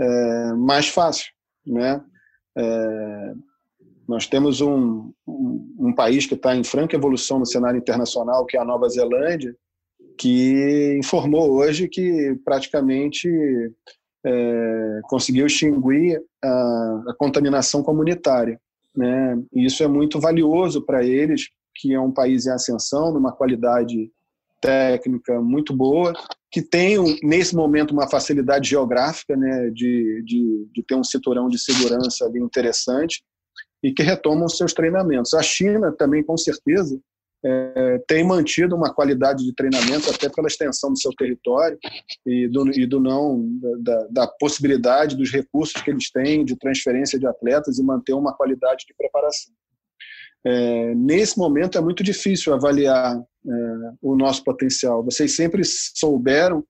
é, 0.00 0.52
mais 0.54 0.88
fácil, 0.88 1.32
né? 1.66 2.02
É, 2.56 3.34
nós 4.08 4.26
temos 4.26 4.60
um, 4.60 5.12
um, 5.26 5.76
um 5.78 5.94
país 5.94 6.26
que 6.26 6.34
está 6.34 6.56
em 6.56 6.64
franca 6.64 6.96
evolução 6.96 7.38
no 7.38 7.46
cenário 7.46 7.78
internacional, 7.78 8.44
que 8.44 8.56
é 8.56 8.60
a 8.60 8.64
Nova 8.64 8.88
Zelândia, 8.88 9.54
que 10.18 10.96
informou 10.98 11.52
hoje 11.52 11.88
que 11.88 12.36
praticamente 12.44 13.28
é, 14.26 15.00
conseguiu 15.04 15.46
extinguir 15.46 16.20
a, 16.42 17.04
a, 17.08 17.14
contaminação 17.16 17.82
comunitária. 17.82 18.60
Né? 18.94 19.40
E 19.54 19.64
isso 19.64 19.82
é 19.82 19.86
muito 19.86 20.18
valioso 20.18 20.82
para 20.82 21.04
eles, 21.04 21.48
que 21.80 21.94
é 21.94 22.00
um 22.00 22.12
país 22.12 22.46
em 22.46 22.50
ascensão, 22.50 23.12
numa 23.12 23.32
qualidade 23.32 24.12
técnica 24.60 25.40
muito 25.40 25.74
boa, 25.74 26.12
que 26.50 26.60
tem, 26.60 26.98
nesse 27.22 27.56
momento, 27.56 27.92
uma 27.92 28.08
facilidade 28.08 28.68
geográfica 28.68 29.34
né, 29.34 29.70
de, 29.70 30.22
de, 30.24 30.68
de 30.72 30.82
ter 30.82 30.94
um 30.94 31.04
cinturão 31.04 31.48
de 31.48 31.58
segurança 31.58 32.26
ali 32.26 32.38
interessante 32.38 33.22
e 33.82 33.92
que 33.92 34.02
retomam 34.02 34.48
seus 34.48 34.74
treinamentos. 34.74 35.32
A 35.32 35.42
China 35.42 35.90
também, 35.92 36.22
com 36.22 36.36
certeza, 36.36 37.00
é, 37.42 38.02
tem 38.06 38.22
mantido 38.22 38.76
uma 38.76 38.92
qualidade 38.92 39.44
de 39.44 39.54
treinamento 39.54 40.10
até 40.10 40.28
pela 40.28 40.48
extensão 40.48 40.92
do 40.92 41.00
seu 41.00 41.10
território 41.12 41.78
e 42.26 42.46
do, 42.48 42.70
e 42.78 42.86
do 42.86 43.00
não 43.00 43.48
da, 43.78 44.06
da, 44.10 44.26
possibilidade 44.26 45.16
dos 45.16 45.32
recursos 45.32 45.80
que 45.80 45.90
eles 45.90 46.10
têm 46.10 46.44
de 46.44 46.54
transferência 46.56 47.18
de 47.18 47.26
atletas 47.26 47.78
e 47.78 47.82
manter 47.82 48.12
uma 48.12 48.34
qualidade 48.34 48.84
de 48.86 48.94
preparação. 48.94 49.54
É, 50.44 50.94
nesse 50.94 51.38
momento 51.38 51.76
é 51.76 51.80
muito 51.80 52.02
difícil 52.02 52.54
avaliar 52.54 53.16
é, 53.16 53.52
o 54.00 54.16
nosso 54.16 54.42
potencial. 54.42 55.04
Vocês 55.04 55.36
sempre 55.36 55.62
souberam 55.64 56.64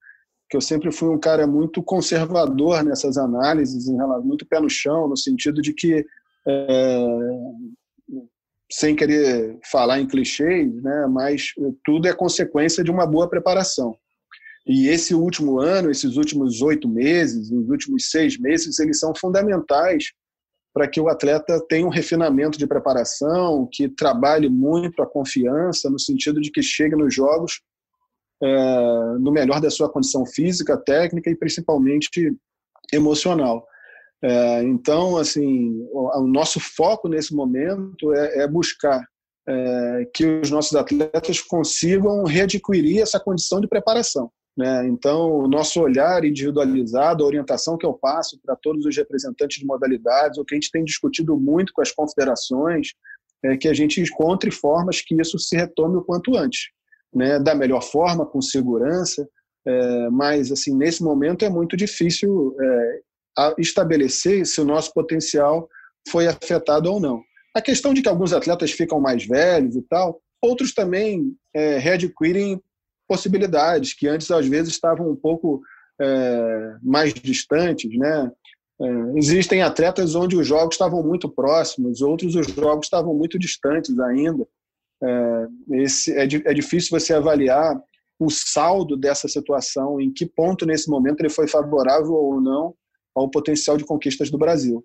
que 0.48 0.56
eu 0.56 0.60
sempre 0.60 0.90
fui 0.90 1.08
um 1.08 1.18
cara 1.18 1.46
muito 1.46 1.80
conservador 1.80 2.82
nessas 2.82 3.16
análises, 3.16 3.86
muito 4.24 4.44
pé 4.44 4.58
no 4.58 4.68
chão, 4.68 5.08
no 5.08 5.16
sentido 5.16 5.62
de 5.62 5.72
que, 5.72 6.04
é, 6.48 7.06
sem 8.72 8.96
querer 8.96 9.60
falar 9.70 10.00
em 10.00 10.08
clichês, 10.08 10.74
né, 10.82 11.06
mas 11.08 11.52
tudo 11.84 12.08
é 12.08 12.12
consequência 12.12 12.82
de 12.82 12.90
uma 12.90 13.06
boa 13.06 13.30
preparação. 13.30 13.96
E 14.66 14.88
esse 14.88 15.14
último 15.14 15.60
ano, 15.60 15.88
esses 15.88 16.16
últimos 16.16 16.60
oito 16.62 16.88
meses, 16.88 17.50
os 17.52 17.68
últimos 17.68 18.10
seis 18.10 18.36
meses, 18.36 18.78
eles 18.80 18.98
são 18.98 19.14
fundamentais 19.14 20.06
para 20.72 20.88
que 20.88 21.00
o 21.00 21.08
atleta 21.08 21.60
tenha 21.68 21.86
um 21.86 21.90
refinamento 21.90 22.58
de 22.58 22.66
preparação, 22.66 23.68
que 23.72 23.88
trabalhe 23.88 24.48
muito 24.48 25.02
a 25.02 25.06
confiança, 25.06 25.90
no 25.90 25.98
sentido 25.98 26.40
de 26.40 26.50
que 26.50 26.62
chegue 26.62 26.94
nos 26.94 27.14
jogos 27.14 27.60
é, 28.42 29.18
no 29.18 29.30
melhor 29.30 29.60
da 29.60 29.70
sua 29.70 29.90
condição 29.90 30.24
física, 30.24 30.76
técnica 30.76 31.30
e 31.30 31.36
principalmente 31.36 32.34
emocional. 32.92 33.66
É, 34.22 34.62
então, 34.64 35.16
assim, 35.16 35.86
o, 35.92 36.20
o, 36.20 36.26
nosso 36.26 36.60
foco 36.60 37.08
nesse 37.08 37.34
momento 37.34 38.12
é, 38.14 38.42
é 38.42 38.48
buscar 38.48 39.02
é, 39.48 40.08
que 40.14 40.26
os 40.26 40.50
nossos 40.50 40.74
atletas 40.74 41.40
consigam 41.40 42.24
readquirir 42.24 43.00
essa 43.00 43.18
condição 43.18 43.60
de 43.60 43.68
preparação. 43.68 44.30
Né? 44.56 44.86
Então, 44.88 45.32
o 45.32 45.48
nosso 45.48 45.80
olhar 45.80 46.24
individualizado, 46.24 47.22
a 47.22 47.26
orientação 47.26 47.78
que 47.78 47.86
eu 47.86 47.94
passo 47.94 48.38
para 48.44 48.56
todos 48.56 48.84
os 48.84 48.96
representantes 48.96 49.58
de 49.58 49.66
modalidades, 49.66 50.38
o 50.38 50.44
que 50.44 50.54
a 50.54 50.58
gente 50.58 50.70
tem 50.70 50.84
discutido 50.84 51.36
muito 51.38 51.72
com 51.72 51.80
as 51.80 51.92
confederações, 51.92 52.88
é 53.42 53.56
que 53.56 53.68
a 53.68 53.72
gente 53.72 54.00
encontre 54.00 54.50
formas 54.50 55.00
que 55.00 55.18
isso 55.20 55.38
se 55.38 55.56
retome 55.56 55.96
o 55.96 56.04
quanto 56.04 56.36
antes, 56.36 56.70
né? 57.14 57.38
da 57.38 57.54
melhor 57.54 57.82
forma, 57.82 58.26
com 58.26 58.42
segurança, 58.42 59.26
é, 59.66 60.10
mas 60.10 60.50
assim 60.50 60.74
nesse 60.74 61.02
momento 61.02 61.44
é 61.44 61.50
muito 61.50 61.76
difícil 61.76 62.54
é, 62.60 63.00
estabelecer 63.58 64.46
se 64.46 64.60
o 64.60 64.64
nosso 64.64 64.92
potencial 64.92 65.68
foi 66.08 66.26
afetado 66.26 66.90
ou 66.92 67.00
não. 67.00 67.22
A 67.54 67.60
questão 67.60 67.92
de 67.92 68.02
que 68.02 68.08
alguns 68.08 68.32
atletas 68.32 68.70
ficam 68.70 69.00
mais 69.00 69.26
velhos 69.26 69.76
e 69.76 69.82
tal, 69.82 70.20
outros 70.42 70.72
também 70.72 71.34
é, 71.54 71.78
readquirem 71.78 72.60
possibilidades 73.10 73.92
que 73.92 74.06
antes 74.06 74.30
às 74.30 74.46
vezes 74.46 74.72
estavam 74.72 75.10
um 75.10 75.16
pouco 75.16 75.60
é, 76.00 76.76
mais 76.80 77.12
distantes, 77.12 77.90
né? 77.98 78.30
É, 78.80 78.86
existem 79.16 79.62
atletas 79.62 80.14
onde 80.14 80.36
os 80.36 80.46
jogos 80.46 80.76
estavam 80.76 81.02
muito 81.02 81.28
próximos, 81.28 82.00
outros 82.00 82.36
os 82.36 82.46
jogos 82.46 82.86
estavam 82.86 83.12
muito 83.12 83.36
distantes 83.36 83.98
ainda. 83.98 84.46
É, 85.02 85.46
esse, 85.82 86.16
é, 86.16 86.22
é 86.22 86.54
difícil 86.54 86.96
você 86.96 87.12
avaliar 87.12 87.76
o 88.16 88.30
saldo 88.30 88.96
dessa 88.96 89.26
situação, 89.26 90.00
em 90.00 90.12
que 90.12 90.24
ponto 90.24 90.64
nesse 90.64 90.88
momento 90.88 91.20
ele 91.20 91.30
foi 91.30 91.48
favorável 91.48 92.12
ou 92.12 92.40
não 92.40 92.74
ao 93.12 93.28
potencial 93.28 93.76
de 93.76 93.84
conquistas 93.84 94.30
do 94.30 94.38
Brasil. 94.38 94.84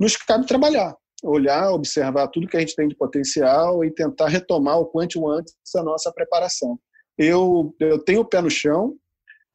Nos 0.00 0.16
cabe 0.16 0.46
trabalhar, 0.46 0.96
olhar, 1.22 1.72
observar 1.72 2.28
tudo 2.28 2.48
que 2.48 2.56
a 2.56 2.60
gente 2.60 2.74
tem 2.74 2.88
de 2.88 2.96
potencial 2.96 3.84
e 3.84 3.90
tentar 3.90 4.28
retomar 4.28 4.78
o 4.78 4.86
quanto 4.86 5.28
antes 5.28 5.54
a 5.76 5.82
nossa 5.82 6.10
preparação 6.10 6.78
eu, 7.18 7.74
eu 7.80 7.98
tenho 7.98 8.20
o 8.20 8.24
pé 8.24 8.40
no 8.40 8.50
chão, 8.50 8.94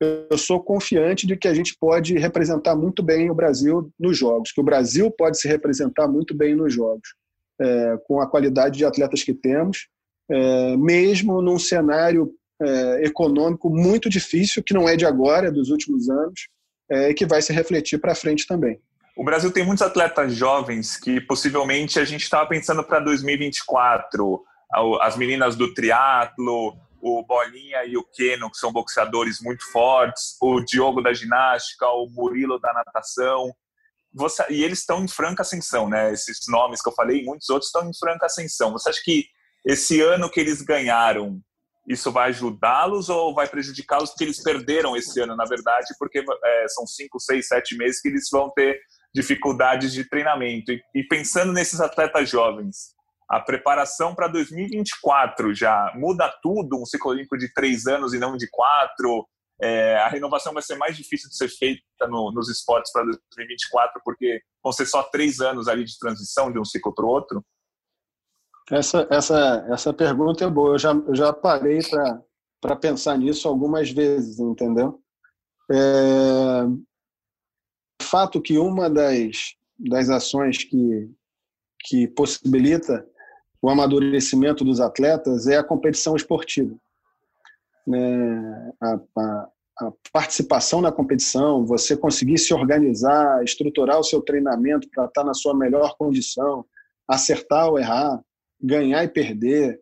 eu 0.01 0.37
sou 0.37 0.61
confiante 0.61 1.27
de 1.27 1.37
que 1.37 1.47
a 1.47 1.53
gente 1.53 1.75
pode 1.79 2.17
representar 2.17 2.75
muito 2.75 3.03
bem 3.03 3.29
o 3.29 3.35
Brasil 3.35 3.91
nos 3.99 4.17
jogos, 4.17 4.51
que 4.51 4.59
o 4.59 4.63
Brasil 4.63 5.11
pode 5.11 5.39
se 5.39 5.47
representar 5.47 6.07
muito 6.07 6.35
bem 6.35 6.55
nos 6.55 6.73
jogos, 6.73 7.13
é, 7.59 7.97
com 8.07 8.19
a 8.19 8.27
qualidade 8.27 8.79
de 8.79 8.85
atletas 8.85 9.23
que 9.23 9.33
temos, 9.33 9.87
é, 10.29 10.75
mesmo 10.77 11.41
num 11.41 11.59
cenário 11.59 12.33
é, 12.59 13.05
econômico 13.05 13.69
muito 13.69 14.09
difícil, 14.09 14.63
que 14.63 14.73
não 14.73 14.89
é 14.89 14.95
de 14.95 15.05
agora, 15.05 15.47
é 15.47 15.51
dos 15.51 15.69
últimos 15.69 16.09
anos, 16.09 16.47
é, 16.89 17.13
que 17.13 17.25
vai 17.25 17.41
se 17.41 17.53
refletir 17.53 17.99
para 17.99 18.15
frente 18.15 18.47
também. 18.47 18.79
O 19.15 19.23
Brasil 19.23 19.51
tem 19.51 19.65
muitos 19.65 19.83
atletas 19.83 20.33
jovens 20.33 20.97
que 20.97 21.21
possivelmente 21.21 21.99
a 21.99 22.05
gente 22.05 22.23
estava 22.23 22.47
pensando 22.47 22.83
para 22.83 22.99
2024. 22.99 24.41
As 25.01 25.17
meninas 25.17 25.55
do 25.55 25.73
triatlo, 25.73 26.75
o 27.01 27.23
Bolinha 27.25 27.83
e 27.85 27.97
o 27.97 28.03
Keno, 28.03 28.49
que 28.49 28.57
são 28.57 28.71
boxeadores 28.71 29.41
muito 29.41 29.63
fortes, 29.71 30.37
o 30.41 30.61
Diogo 30.61 31.01
da 31.01 31.13
ginástica, 31.13 31.87
o 31.87 32.07
Murilo 32.09 32.59
da 32.59 32.71
natação. 32.73 33.53
Você, 34.13 34.43
e 34.49 34.63
eles 34.63 34.79
estão 34.79 35.03
em 35.03 35.07
franca 35.07 35.41
ascensão, 35.41 35.89
né? 35.89 36.11
Esses 36.11 36.39
nomes 36.47 36.81
que 36.81 36.89
eu 36.89 36.93
falei, 36.93 37.23
muitos 37.23 37.49
outros 37.49 37.67
estão 37.67 37.89
em 37.89 37.97
franca 37.97 38.25
ascensão. 38.25 38.71
Você 38.73 38.89
acha 38.89 39.01
que 39.03 39.25
esse 39.65 40.01
ano 40.01 40.29
que 40.29 40.39
eles 40.39 40.61
ganharam, 40.61 41.39
isso 41.87 42.11
vai 42.11 42.29
ajudá-los 42.29 43.09
ou 43.09 43.33
vai 43.33 43.47
prejudicá-los 43.47 44.11
porque 44.11 44.25
eles 44.25 44.43
perderam 44.43 44.95
esse 44.95 45.19
ano, 45.19 45.35
na 45.35 45.45
verdade, 45.45 45.87
porque 45.97 46.19
é, 46.19 46.67
são 46.67 46.85
cinco, 46.85 47.19
seis, 47.19 47.47
sete 47.47 47.75
meses 47.75 48.01
que 48.01 48.09
eles 48.09 48.27
vão 48.31 48.49
ter 48.51 48.79
dificuldades 49.13 49.91
de 49.91 50.07
treinamento. 50.07 50.71
E, 50.71 50.81
e 50.95 51.03
pensando 51.03 51.51
nesses 51.51 51.79
atletas 51.79 52.29
jovens, 52.29 52.95
a 53.31 53.39
preparação 53.39 54.13
para 54.13 54.27
2024 54.27 55.55
já 55.55 55.93
muda 55.95 56.29
tudo, 56.43 56.77
um 56.77 56.85
ciclo 56.85 57.11
olímpico 57.11 57.37
de 57.37 57.53
três 57.53 57.87
anos 57.87 58.13
e 58.13 58.19
não 58.19 58.35
de 58.35 58.45
quatro. 58.49 59.25
É, 59.61 59.95
a 59.99 60.09
renovação 60.09 60.53
vai 60.53 60.61
ser 60.61 60.75
mais 60.75 60.97
difícil 60.97 61.29
de 61.29 61.37
ser 61.37 61.47
feita 61.47 61.81
no, 62.09 62.29
nos 62.33 62.49
esportes 62.49 62.91
para 62.91 63.03
2024, 63.03 64.01
porque 64.03 64.41
vão 64.61 64.73
ser 64.73 64.85
só 64.85 65.01
três 65.03 65.39
anos 65.39 65.69
ali 65.69 65.85
de 65.85 65.97
transição 65.97 66.51
de 66.51 66.59
um 66.59 66.65
ciclo 66.65 66.93
para 66.93 67.05
o 67.05 67.07
outro. 67.07 67.45
Essa, 68.69 69.07
essa, 69.09 69.65
essa 69.71 69.93
pergunta 69.93 70.43
é 70.43 70.49
boa. 70.49 70.73
Eu 70.73 70.79
já, 70.79 70.91
eu 70.91 71.15
já 71.15 71.31
parei 71.31 71.79
para 72.59 72.75
pensar 72.75 73.17
nisso 73.17 73.47
algumas 73.47 73.89
vezes, 73.91 74.39
entendeu? 74.39 75.01
É, 75.71 76.65
fato 78.01 78.41
que 78.41 78.57
uma 78.57 78.89
das, 78.89 79.55
das 79.79 80.09
ações 80.09 80.65
que, 80.65 81.09
que 81.85 82.09
possibilita 82.09 83.07
o 83.61 83.69
amadurecimento 83.69 84.65
dos 84.65 84.79
atletas 84.79 85.47
é 85.47 85.57
a 85.57 85.63
competição 85.63 86.15
esportiva. 86.15 86.75
É, 87.93 88.73
a, 88.81 88.99
a, 89.17 89.49
a, 89.79 89.91
participação 90.11 90.81
na 90.81 90.91
competição, 90.91 91.65
você 91.65 91.95
conseguir 91.95 92.37
se 92.37 92.53
organizar, 92.53 93.43
estruturar 93.43 93.99
o 93.99 94.03
seu 94.03 94.21
treinamento 94.21 94.89
para 94.89 95.05
estar 95.05 95.23
na 95.23 95.33
sua 95.33 95.55
melhor 95.55 95.95
condição, 95.97 96.65
acertar 97.07 97.69
ou 97.69 97.77
errar, 97.77 98.21
ganhar 98.59 99.03
e 99.03 99.07
perder, 99.07 99.79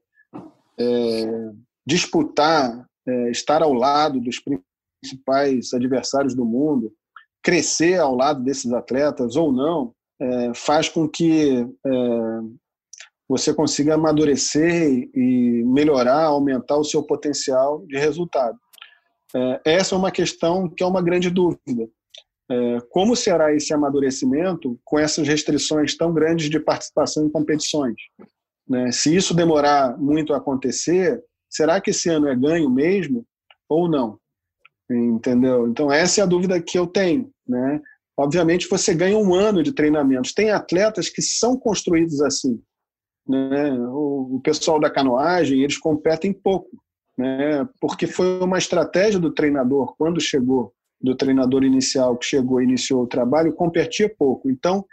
é, 0.78 1.52
disputar, 1.86 2.86
é, 3.08 3.32
estar 3.32 3.62
ao 3.62 3.74
lado 3.74 4.20
dos 4.20 4.42
principais 5.02 5.74
adversários 5.74 6.34
do 6.34 6.46
mundo, 6.46 6.94
crescer 7.42 8.00
ao 8.00 8.16
lado 8.16 8.44
desses 8.44 8.72
atletas 8.72 9.36
ou 9.36 9.52
não, 9.52 9.94
é, 10.20 10.54
faz 10.54 10.90
com 10.90 11.08
que 11.08 11.66
é, 11.86 11.92
você 13.30 13.54
consiga 13.54 13.94
amadurecer 13.94 15.08
e 15.14 15.64
melhorar, 15.64 16.24
aumentar 16.24 16.78
o 16.78 16.84
seu 16.84 17.04
potencial 17.04 17.86
de 17.86 17.96
resultado. 17.96 18.58
É, 19.36 19.62
essa 19.66 19.94
é 19.94 19.98
uma 19.98 20.12
questão 20.12 20.68
que 20.68 20.84
é 20.84 20.86
uma 20.88 21.02
grande 21.02 21.30
dúvida. 21.30 21.88
É, 22.52 22.78
como 22.90 23.16
será 23.16 23.54
esse 23.54 23.72
amadurecimento 23.72 24.80
com 24.84 24.98
essas 24.98 25.28
restrições 25.28 25.96
tão 25.96 26.12
grandes 26.12 26.50
de 26.50 26.60
participação 26.60 27.24
em 27.24 27.30
competições? 27.30 27.94
Né? 28.68 28.92
Se 28.92 29.16
isso 29.16 29.36
demorar 29.36 29.96
muito 30.00 30.34
a 30.34 30.38
acontecer, 30.38 31.24
será 31.48 31.80
que 31.80 31.92
esse 31.92 32.10
ano 32.10 32.28
é 32.28 32.36
ganho 32.36 32.68
mesmo 32.68 33.24
ou 33.70 33.88
não? 33.88 34.18
Entendeu? 34.90 35.68
Então, 35.68 35.92
essa 35.92 36.22
é 36.22 36.24
a 36.24 36.28
dúvida 36.28 36.60
que 36.60 36.80
eu 36.80 36.88
tenho. 36.88 37.30
Né? 37.48 37.80
Obviamente, 38.18 38.68
você 38.68 38.96
ganha 38.96 39.20
um 39.20 39.36
ano 39.36 39.62
de 39.62 39.72
treinamentos. 39.72 40.34
Tem 40.34 40.50
atletas 40.50 41.10
que 41.10 41.22
são 41.22 41.56
construídos 41.56 42.20
assim. 42.22 42.60
Né? 43.30 43.74
O, 43.92 44.42
pessoal 44.44 44.80
da 44.80 44.90
canoagem, 44.90 45.62
eles 45.62 45.78
competem 45.78 46.34
pouco, 46.34 46.82
né? 47.16 47.70
porque 47.80 48.08
foi 48.08 48.40
uma 48.40 48.58
estratégia 48.58 49.20
do 49.20 49.32
treinador, 49.32 49.94
quando 50.00 50.20
chegou, 50.20 50.74
do 51.00 51.16
treinador 51.16 51.64
inicial 51.64 52.18
que 52.18 52.26
chegou 52.26 52.60
e 52.60 52.64
iniciou 52.64 53.04
o 53.04 53.08
trabalho, 53.08 53.54
competia 53.54 54.12
pouco. 54.18 54.50
Então, 54.50 54.84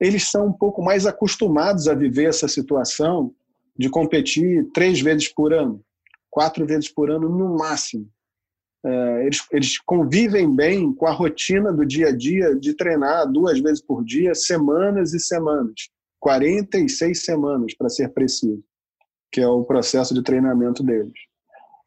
eles 0.00 0.28
são 0.28 0.48
um 0.48 0.52
pouco 0.52 0.82
mais 0.82 1.06
acostumados 1.06 1.86
a 1.86 1.94
viver 1.94 2.24
essa 2.24 2.48
situação 2.48 3.32
de 3.78 3.88
competir 3.88 4.68
três 4.74 5.00
vezes 5.00 5.32
por 5.32 5.54
ano, 5.54 5.80
quatro 6.28 6.66
vezes 6.66 6.92
por 6.92 7.12
ano 7.12 7.28
no 7.28 7.56
máximo. 7.56 8.08
É, 8.84 9.26
eles, 9.26 9.46
eles 9.52 9.78
convivem 9.78 10.52
bem 10.54 10.92
com 10.92 11.06
a 11.06 11.12
rotina 11.12 11.72
do 11.72 11.86
dia 11.86 12.08
a 12.08 12.16
dia 12.16 12.56
de 12.56 12.74
treinar 12.74 13.30
duas 13.30 13.60
vezes 13.60 13.80
por 13.80 14.04
dia, 14.04 14.34
semanas 14.34 15.14
e 15.14 15.20
semanas. 15.20 15.93
46 16.24 17.22
semanas, 17.22 17.74
para 17.76 17.90
ser 17.90 18.08
preciso, 18.08 18.64
que 19.30 19.42
é 19.42 19.46
o 19.46 19.62
processo 19.62 20.14
de 20.14 20.22
treinamento 20.22 20.82
deles. 20.82 21.12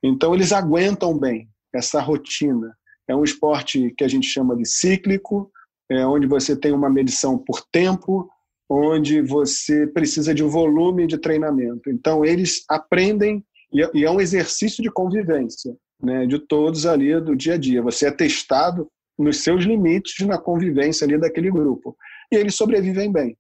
Então, 0.04 0.36
eles 0.36 0.52
aguentam 0.52 1.18
bem 1.18 1.50
essa 1.74 2.00
rotina. 2.00 2.72
É 3.08 3.16
um 3.16 3.24
esporte 3.24 3.92
que 3.98 4.04
a 4.04 4.08
gente 4.08 4.28
chama 4.28 4.56
de 4.56 4.64
cíclico, 4.64 5.52
é 5.90 6.06
onde 6.06 6.28
você 6.28 6.56
tem 6.56 6.72
uma 6.72 6.88
medição 6.88 7.36
por 7.36 7.66
tempo, 7.72 8.30
onde 8.70 9.24
você 9.24 9.88
precisa 9.88 10.36
de 10.36 10.44
um 10.44 10.50
volume 10.50 11.08
de 11.08 11.18
treinamento. 11.18 11.90
Então, 11.90 12.24
eles 12.24 12.64
aprendem, 12.70 13.44
e 13.74 14.06
é 14.06 14.12
um 14.12 14.22
exercício 14.22 14.84
de 14.84 14.92
convivência 14.92 15.76
né, 16.00 16.28
de 16.28 16.38
todos 16.38 16.86
ali 16.86 17.20
do 17.20 17.36
dia 17.36 17.56
a 17.56 17.58
dia. 17.58 17.82
Você 17.82 18.06
é 18.06 18.12
testado 18.12 18.88
nos 19.18 19.38
seus 19.44 19.64
limites 19.64 20.24
na 20.28 20.38
convivência 20.38 21.06
ali 21.06 21.18
daquele 21.18 21.50
grupo. 21.50 21.98
E 22.32 22.36
eles 22.36 22.54
sobrevivem 22.54 23.12
bem 23.12 23.36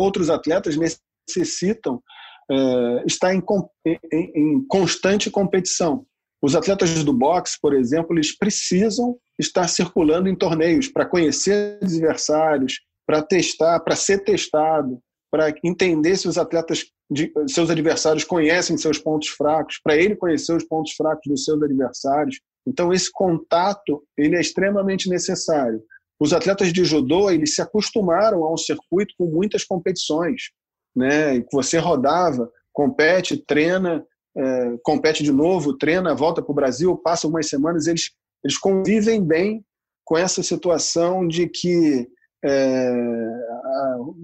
outros 0.00 0.30
atletas 0.30 0.76
necessitam 0.76 2.02
é, 2.50 3.04
estar 3.06 3.34
em, 3.34 3.42
em, 3.86 4.32
em 4.34 4.66
constante 4.66 5.30
competição. 5.30 6.04
Os 6.42 6.56
atletas 6.56 7.04
do 7.04 7.12
boxe, 7.12 7.58
por 7.60 7.74
exemplo, 7.74 8.14
eles 8.14 8.36
precisam 8.36 9.16
estar 9.38 9.68
circulando 9.68 10.28
em 10.28 10.34
torneios 10.34 10.88
para 10.88 11.06
conhecer 11.06 11.78
adversários, 11.82 12.80
para 13.06 13.22
testar, 13.22 13.80
para 13.80 13.94
ser 13.94 14.24
testado, 14.24 14.98
para 15.30 15.52
entender 15.62 16.16
se 16.16 16.26
os 16.26 16.38
atletas, 16.38 16.86
seus 17.46 17.70
adversários 17.70 18.24
conhecem 18.24 18.78
seus 18.78 18.98
pontos 18.98 19.28
fracos, 19.28 19.78
para 19.82 19.96
ele 19.96 20.16
conhecer 20.16 20.54
os 20.54 20.64
pontos 20.64 20.92
fracos 20.92 21.22
dos 21.26 21.44
seus 21.44 21.62
adversários. 21.62 22.40
Então 22.66 22.92
esse 22.92 23.10
contato 23.12 24.02
ele 24.16 24.36
é 24.36 24.40
extremamente 24.40 25.08
necessário. 25.08 25.82
Os 26.20 26.32
atletas 26.32 26.72
de 26.72 26.84
judô 26.84 27.30
eles 27.30 27.54
se 27.54 27.62
acostumaram 27.62 28.44
a 28.44 28.52
um 28.52 28.56
circuito 28.56 29.14
com 29.16 29.26
muitas 29.26 29.64
competições, 29.64 30.50
né? 30.94 31.36
E 31.36 31.46
você 31.50 31.78
rodava, 31.78 32.50
compete, 32.72 33.38
treina, 33.38 34.04
é, 34.36 34.76
compete 34.82 35.24
de 35.24 35.32
novo, 35.32 35.76
treina, 35.78 36.14
volta 36.14 36.42
para 36.42 36.52
o 36.52 36.54
Brasil, 36.54 36.96
passa 36.98 37.26
algumas 37.26 37.48
semanas, 37.48 37.86
eles 37.86 38.10
eles 38.44 38.58
convivem 38.58 39.22
bem 39.22 39.64
com 40.04 40.16
essa 40.16 40.42
situação 40.42 41.26
de 41.26 41.48
que 41.48 42.08
é, 42.44 42.92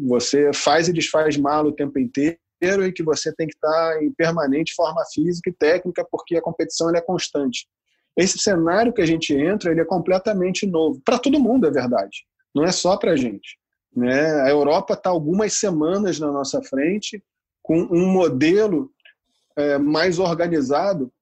você 0.06 0.50
faz 0.54 0.88
e 0.88 0.92
desfaz 0.92 1.36
mal 1.36 1.66
o 1.66 1.72
tempo 1.72 1.98
inteiro 1.98 2.38
e 2.62 2.92
que 2.92 3.02
você 3.02 3.32
tem 3.34 3.46
que 3.46 3.54
estar 3.54 4.02
em 4.02 4.10
permanente 4.12 4.74
forma 4.74 5.04
física 5.12 5.50
e 5.50 5.52
técnica 5.52 6.06
porque 6.10 6.36
a 6.36 6.42
competição 6.42 6.90
é 6.94 7.00
constante. 7.00 7.68
Esse 8.16 8.38
cenário 8.38 8.92
que 8.92 9.02
a 9.02 9.06
gente 9.06 9.34
entra, 9.34 9.70
ele 9.70 9.80
é 9.80 9.84
completamente 9.84 10.66
novo. 10.66 11.00
Para 11.04 11.18
todo 11.18 11.40
mundo, 11.40 11.66
é 11.66 11.70
verdade. 11.70 12.24
Não 12.54 12.64
é 12.64 12.72
só 12.72 12.96
para 12.96 13.12
a 13.12 13.16
gente. 13.16 13.58
Né? 13.94 14.42
A 14.42 14.48
Europa 14.48 14.94
está 14.94 15.10
algumas 15.10 15.54
semanas 15.54 16.18
na 16.18 16.30
nossa 16.32 16.62
frente 16.62 17.22
com 17.62 17.80
um 17.90 18.06
modelo 18.06 18.90
é, 19.56 19.78
mais 19.78 20.18
organizado 20.18 21.12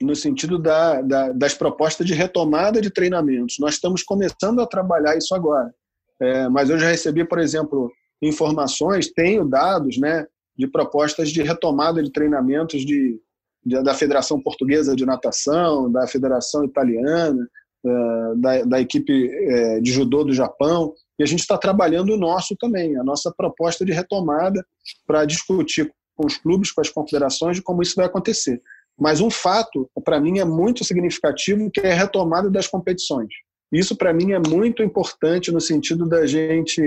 no 0.00 0.14
sentido 0.14 0.58
da, 0.58 1.00
da, 1.00 1.32
das 1.32 1.54
propostas 1.54 2.06
de 2.06 2.12
retomada 2.12 2.80
de 2.80 2.90
treinamentos. 2.90 3.56
Nós 3.58 3.74
estamos 3.74 4.02
começando 4.02 4.60
a 4.60 4.66
trabalhar 4.66 5.16
isso 5.16 5.34
agora. 5.34 5.74
É, 6.20 6.48
mas 6.48 6.70
eu 6.70 6.78
já 6.78 6.88
recebi, 6.88 7.24
por 7.24 7.38
exemplo, 7.38 7.90
informações, 8.20 9.12
tenho 9.12 9.44
dados 9.44 9.98
né, 9.98 10.26
de 10.56 10.66
propostas 10.66 11.30
de 11.30 11.42
retomada 11.42 12.02
de 12.02 12.10
treinamentos 12.10 12.84
de 12.84 13.18
da 13.66 13.94
Federação 13.94 14.40
Portuguesa 14.40 14.94
de 14.94 15.04
Natação, 15.04 15.90
da 15.90 16.06
Federação 16.06 16.64
Italiana, 16.64 17.48
é, 17.84 18.34
da, 18.36 18.62
da 18.62 18.80
equipe 18.80 19.28
é, 19.28 19.80
de 19.80 19.90
judô 19.90 20.22
do 20.22 20.32
Japão, 20.32 20.94
e 21.18 21.22
a 21.22 21.26
gente 21.26 21.40
está 21.40 21.58
trabalhando 21.58 22.12
o 22.12 22.16
nosso 22.16 22.54
também, 22.56 22.96
a 22.96 23.02
nossa 23.02 23.32
proposta 23.36 23.84
de 23.84 23.92
retomada 23.92 24.64
para 25.06 25.24
discutir 25.24 25.92
com 26.14 26.26
os 26.26 26.36
clubes, 26.36 26.70
com 26.70 26.80
as 26.80 26.88
confederações, 26.88 27.56
de 27.56 27.62
como 27.62 27.82
isso 27.82 27.96
vai 27.96 28.06
acontecer. 28.06 28.62
Mas 28.98 29.20
um 29.20 29.30
fato, 29.30 29.90
para 30.04 30.20
mim, 30.20 30.38
é 30.38 30.44
muito 30.44 30.84
significativo, 30.84 31.70
que 31.70 31.80
é 31.80 31.92
a 31.92 31.96
retomada 31.96 32.48
das 32.48 32.66
competições. 32.66 33.28
Isso, 33.70 33.96
para 33.96 34.14
mim, 34.14 34.32
é 34.32 34.38
muito 34.38 34.82
importante 34.82 35.50
no 35.50 35.60
sentido 35.60 36.08
da 36.08 36.24
gente, 36.24 36.80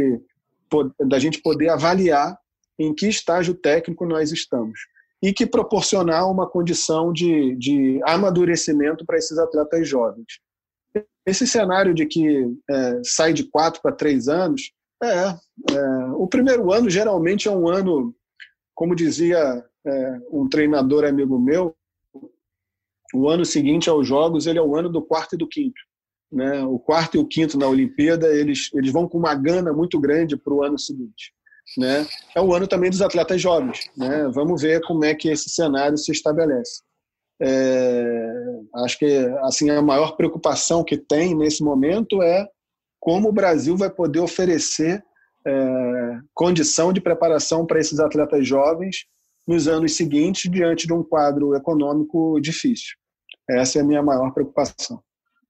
da 1.08 1.20
gente 1.20 1.42
poder 1.42 1.70
avaliar 1.70 2.38
em 2.80 2.96
que 2.96 3.08
estágio 3.08 3.54
técnico 3.54 4.06
nós 4.06 4.32
estamos 4.32 4.80
e 5.22 5.34
que 5.34 5.46
proporcionar 5.46 6.30
uma 6.30 6.50
condição 6.50 7.12
de, 7.12 7.56
de 7.56 8.00
amadurecimento 8.04 9.06
para 9.06 9.18
esses 9.18 9.38
atletas 9.38 9.88
jovens. 9.88 10.40
esse 11.26 11.46
cenário 11.46 11.94
de 11.94 12.06
que 12.06 12.46
é, 12.70 13.02
sai 13.04 13.34
de 13.34 13.44
quatro 13.44 13.82
para 13.82 13.96
três 13.96 14.28
anos, 14.28 14.72
é, 15.04 15.30
é, 15.74 16.06
o 16.16 16.28
primeiro 16.28 16.72
ano 16.72 16.90
geralmente 16.90 17.48
é 17.48 17.52
um 17.52 17.68
ano, 17.68 18.16
como 18.74 18.96
dizia 18.96 19.64
é, 19.86 20.20
um 20.32 20.48
treinador 20.48 21.06
amigo 21.06 21.38
meu, 21.38 21.76
o 23.14 23.28
ano 23.28 23.46
seguinte 23.46 23.90
aos 23.90 24.08
Jogos 24.08 24.46
ele 24.46 24.60
é 24.60 24.62
o 24.62 24.76
ano 24.76 24.90
do 24.90 25.02
quarto 25.02 25.36
e 25.36 25.38
do 25.38 25.48
quinto. 25.48 25.82
Né? 26.32 26.64
O 26.64 26.78
quarto 26.78 27.16
e 27.16 27.20
o 27.20 27.26
quinto 27.26 27.58
na 27.58 27.68
Olimpíada 27.68 28.28
eles, 28.28 28.70
eles 28.74 28.92
vão 28.92 29.08
com 29.08 29.18
uma 29.18 29.34
gana 29.34 29.74
muito 29.74 30.00
grande 30.00 30.38
para 30.38 30.54
o 30.54 30.64
ano 30.64 30.78
seguinte. 30.78 31.34
Né? 31.78 32.08
É 32.36 32.42
o 32.42 32.54
ano 32.54 32.68
também 32.68 32.90
dos 32.90 33.02
atletas 33.02 33.42
jovens. 33.42 33.90
Né? 33.96 34.30
Vamos 34.34 34.62
ver 34.62 34.82
como 34.82 35.06
é 35.06 35.14
que 35.14 35.30
esse 35.30 35.50
cenário 35.50 35.98
se 35.98 36.12
estabelece. 36.12 36.82
É, 37.42 38.34
acho 38.84 39.00
que 39.00 39.06
assim 39.44 39.70
a 39.70 39.82
maior 39.82 40.18
preocupação 40.18 40.84
que 40.84 40.98
tem 40.98 41.34
nesse 41.34 41.64
momento 41.64 42.22
é 42.22 42.46
como 43.00 43.30
o 43.30 43.34
Brasil 43.34 43.78
vai 43.78 43.90
poder 43.90 44.20
oferecer 44.20 45.02
é, 45.48 46.20
condição 46.34 46.92
de 46.92 47.00
preparação 47.00 47.66
para 47.66 47.80
esses 47.80 48.00
atletas 48.00 48.46
jovens 48.46 49.06
nos 49.48 49.68
anos 49.68 49.96
seguintes 49.96 50.52
diante 50.52 50.86
de 50.86 50.94
um 50.94 51.02
quadro 51.02 51.56
econômico 51.56 52.40
difícil. 52.42 52.98
Essa 53.50 53.80
é 53.80 53.82
a 53.82 53.86
minha 53.86 54.04
maior 54.04 54.32
preocupação. 54.32 55.02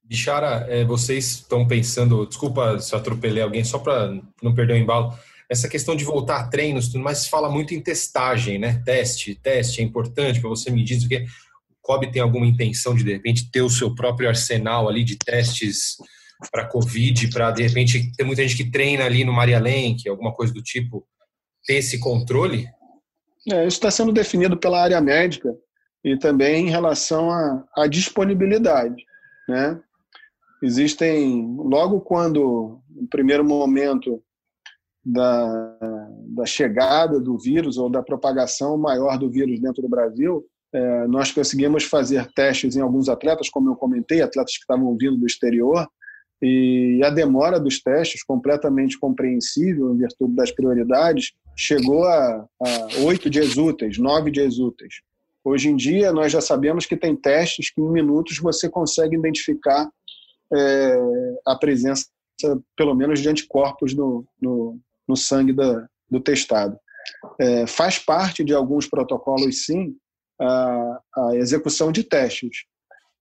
Bichara, 0.03 0.65
é, 0.69 0.85
vocês 0.85 1.25
estão 1.25 1.67
pensando, 1.67 2.25
desculpa 2.25 2.79
se 2.79 2.95
atropelei 2.95 3.43
alguém, 3.43 3.63
só 3.63 3.77
para 3.77 4.17
não 4.41 4.55
perder 4.55 4.73
o 4.73 4.77
embalo, 4.77 5.13
essa 5.49 5.67
questão 5.67 5.95
de 5.95 6.05
voltar 6.05 6.39
a 6.39 6.47
treinos, 6.47 6.89
tudo 6.89 7.03
mais, 7.03 7.27
fala 7.27 7.49
muito 7.49 7.73
em 7.73 7.81
testagem, 7.81 8.59
né? 8.59 8.81
Teste, 8.85 9.33
teste 9.33 9.81
é 9.81 9.83
importante 9.83 10.39
para 10.39 10.49
você 10.49 10.69
medir 10.69 11.03
o 11.03 11.09
que. 11.09 11.17
O 11.17 11.81
COB 11.81 12.11
tem 12.11 12.21
alguma 12.21 12.45
intenção 12.45 12.93
de, 12.93 13.03
de 13.03 13.13
repente, 13.13 13.49
ter 13.49 13.61
o 13.61 13.69
seu 13.69 13.95
próprio 13.95 14.29
arsenal 14.29 14.87
ali 14.87 15.03
de 15.03 15.17
testes 15.17 15.97
para 16.51 16.67
Covid, 16.67 17.29
para, 17.29 17.49
de 17.49 17.63
repente, 17.63 18.11
ter 18.15 18.23
muita 18.23 18.43
gente 18.43 18.63
que 18.63 18.69
treina 18.69 19.05
ali 19.05 19.25
no 19.25 19.33
Maria 19.33 19.59
Lenk, 19.59 20.07
alguma 20.07 20.31
coisa 20.31 20.53
do 20.53 20.61
tipo, 20.61 21.03
ter 21.65 21.75
esse 21.75 21.99
controle? 21.99 22.67
É, 23.49 23.65
isso 23.65 23.77
está 23.77 23.89
sendo 23.89 24.11
definido 24.11 24.55
pela 24.55 24.83
área 24.83 25.01
médica 25.01 25.49
e 26.03 26.15
também 26.17 26.67
em 26.67 26.69
relação 26.69 27.31
à, 27.31 27.65
à 27.75 27.87
disponibilidade. 27.87 29.03
Né? 29.47 29.79
Existem, 30.61 31.55
logo 31.57 32.01
quando, 32.01 32.81
no 32.89 33.07
primeiro 33.09 33.43
momento 33.43 34.21
da, 35.11 36.09
da 36.27 36.45
chegada 36.45 37.19
do 37.19 37.37
vírus 37.37 37.77
ou 37.77 37.89
da 37.89 38.03
propagação 38.03 38.77
maior 38.77 39.17
do 39.17 39.29
vírus 39.29 39.59
dentro 39.59 39.81
do 39.81 39.89
Brasil, 39.89 40.45
é, 40.71 41.07
nós 41.07 41.31
conseguimos 41.31 41.83
fazer 41.83 42.31
testes 42.33 42.75
em 42.75 42.81
alguns 42.81 43.09
atletas, 43.09 43.49
como 43.49 43.69
eu 43.69 43.75
comentei, 43.75 44.21
atletas 44.21 44.53
que 44.53 44.61
estavam 44.61 44.95
vindo 44.95 45.17
do 45.17 45.25
exterior, 45.25 45.87
e 46.41 47.01
a 47.03 47.09
demora 47.09 47.59
dos 47.59 47.81
testes, 47.81 48.23
completamente 48.23 48.97
compreensível 48.97 49.93
em 49.93 49.97
virtude 49.97 50.35
das 50.35 50.51
prioridades, 50.51 51.33
chegou 51.55 52.05
a 52.05 52.47
oito 53.03 53.29
dias 53.29 53.57
úteis, 53.57 53.97
nove 53.97 54.31
dias 54.31 54.57
úteis. 54.57 55.01
Hoje 55.43 55.69
em 55.69 55.75
dia, 55.75 56.13
nós 56.13 56.31
já 56.31 56.39
sabemos 56.39 56.85
que 56.85 56.95
tem 56.95 57.15
testes 57.15 57.71
que 57.71 57.81
em 57.81 57.91
minutos 57.91 58.37
você 58.37 58.69
consegue 58.69 59.17
identificar 59.17 59.89
é, 60.53 60.97
a 61.45 61.55
presença, 61.55 62.05
pelo 62.77 62.95
menos, 62.95 63.19
de 63.19 63.27
anticorpos 63.27 63.93
no, 63.93 64.25
no, 64.41 64.79
no 65.09 65.17
sangue 65.17 65.51
da, 65.51 65.87
do 66.09 66.19
testado. 66.19 66.79
É, 67.39 67.65
faz 67.65 67.97
parte 67.97 68.43
de 68.43 68.53
alguns 68.53 68.87
protocolos, 68.87 69.65
sim, 69.65 69.95
a, 70.39 71.01
a 71.17 71.35
execução 71.35 71.91
de 71.91 72.03
testes. 72.03 72.65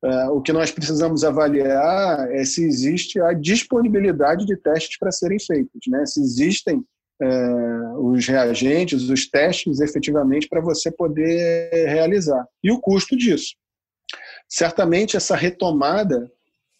É, 0.04 0.28
o 0.28 0.42
que 0.42 0.52
nós 0.52 0.70
precisamos 0.70 1.24
avaliar 1.24 2.30
é 2.30 2.44
se 2.44 2.62
existe 2.62 3.20
a 3.20 3.32
disponibilidade 3.32 4.44
de 4.44 4.56
testes 4.56 4.98
para 4.98 5.10
serem 5.10 5.40
feitos, 5.40 5.80
né? 5.88 6.04
se 6.06 6.20
existem 6.20 6.84
é, 7.20 7.28
os 7.96 8.24
reagentes, 8.28 9.08
os 9.08 9.28
testes 9.28 9.80
efetivamente 9.80 10.46
para 10.48 10.60
você 10.60 10.90
poder 10.90 11.88
realizar. 11.88 12.46
E 12.62 12.70
o 12.70 12.78
custo 12.78 13.16
disso. 13.16 13.56
Certamente 14.48 15.16
essa 15.16 15.34
retomada 15.34 16.30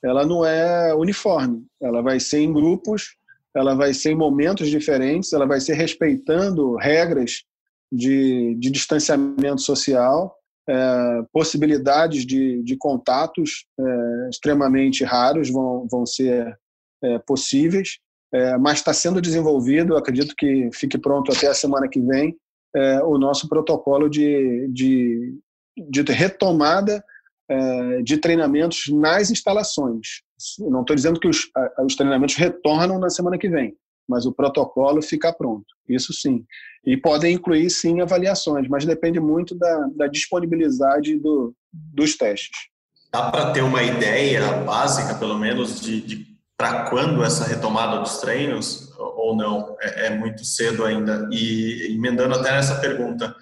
ela 0.03 0.25
não 0.25 0.47
é 0.47 0.95
uniforme, 0.95 1.67
ela 1.83 2.01
vai 2.01 2.21
ser 2.21 2.39
em 2.39 2.53
grupos, 2.53 3.17
ela 3.59 3.75
vai 3.75 3.93
ser 3.93 4.13
em 4.13 4.15
momentos 4.15 4.69
diferentes, 4.69 5.33
ela 5.33 5.45
vai 5.45 5.61
ser 5.61 5.75
respeitando 5.75 6.77
regras 6.77 7.43
de, 7.91 8.55
de 8.55 8.71
distanciamento 8.71 9.61
social, 9.61 10.37
é, 10.69 11.23
possibilidades 11.33 12.25
de, 12.25 12.63
de 12.63 12.77
contatos 12.77 13.67
é, 13.81 14.29
extremamente 14.31 15.03
raros 15.03 15.51
vão, 15.51 15.89
vão 15.91 16.07
ser 16.07 16.57
é, 17.03 17.19
possíveis, 17.19 17.99
é, 18.33 18.57
mas 18.59 18.79
está 18.79 18.93
sendo 18.93 19.21
desenvolvido, 19.21 19.97
acredito 19.97 20.35
que 20.37 20.69
fique 20.73 20.97
pronto 20.97 21.33
até 21.33 21.49
a 21.49 21.55
semana 21.55 21.89
que 21.89 22.01
vem, 22.01 22.37
é, 22.77 23.03
o 23.03 23.19
nosso 23.19 23.49
protocolo 23.49 24.09
de, 24.09 24.69
de, 24.69 25.37
de 25.77 26.03
retomada 26.03 27.03
é, 27.51 28.03
de 28.03 28.19
treinamentos 28.19 28.85
nas 28.89 29.31
instalações. 29.31 30.23
Não 30.59 30.81
estou 30.81 30.95
dizendo 30.95 31.19
que 31.21 31.29
os, 31.29 31.51
os 31.85 31.97
treinamentos 31.97 32.37
retornam 32.37 32.99
na 32.99 33.11
semana 33.11 33.39
que 33.39 33.49
vem, 33.49 33.77
mas 34.09 34.27
o 34.27 34.33
protocolo 34.33 35.03
fica 35.03 35.33
pronto. 35.33 35.67
Isso 35.89 36.13
sim. 36.13 36.45
E 36.85 36.97
podem 36.97 37.35
incluir, 37.35 37.69
sim, 37.71 38.01
avaliações, 38.01 38.69
mas 38.69 38.85
depende 38.85 39.21
muito 39.21 39.55
da, 39.55 39.89
da 39.97 40.07
disponibilidade 40.07 41.19
do, 41.19 41.55
dos 41.73 42.17
testes. 42.17 42.69
Dá 43.13 43.31
para 43.31 43.53
ter 43.53 43.63
uma 43.63 43.83
ideia 43.83 44.53
básica, 44.65 45.15
pelo 45.15 45.39
menos, 45.39 45.81
de, 45.81 46.01
de 46.01 46.39
para 46.59 46.91
quando 46.91 47.23
essa 47.23 47.45
retomada 47.45 48.01
dos 48.01 48.19
treinos 48.19 48.93
ou 48.99 49.37
não? 49.37 49.77
É, 49.81 50.07
é, 50.07 50.11
muito 50.11 50.45
cedo 50.45 50.85
ainda. 50.85 51.29
E 51.33 51.95
emendando 51.95 52.35
até 52.35 52.53
nessa 52.53 52.77
pergunta, 52.81 53.35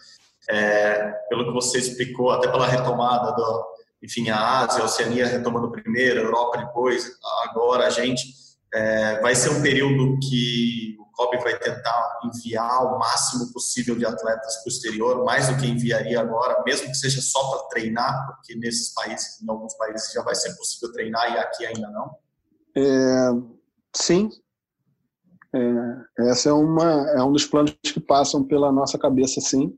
é, 0.49 1.13
pelo 1.29 1.47
que 1.47 1.53
você 1.53 1.79
explicou, 1.79 2.31
até 2.31 2.49
pela 2.49 2.69
retomada 2.69 3.33
do, 3.33 3.76
enfim, 4.03 4.29
a 4.31 4.61
Ásia, 4.61 4.83
a 4.83 4.87
Oceania 4.87 5.27
retomando 5.27 5.71
primeiro, 5.71 6.21
a 6.21 6.23
Europa 6.25 6.59
depois, 6.59 7.11
agora 7.49 7.87
a 7.87 7.91
gente, 7.91 8.25
é, 8.73 9.21
vai 9.21 9.35
ser 9.35 9.51
um 9.51 9.63
período 9.63 10.19
que 10.21 10.97
o 11.01 11.07
COB 11.13 11.39
vai 11.39 11.59
tentar 11.59 12.21
enviar 12.25 12.85
o 12.85 12.99
máximo 12.99 13.53
possível 13.53 13.97
de 13.97 14.05
atletas 14.05 14.57
para 14.57 14.71
o 14.71 14.73
exterior, 14.73 15.25
mais 15.25 15.49
do 15.49 15.57
que 15.57 15.67
enviaria 15.67 16.21
agora, 16.21 16.63
mesmo 16.65 16.89
que 16.89 16.95
seja 16.95 17.21
só 17.21 17.51
para 17.51 17.69
treinar, 17.69 18.27
porque 18.27 18.55
nesses 18.55 18.93
países, 18.93 19.41
em 19.43 19.51
alguns 19.51 19.75
países 19.75 20.13
já 20.13 20.23
vai 20.23 20.35
ser 20.35 20.55
possível 20.57 20.93
treinar 20.93 21.33
e 21.33 21.39
aqui 21.39 21.67
ainda 21.67 21.91
não. 21.91 22.17
É, 22.77 23.31
sim. 23.95 24.31
É, 25.55 26.29
essa 26.29 26.51
é, 26.51 26.53
uma, 26.53 27.11
é 27.13 27.23
um 27.23 27.33
dos 27.33 27.47
planos 27.47 27.75
que 27.83 27.99
passam 27.99 28.45
pela 28.45 28.71
nossa 28.71 28.99
cabeça, 28.99 29.41
sim, 29.41 29.75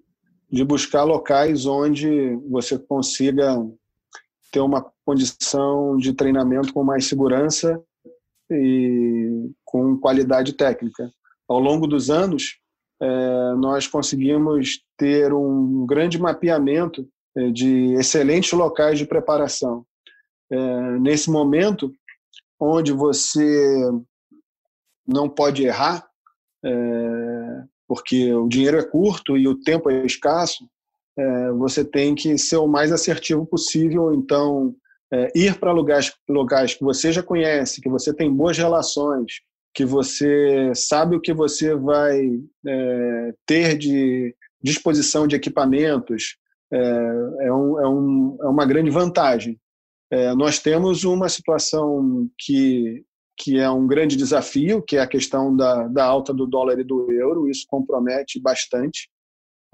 de 0.50 0.64
buscar 0.64 1.04
locais 1.04 1.66
onde 1.66 2.36
você 2.50 2.78
consiga 2.78 3.54
ter 4.51 4.61
uma 4.61 4.84
condição 5.05 5.96
de 5.96 6.12
treinamento 6.12 6.72
com 6.72 6.82
mais 6.82 7.07
segurança 7.07 7.82
e 8.51 9.51
com 9.64 9.99
qualidade 9.99 10.55
técnica. 10.55 11.11
Ao 11.49 11.59
longo 11.59 11.86
dos 11.86 12.11
anos, 12.11 12.59
é, 13.01 13.55
nós 13.55 13.86
conseguimos 13.86 14.80
ter 14.96 15.32
um 15.32 15.86
grande 15.86 16.18
mapeamento 16.18 17.09
é, 17.36 17.51
de 17.51 17.94
excelentes 17.94 18.53
locais 18.53 18.99
de 18.99 19.07
preparação. 19.07 19.84
É, 20.51 20.99
nesse 20.99 21.30
momento, 21.30 21.92
onde 22.59 22.92
você 22.92 23.90
não 25.07 25.28
pode 25.28 25.64
errar, 25.64 26.07
porque 27.86 28.34
o 28.34 28.46
dinheiro 28.49 28.76
é 28.76 28.84
curto 28.84 29.38
e 29.38 29.49
o 29.49 29.59
tempo 29.59 29.88
é 29.88 30.05
escasso, 30.05 30.68
é, 31.18 31.50
você 31.52 31.84
tem 31.84 32.14
que 32.14 32.38
ser 32.38 32.58
o 32.58 32.68
mais 32.68 32.92
assertivo 32.92 33.44
possível. 33.44 34.14
Então, 34.14 34.74
é, 35.12 35.32
ir 35.34 35.58
para 35.58 35.72
lugares, 35.72 36.12
lugares 36.28 36.74
que 36.74 36.84
você 36.84 37.10
já 37.12 37.22
conhece, 37.22 37.80
que 37.80 37.88
você 37.88 38.14
tem 38.14 38.32
boas 38.32 38.56
relações, 38.56 39.40
que 39.74 39.84
você 39.84 40.72
sabe 40.74 41.16
o 41.16 41.20
que 41.20 41.32
você 41.32 41.74
vai 41.74 42.40
é, 42.66 43.34
ter 43.44 43.76
de 43.76 44.34
disposição 44.62 45.26
de 45.26 45.36
equipamentos, 45.36 46.36
é, 46.72 46.78
é, 47.46 47.52
um, 47.52 47.80
é, 47.80 47.88
um, 47.88 48.38
é 48.42 48.46
uma 48.46 48.66
grande 48.66 48.90
vantagem. 48.90 49.58
É, 50.10 50.34
nós 50.34 50.58
temos 50.58 51.04
uma 51.04 51.28
situação 51.28 52.28
que, 52.38 53.04
que 53.36 53.58
é 53.58 53.68
um 53.70 53.86
grande 53.86 54.16
desafio, 54.16 54.82
que 54.82 54.96
é 54.96 55.00
a 55.00 55.06
questão 55.06 55.54
da, 55.54 55.86
da 55.88 56.04
alta 56.04 56.32
do 56.32 56.46
dólar 56.46 56.78
e 56.78 56.84
do 56.84 57.10
euro, 57.12 57.48
isso 57.48 57.64
compromete 57.68 58.40
bastante. 58.40 59.08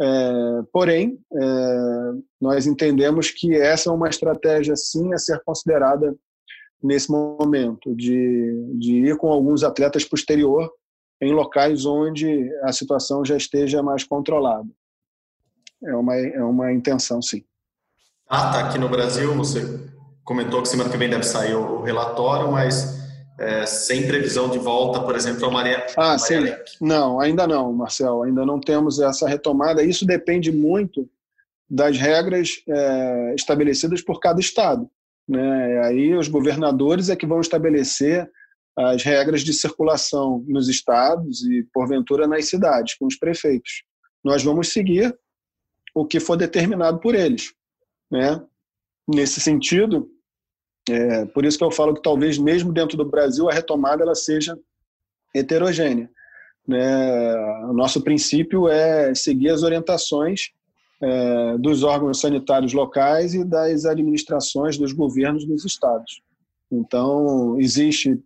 É, 0.01 0.63
porém, 0.73 1.19
é, 1.33 2.13
nós 2.41 2.67
entendemos 2.67 3.31
que 3.31 3.55
essa 3.55 3.91
é 3.91 3.93
uma 3.93 4.09
estratégia, 4.09 4.75
sim, 4.77 5.13
a 5.13 5.19
ser 5.19 5.41
considerada 5.45 6.15
nesse 6.83 7.11
momento, 7.11 7.95
de, 7.95 8.77
de 8.79 9.07
ir 9.07 9.17
com 9.17 9.29
alguns 9.29 9.63
atletas 9.63 10.05
para 10.05 10.17
o 10.17 10.19
exterior, 10.19 10.71
em 11.21 11.33
locais 11.33 11.87
onde 11.87 12.51
a 12.63 12.73
situação 12.73 13.25
já 13.25 13.37
esteja 13.37 13.83
mais 13.83 14.05
controlada. 14.05 14.69
É 15.83 15.95
uma, 15.95 16.17
é 16.17 16.43
uma 16.43 16.73
intenção, 16.73 17.23
sim. 17.23 17.45
Ah, 18.29 18.51
tá 18.51 18.69
aqui 18.69 18.79
no 18.79 18.89
Brasil, 18.89 19.35
você 19.35 19.89
comentou 20.25 20.63
que 20.63 20.69
semana 20.69 20.91
que 20.91 20.97
vem 20.97 21.09
deve 21.09 21.25
sair 21.25 21.55
o 21.55 21.83
relatório, 21.83 22.51
mas 22.51 23.04
é, 23.39 23.67
sem 23.67 24.07
previsão 24.07 24.49
de 24.49 24.59
volta, 24.59 25.01
por 25.01 25.17
exemplo, 25.17 25.47
a 25.47 25.51
Maria. 25.51 25.87
Ah, 25.97 26.19
sim. 26.19 26.45
Não, 26.81 27.21
ainda 27.21 27.47
não, 27.47 27.73
Marcel. 27.73 28.23
Ainda 28.23 28.47
não 28.47 28.61
temos 28.61 29.01
essa 29.01 29.29
retomada. 29.29 29.83
Isso 29.83 30.07
depende 30.07 30.53
muito 30.53 31.09
das 31.69 31.99
regras 31.99 32.63
é, 32.69 33.35
estabelecidas 33.35 34.03
por 34.03 34.21
cada 34.21 34.41
estado. 34.41 34.89
Né? 35.29 35.81
Aí 35.85 36.15
os 36.15 36.29
governadores 36.29 37.09
é 37.09 37.17
que 37.17 37.27
vão 37.27 37.41
estabelecer 37.41 38.31
as 38.77 39.03
regras 39.03 39.43
de 39.43 39.53
circulação 39.53 40.45
nos 40.47 40.69
estados 40.69 41.45
e, 41.45 41.67
porventura, 41.73 42.27
nas 42.27 42.47
cidades, 42.47 42.95
com 42.95 43.07
os 43.07 43.17
prefeitos. 43.17 43.85
Nós 44.23 44.43
vamos 44.43 44.69
seguir 44.69 45.17
o 45.95 46.05
que 46.05 46.19
for 46.19 46.37
determinado 46.37 46.99
por 46.99 47.15
eles. 47.15 47.53
Né? 48.11 48.41
Nesse 49.09 49.41
sentido, 49.41 50.09
é, 50.89 51.25
por 51.27 51.45
isso 51.45 51.57
que 51.57 51.65
eu 51.65 51.71
falo 51.71 51.95
que 51.95 52.03
talvez 52.03 52.37
mesmo 52.39 52.73
dentro 52.73 52.97
do 52.97 53.05
Brasil 53.05 53.49
a 53.49 53.53
retomada 53.53 54.03
ela 54.03 54.15
seja 54.15 54.59
heterogênea. 55.35 56.11
Né? 56.67 57.37
O 57.69 57.73
nosso 57.73 58.03
princípio 58.03 58.69
é 58.69 59.15
seguir 59.15 59.51
as 59.51 59.63
orientações 59.63 60.51
é, 61.01 61.59
dos 61.59 61.83
órgãos 61.83 62.21
sanitários 62.21 62.73
locais 62.73 63.35
e 63.35 63.45
das 63.45 63.85
administrações 63.85 64.79
dos 64.79 64.93
governos 64.93 65.45
dos 65.45 65.65
estados. 65.65 66.23
Então, 66.71 67.59
existe, 67.59 68.19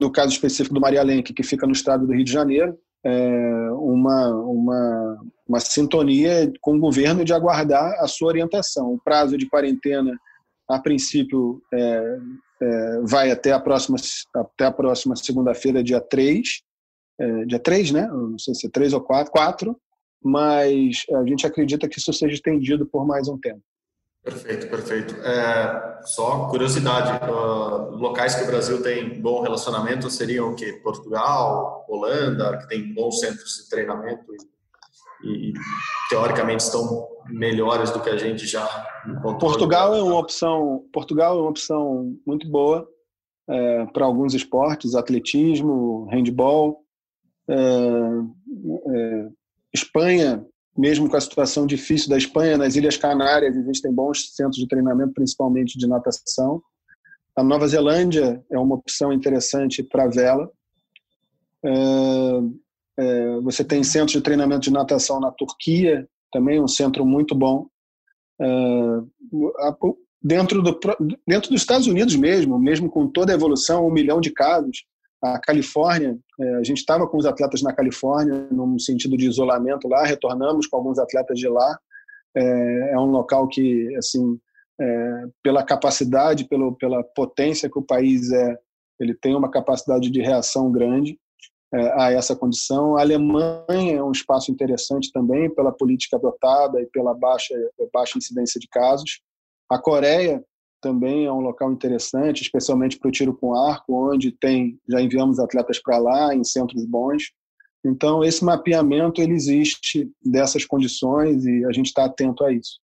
no 0.00 0.10
caso 0.10 0.32
específico 0.32 0.74
do 0.74 0.80
Maria 0.80 1.02
Lenk, 1.02 1.32
que 1.32 1.42
fica 1.42 1.66
no 1.66 1.72
estado 1.72 2.06
do 2.06 2.12
Rio 2.12 2.24
de 2.24 2.32
Janeiro, 2.32 2.76
é, 3.04 3.70
uma, 3.72 4.28
uma, 4.44 5.18
uma 5.48 5.60
sintonia 5.60 6.52
com 6.60 6.76
o 6.76 6.80
governo 6.80 7.24
de 7.24 7.32
aguardar 7.32 7.94
a 7.98 8.06
sua 8.06 8.28
orientação. 8.28 8.92
O 8.92 9.00
prazo 9.02 9.36
de 9.36 9.48
quarentena, 9.48 10.16
a 10.74 10.78
princípio, 10.78 11.62
é, 11.72 12.18
é, 12.60 13.00
vai 13.02 13.30
até 13.30 13.52
a 13.52 13.60
próxima, 13.60 13.96
até 14.34 14.66
a 14.66 14.72
próxima 14.72 15.14
segunda-feira, 15.16 15.82
dia 15.82 16.00
3, 16.00 16.62
é, 17.20 17.44
dia 17.44 17.58
3, 17.58 17.92
né? 17.92 18.06
Não 18.06 18.38
sei 18.38 18.54
se 18.54 18.66
é 18.66 18.70
3 18.70 18.92
ou 18.92 19.00
4, 19.00 19.30
4, 19.32 19.76
mas 20.24 21.04
a 21.14 21.24
gente 21.26 21.46
acredita 21.46 21.88
que 21.88 21.98
isso 21.98 22.12
seja 22.12 22.34
estendido 22.34 22.86
por 22.86 23.06
mais 23.06 23.28
um 23.28 23.38
tempo. 23.38 23.62
Perfeito, 24.24 24.68
perfeito. 24.68 25.14
É, 25.16 26.00
só 26.04 26.48
curiosidade, 26.48 27.28
uh, 27.28 27.90
locais 27.96 28.36
que 28.36 28.44
o 28.44 28.46
Brasil 28.46 28.80
tem 28.80 29.20
bom 29.20 29.42
relacionamento 29.42 30.08
seriam 30.08 30.52
o 30.52 30.54
quê? 30.54 30.80
Portugal, 30.82 31.84
Holanda, 31.88 32.56
que 32.58 32.68
tem 32.68 32.94
bons 32.94 33.18
centros 33.18 33.56
de 33.56 33.68
treinamento 33.68 34.32
e, 34.32 34.36
e 35.24 35.52
teoricamente 36.08 36.62
estão 36.62 37.08
melhores 37.26 37.90
do 37.90 38.00
que 38.00 38.10
a 38.10 38.16
gente 38.16 38.46
já 38.46 38.66
Portugal 39.38 39.94
é 39.94 40.02
uma 40.02 40.18
opção, 40.18 40.84
Portugal 40.92 41.38
é 41.38 41.40
uma 41.40 41.50
opção 41.50 42.16
muito 42.26 42.48
boa 42.48 42.88
é, 43.48 43.86
para 43.86 44.04
alguns 44.04 44.34
esportes, 44.34 44.94
atletismo, 44.94 46.06
handball. 46.10 46.80
É, 47.48 47.54
é, 47.54 49.28
Espanha 49.74 50.46
mesmo 50.76 51.08
com 51.08 51.16
a 51.16 51.20
situação 51.20 51.66
difícil 51.66 52.08
da 52.08 52.16
Espanha, 52.16 52.56
nas 52.56 52.76
Ilhas 52.76 52.96
Canárias 52.96 53.56
existem 53.56 53.92
bons 53.92 54.34
centros 54.34 54.56
de 54.56 54.66
treinamento, 54.66 55.12
principalmente 55.12 55.78
de 55.78 55.86
natação. 55.86 56.62
A 57.36 57.42
Nova 57.42 57.66
Zelândia 57.68 58.42
é 58.50 58.58
uma 58.58 58.76
opção 58.76 59.12
interessante 59.12 59.82
para 59.82 60.06
vela. 60.06 60.50
É, 63.02 63.40
você 63.40 63.64
tem 63.64 63.82
centros 63.82 64.12
de 64.12 64.20
treinamento 64.20 64.60
de 64.60 64.72
natação 64.72 65.18
na 65.18 65.30
Turquia, 65.32 66.08
também 66.30 66.60
um 66.60 66.68
centro 66.68 67.04
muito 67.04 67.34
bom. 67.34 67.66
É, 68.40 68.46
dentro, 70.22 70.62
do, 70.62 70.78
dentro 71.26 71.50
dos 71.50 71.60
Estados 71.60 71.86
Unidos 71.86 72.14
mesmo, 72.14 72.58
mesmo 72.58 72.88
com 72.88 73.08
toda 73.08 73.32
a 73.32 73.34
evolução, 73.34 73.86
um 73.86 73.92
milhão 73.92 74.20
de 74.20 74.30
casos, 74.30 74.84
a 75.20 75.38
Califórnia, 75.38 76.18
é, 76.40 76.54
a 76.56 76.62
gente 76.62 76.78
estava 76.78 77.06
com 77.06 77.16
os 77.16 77.26
atletas 77.26 77.62
na 77.62 77.72
Califórnia, 77.72 78.46
num 78.50 78.78
sentido 78.78 79.16
de 79.16 79.26
isolamento 79.26 79.88
lá, 79.88 80.04
retornamos 80.04 80.66
com 80.66 80.76
alguns 80.76 80.98
atletas 80.98 81.38
de 81.38 81.48
lá. 81.48 81.78
É, 82.34 82.98
um 82.98 83.10
local 83.10 83.46
que, 83.46 83.94
assim, 83.96 84.38
é, 84.80 85.24
pela 85.42 85.62
capacidade, 85.62 86.48
pelo, 86.48 86.74
pela 86.76 87.04
potência 87.04 87.70
que 87.70 87.78
o 87.78 87.82
país 87.82 88.32
é, 88.32 88.56
ele 88.98 89.14
tem 89.14 89.34
uma 89.34 89.50
capacidade 89.50 90.10
de 90.10 90.20
reação 90.20 90.72
grande 90.72 91.18
a 91.72 92.12
essa 92.12 92.36
condição. 92.36 92.96
A 92.96 93.00
Alemanha 93.00 93.96
é 93.96 94.02
um 94.02 94.12
espaço 94.12 94.50
interessante 94.50 95.10
também 95.10 95.52
pela 95.54 95.72
política 95.72 96.16
adotada 96.16 96.80
e 96.80 96.86
pela 96.86 97.14
baixa, 97.14 97.54
baixa 97.92 98.18
incidência 98.18 98.60
de 98.60 98.68
casos. 98.68 99.20
A 99.70 99.78
Coreia 99.78 100.44
também 100.82 101.24
é 101.24 101.32
um 101.32 101.40
local 101.40 101.72
interessante, 101.72 102.42
especialmente 102.42 102.98
para 102.98 103.08
o 103.08 103.12
tiro 103.12 103.34
com 103.34 103.54
arco, 103.54 104.10
onde 104.10 104.32
tem 104.32 104.78
já 104.88 105.00
enviamos 105.00 105.38
atletas 105.38 105.80
para 105.80 105.96
lá 105.96 106.34
em 106.34 106.44
centros 106.44 106.84
bons. 106.84 107.32
Então 107.84 108.22
esse 108.22 108.44
mapeamento 108.44 109.22
ele 109.22 109.32
existe 109.32 110.10
dessas 110.24 110.64
condições 110.64 111.44
e 111.46 111.64
a 111.64 111.72
gente 111.72 111.86
está 111.86 112.04
atento 112.04 112.44
a 112.44 112.52
isso. 112.52 112.80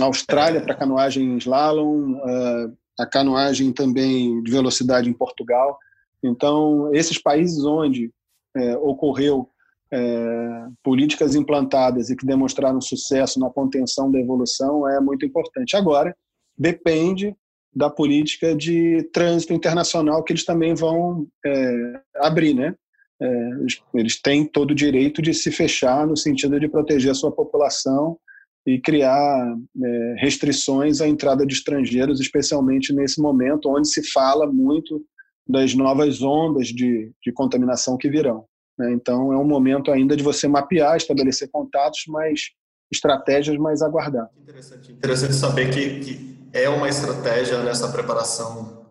A 0.00 0.04
Austrália 0.04 0.60
para 0.60 0.74
canoagem 0.74 1.36
slalom, 1.38 2.16
eh, 2.16 2.70
a 2.98 3.06
canoagem 3.06 3.72
também 3.72 4.42
de 4.42 4.50
velocidade 4.50 5.08
em 5.08 5.12
Portugal. 5.12 5.78
Então 6.26 6.94
esses 6.94 7.18
países 7.18 7.64
onde 7.64 8.10
é, 8.56 8.76
ocorreu 8.78 9.48
é, 9.92 10.66
políticas 10.82 11.34
implantadas 11.34 12.10
e 12.10 12.16
que 12.16 12.26
demonstraram 12.26 12.80
sucesso 12.80 13.38
na 13.38 13.50
contenção 13.50 14.10
da 14.10 14.18
evolução 14.18 14.88
é 14.88 15.00
muito 15.00 15.24
importante. 15.24 15.76
Agora, 15.76 16.14
depende 16.58 17.34
da 17.74 17.90
política 17.90 18.56
de 18.56 19.02
trânsito 19.12 19.52
internacional 19.52 20.24
que 20.24 20.32
eles 20.32 20.44
também 20.44 20.74
vão 20.74 21.26
é, 21.44 22.00
abrir, 22.16 22.54
né? 22.54 22.74
É, 23.20 23.50
eles 23.94 24.20
têm 24.20 24.44
todo 24.44 24.72
o 24.72 24.74
direito 24.74 25.22
de 25.22 25.32
se 25.32 25.50
fechar 25.50 26.06
no 26.06 26.16
sentido 26.16 26.58
de 26.60 26.68
proteger 26.68 27.10
a 27.10 27.14
sua 27.14 27.32
população 27.32 28.18
e 28.66 28.80
criar 28.80 29.56
é, 29.82 30.14
restrições 30.18 31.00
à 31.00 31.08
entrada 31.08 31.46
de 31.46 31.54
estrangeiros, 31.54 32.20
especialmente 32.20 32.92
nesse 32.92 33.20
momento 33.20 33.70
onde 33.70 33.88
se 33.88 34.02
fala 34.10 34.46
muito 34.46 35.02
das 35.48 35.74
novas 35.74 36.22
ondas 36.22 36.68
de, 36.68 37.12
de 37.22 37.32
contaminação 37.32 37.96
que 37.96 38.08
virão. 38.08 38.46
Né? 38.78 38.92
Então, 38.92 39.32
é 39.32 39.38
um 39.38 39.46
momento 39.46 39.90
ainda 39.90 40.16
de 40.16 40.22
você 40.22 40.48
mapear, 40.48 40.96
estabelecer 40.96 41.48
contatos, 41.50 42.04
mas 42.08 42.50
estratégias, 42.90 43.56
mas 43.56 43.82
aguardar. 43.82 44.28
Interessante, 44.36 44.92
interessante 44.92 45.34
saber 45.34 45.70
que, 45.70 46.00
que 46.00 46.48
é 46.52 46.68
uma 46.68 46.88
estratégia 46.88 47.62
nessa 47.62 47.88
preparação 47.88 48.86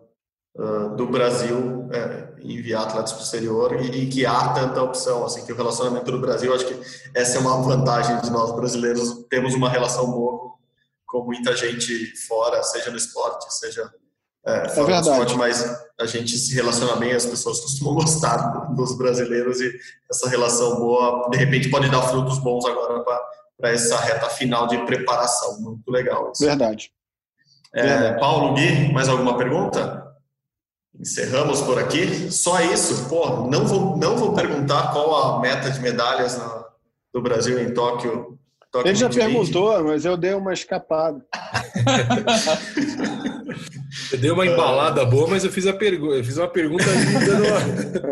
uh, 0.56 0.94
do 0.96 1.06
Brasil 1.06 1.88
é, 1.92 2.34
enviar 2.42 2.84
atletas 2.84 3.12
para 3.12 3.20
o 3.20 3.24
exterior 3.24 3.80
e, 3.80 4.02
e, 4.02 4.08
que 4.08 4.26
há 4.26 4.48
tanta 4.52 4.82
opção, 4.82 5.24
assim, 5.24 5.44
que 5.44 5.52
o 5.52 5.56
relacionamento 5.56 6.10
do 6.10 6.20
Brasil, 6.20 6.54
acho 6.54 6.66
que 6.66 6.78
essa 7.14 7.38
é 7.38 7.40
uma 7.40 7.60
vantagem 7.62 8.20
de 8.20 8.30
nós 8.30 8.54
brasileiros, 8.54 9.24
temos 9.30 9.54
uma 9.54 9.68
relação 9.68 10.10
boa 10.10 10.54
com 11.06 11.24
muita 11.24 11.56
gente 11.56 12.14
fora, 12.26 12.62
seja 12.62 12.90
no 12.90 12.96
esporte, 12.96 13.52
seja 13.54 13.90
é, 14.46 14.66
é 14.66 14.84
do 14.84 14.92
esporte, 14.92 15.34
mas 15.36 15.64
a 15.98 16.06
gente 16.06 16.36
se 16.38 16.54
relaciona 16.54 16.96
bem, 16.96 17.12
as 17.12 17.26
pessoas 17.26 17.60
costumam 17.60 17.94
gostar 17.96 18.36
dos 18.74 18.96
brasileiros 18.96 19.60
e 19.60 19.72
essa 20.10 20.28
relação 20.28 20.76
boa, 20.76 21.28
de 21.30 21.38
repente, 21.38 21.68
pode 21.68 21.90
dar 21.90 22.02
frutos 22.02 22.38
bons 22.38 22.64
agora 22.64 23.04
para 23.58 23.70
essa 23.70 23.98
reta 23.98 24.28
final 24.30 24.66
de 24.66 24.78
preparação. 24.84 25.60
Muito 25.60 25.90
legal 25.90 26.30
isso. 26.32 26.44
Verdade. 26.44 26.92
É, 27.74 28.12
Paulo 28.14 28.54
Gui, 28.54 28.92
mais 28.92 29.08
alguma 29.08 29.36
pergunta? 29.36 30.06
Encerramos 30.98 31.60
por 31.60 31.78
aqui. 31.78 32.30
Só 32.32 32.60
isso. 32.60 33.08
Pô, 33.08 33.46
não 33.48 33.66
vou, 33.66 33.96
não 33.96 34.16
vou 34.16 34.34
perguntar 34.34 34.92
qual 34.92 35.36
a 35.36 35.40
meta 35.40 35.70
de 35.70 35.80
medalhas 35.80 36.38
no, 36.38 36.64
do 37.12 37.20
Brasil 37.20 37.58
em 37.60 37.74
Tóquio. 37.74 38.38
Ele 38.84 38.94
já 38.94 39.08
2020. 39.08 39.52
perguntou, 39.52 39.84
mas 39.84 40.04
eu 40.04 40.16
dei 40.16 40.34
uma 40.34 40.52
escapada. 40.52 41.24
Eu 44.12 44.18
dei 44.18 44.30
uma 44.30 44.46
embalada 44.46 45.04
boa, 45.04 45.28
mas 45.28 45.44
eu 45.44 45.50
fiz, 45.50 45.66
a 45.66 45.72
pergu 45.72 46.14
eu 46.14 46.22
fiz 46.22 46.36
uma 46.36 46.48
pergunta 46.48 46.84
dando 46.84 47.44
uma, 47.44 47.58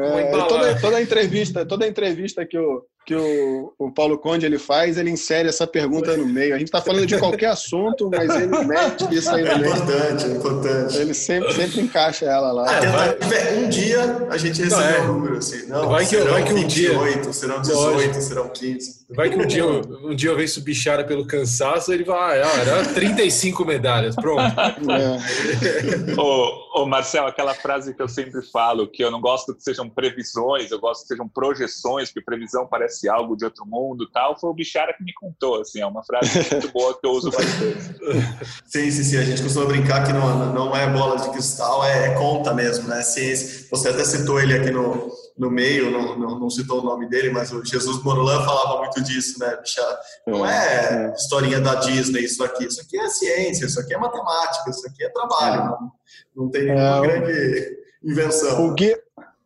uma 0.09 0.21
é, 0.21 0.31
toda, 0.31 0.81
toda, 0.81 1.03
entrevista, 1.03 1.67
toda 1.67 1.87
entrevista 1.87 2.47
que 2.47 2.59
o, 2.59 2.83
que 3.05 3.15
o, 3.15 3.75
o 3.79 3.91
Paulo 3.93 4.19
Conde 4.19 4.47
ele 4.47 4.59
faz, 4.59 4.97
ele 4.97 5.11
insere 5.11 5.49
essa 5.49 5.67
pergunta 5.67 6.17
no 6.17 6.27
meio. 6.27 6.55
A 6.55 6.59
gente 6.59 6.69
está 6.69 6.81
falando 6.81 7.07
de 7.07 7.19
qualquer 7.19 7.49
assunto, 7.49 8.09
mas 8.11 8.31
ele 8.35 8.65
mete 8.65 9.15
isso 9.15 9.31
aí 9.31 9.43
no 9.43 9.51
é 9.51 9.59
meio. 9.59 9.75
É 9.75 9.77
importante, 9.77 10.25
é 10.25 10.29
importante. 10.29 10.97
Ele 10.97 11.15
sempre, 11.15 11.53
sempre 11.53 11.81
encaixa 11.83 12.25
ela 12.25 12.53
lá. 12.53 12.71
Até 12.71 12.87
vai, 12.89 13.59
um 13.59 13.69
dia 13.69 14.27
a 14.31 14.37
gente 14.39 14.63
recebeu 14.63 14.87
não, 14.87 14.97
é. 14.97 15.01
um 15.03 15.13
número 15.15 15.37
assim. 15.37 15.67
Não, 15.67 15.89
vai 15.89 16.07
que, 16.07 16.17
vai 16.17 16.45
que 16.45 16.53
um 16.53 16.57
28, 16.57 17.21
dia, 17.23 17.33
serão 17.33 17.61
18, 17.61 17.79
lógico. 17.79 18.21
serão 18.23 18.49
15. 18.49 19.05
Vai 19.11 19.29
que 19.29 19.37
um 19.37 19.47
dia, 19.47 19.67
um 19.67 20.15
dia 20.15 20.31
eu 20.31 20.37
venço 20.37 20.63
bichara 20.63 21.05
pelo 21.05 21.27
cansaço, 21.27 21.93
ele 21.93 22.05
vai, 22.05 22.41
ah, 22.41 22.53
era 22.61 22.85
35 22.87 23.65
medalhas, 23.65 24.17
pronto. 24.17 24.43
É. 24.91 26.21
ô, 26.21 26.83
ô, 26.83 26.87
Marcelo, 26.87 27.27
aquela 27.27 27.55
frase 27.55 27.95
que 27.95 28.03
eu 28.03 28.09
sempre 28.09 28.43
falo, 28.43 28.89
que 28.89 29.05
eu 29.05 29.11
não 29.11 29.21
gosto 29.21 29.55
que 29.55 29.63
sejam 29.63 29.89
previsões, 29.89 30.71
eu 30.71 30.81
gosto 30.81 31.03
que 31.03 31.09
sejam 31.09 31.29
projeções, 31.29 32.09
porque 32.09 32.25
previsão 32.25 32.67
parece 32.67 32.94
parece 32.95 33.09
algo 33.09 33.37
de 33.37 33.45
outro 33.45 33.67
mundo 33.67 34.09
tal, 34.11 34.39
foi 34.39 34.51
o 34.51 34.55
Bichara 34.55 34.95
que 34.95 35.03
me 35.03 35.13
contou, 35.13 35.61
assim, 35.61 35.81
é 35.81 35.87
uma 35.87 36.05
frase 36.05 36.31
muito 36.51 36.73
boa 36.73 36.99
que 36.99 37.07
eu 37.07 37.11
uso 37.11 37.31
bastante. 37.31 37.95
Sim, 38.67 38.91
sim, 38.91 39.03
sim, 39.03 39.17
a 39.17 39.25
gente 39.25 39.43
costuma 39.43 39.67
brincar 39.67 40.05
que 40.05 40.13
não, 40.13 40.53
não 40.53 40.77
é 40.77 40.89
bola 40.91 41.17
de 41.17 41.31
cristal, 41.31 41.85
é, 41.85 42.09
é 42.09 42.15
conta 42.15 42.53
mesmo, 42.53 42.89
né, 42.89 43.03
ciência. 43.03 43.67
Você 43.71 43.89
até 43.89 44.05
citou 44.05 44.41
ele 44.41 44.55
aqui 44.55 44.71
no, 44.71 45.11
no 45.39 45.51
meio, 45.51 45.91
não, 45.91 46.19
não, 46.19 46.41
não, 46.41 46.51
citou 46.51 46.81
o 46.81 46.85
nome 46.85 47.09
dele, 47.09 47.31
mas 47.31 47.53
o 47.53 47.65
Jesus 47.65 48.03
Morulan 48.03 48.45
falava 48.45 48.79
muito 48.79 49.03
disso, 49.03 49.39
né, 49.39 49.57
Bichara? 49.57 49.99
Não 50.27 50.47
é, 50.47 51.11
é 51.11 51.15
historinha 51.15 51.61
da 51.61 51.77
Disney 51.77 52.25
isso 52.25 52.43
aqui, 52.43 52.65
isso 52.65 52.81
aqui 52.81 52.99
é 52.99 53.09
ciência, 53.09 53.67
isso 53.67 53.81
aqui 53.81 53.95
é 53.95 53.99
matemática, 53.99 54.71
isso 54.71 54.87
aqui 54.87 55.05
é 55.05 55.09
trabalho, 55.11 55.61
é. 55.61 55.65
não, 55.67 55.93
não 56.37 56.51
tem 56.51 56.65
nenhuma 56.65 57.01
grande 57.01 57.77
invenção. 58.03 58.67
O, 58.67 58.75
Gui, 58.75 58.95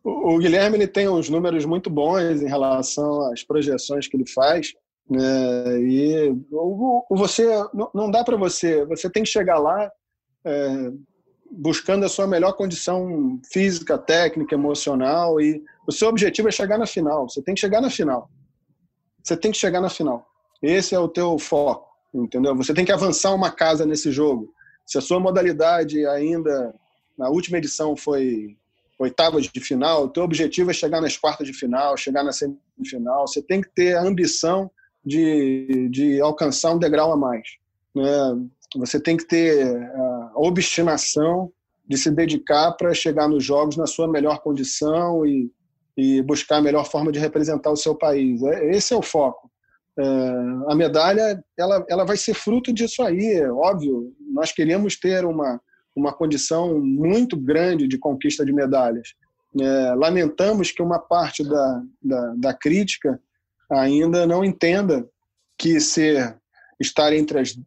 o 0.09 0.37
Guilherme 0.37 0.77
ele 0.77 0.87
tem 0.87 1.07
uns 1.07 1.29
números 1.29 1.65
muito 1.65 1.89
bons 1.89 2.41
em 2.41 2.47
relação 2.47 3.31
às 3.31 3.43
projeções 3.43 4.07
que 4.07 4.17
ele 4.17 4.27
faz. 4.27 4.73
Né? 5.09 5.81
E 5.81 6.35
você 7.09 7.47
não 7.93 8.11
dá 8.11 8.23
para 8.23 8.37
você, 8.37 8.85
você 8.85 9.09
tem 9.09 9.23
que 9.23 9.29
chegar 9.29 9.57
lá 9.57 9.91
é, 10.45 10.91
buscando 11.51 12.05
a 12.05 12.09
sua 12.09 12.27
melhor 12.27 12.53
condição 12.53 13.39
física, 13.51 13.97
técnica, 13.97 14.53
emocional 14.53 15.41
e 15.41 15.63
o 15.87 15.91
seu 15.91 16.07
objetivo 16.07 16.47
é 16.47 16.51
chegar 16.51 16.77
na 16.77 16.85
final. 16.85 17.27
Você 17.27 17.41
tem 17.41 17.55
que 17.55 17.61
chegar 17.61 17.81
na 17.81 17.89
final. 17.89 18.29
Você 19.23 19.35
tem 19.35 19.51
que 19.51 19.57
chegar 19.57 19.81
na 19.81 19.89
final. 19.89 20.25
Esse 20.61 20.93
é 20.93 20.99
o 20.99 21.07
teu 21.07 21.37
foco, 21.39 21.87
entendeu? 22.13 22.55
Você 22.55 22.73
tem 22.73 22.85
que 22.85 22.91
avançar 22.91 23.33
uma 23.33 23.51
casa 23.51 23.85
nesse 23.85 24.11
jogo. 24.11 24.53
Se 24.85 24.97
a 24.97 25.01
sua 25.01 25.19
modalidade 25.19 26.05
ainda 26.05 26.73
na 27.17 27.29
última 27.29 27.57
edição 27.57 27.95
foi 27.95 28.55
oitavas 28.99 29.45
de 29.45 29.59
final, 29.61 30.03
o 30.03 30.09
teu 30.09 30.23
objetivo 30.23 30.69
é 30.69 30.73
chegar 30.73 30.99
nas 30.99 31.17
quartas 31.17 31.47
de 31.47 31.53
final, 31.53 31.95
chegar 31.95 32.23
na 32.23 32.33
semifinal, 32.33 33.25
você 33.25 33.41
tem 33.41 33.61
que 33.61 33.69
ter 33.73 33.95
a 33.95 34.03
ambição 34.03 34.69
de, 35.05 35.87
de 35.89 36.19
alcançar 36.19 36.73
um 36.73 36.77
degrau 36.77 37.13
a 37.13 37.17
mais. 37.17 37.47
Né? 37.95 38.03
Você 38.75 38.99
tem 38.99 39.15
que 39.15 39.25
ter 39.25 39.65
a 39.95 40.31
obstinação 40.35 41.51
de 41.87 41.97
se 41.97 42.11
dedicar 42.11 42.73
para 42.73 42.93
chegar 42.93 43.27
nos 43.27 43.43
jogos 43.43 43.77
na 43.77 43.87
sua 43.87 44.07
melhor 44.07 44.41
condição 44.41 45.25
e, 45.25 45.49
e 45.97 46.21
buscar 46.21 46.57
a 46.57 46.61
melhor 46.61 46.85
forma 46.85 47.11
de 47.11 47.17
representar 47.17 47.71
o 47.71 47.77
seu 47.77 47.95
país. 47.95 48.43
É, 48.43 48.71
esse 48.75 48.93
é 48.93 48.97
o 48.97 49.01
foco. 49.01 49.49
É, 49.97 50.03
a 50.67 50.75
medalha 50.75 51.43
ela, 51.57 51.85
ela 51.89 52.05
vai 52.05 52.17
ser 52.17 52.33
fruto 52.33 52.71
disso 52.71 53.01
aí, 53.01 53.33
é 53.33 53.51
óbvio. 53.51 54.13
Nós 54.31 54.51
queremos 54.51 54.99
ter 54.99 55.25
uma, 55.25 55.59
uma 55.99 56.13
condição 56.13 56.79
muito 56.79 57.37
grande 57.37 57.87
de 57.87 57.97
conquista 57.97 58.45
de 58.45 58.53
medalhas. 58.53 59.13
É, 59.59 59.95
lamentamos 59.95 60.71
que 60.71 60.81
uma 60.81 60.99
parte 60.99 61.43
da, 61.43 61.83
da, 62.01 62.33
da, 62.35 62.53
crítica 62.53 63.19
ainda 63.71 64.25
não 64.27 64.43
entenda 64.43 65.07
que 65.57 65.79
ser 65.79 66.37
estar 66.79 67.11
entre 67.13 67.39
as 67.39 67.59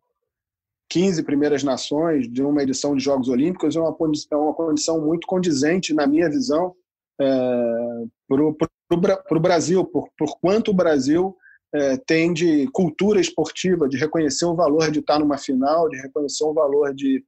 15 0.88 1.22
primeiras 1.24 1.64
nações 1.64 2.30
de 2.30 2.42
uma 2.42 2.62
edição 2.62 2.94
de 2.94 3.02
Jogos 3.02 3.28
Olímpicos 3.28 3.74
é 3.74 3.80
uma 3.80 3.92
condição, 3.92 4.38
é 4.38 4.42
uma 4.42 4.54
condição 4.54 5.00
muito 5.00 5.26
condizente, 5.26 5.92
na 5.92 6.06
minha 6.06 6.30
visão, 6.30 6.74
é, 7.20 8.04
para 8.28 9.36
o 9.36 9.40
Brasil, 9.40 9.84
por, 9.84 10.08
por 10.16 10.38
quanto 10.40 10.70
o 10.70 10.74
Brasil 10.74 11.36
é, 11.74 11.96
tem 11.96 12.32
de 12.32 12.68
cultura 12.72 13.20
esportiva, 13.20 13.88
de 13.88 13.96
reconhecer 13.96 14.44
o 14.44 14.54
valor 14.54 14.90
de 14.90 15.00
estar 15.00 15.18
numa 15.18 15.38
final, 15.38 15.88
de 15.88 15.96
reconhecer 15.96 16.44
o 16.44 16.52
valor 16.52 16.94
de 16.94 17.24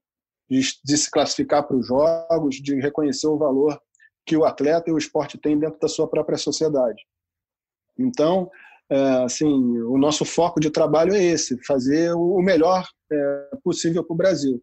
de, 0.48 0.60
de 0.84 0.96
se 0.96 1.10
classificar 1.10 1.66
para 1.66 1.76
os 1.76 1.86
jogos, 1.86 2.56
de 2.56 2.80
reconhecer 2.80 3.26
o 3.26 3.38
valor 3.38 3.78
que 4.26 4.36
o 4.36 4.44
atleta 4.44 4.90
e 4.90 4.92
o 4.92 4.98
esporte 4.98 5.38
têm 5.38 5.58
dentro 5.58 5.78
da 5.78 5.88
sua 5.88 6.08
própria 6.08 6.38
sociedade. 6.38 7.02
Então, 7.98 8.50
é, 8.90 8.98
assim, 9.24 9.48
o 9.82 9.98
nosso 9.98 10.24
foco 10.24 10.60
de 10.60 10.70
trabalho 10.70 11.14
é 11.14 11.22
esse, 11.22 11.62
fazer 11.64 12.12
o 12.14 12.40
melhor 12.40 12.86
é, 13.12 13.50
possível 13.62 14.04
para 14.04 14.14
o 14.14 14.16
Brasil. 14.16 14.62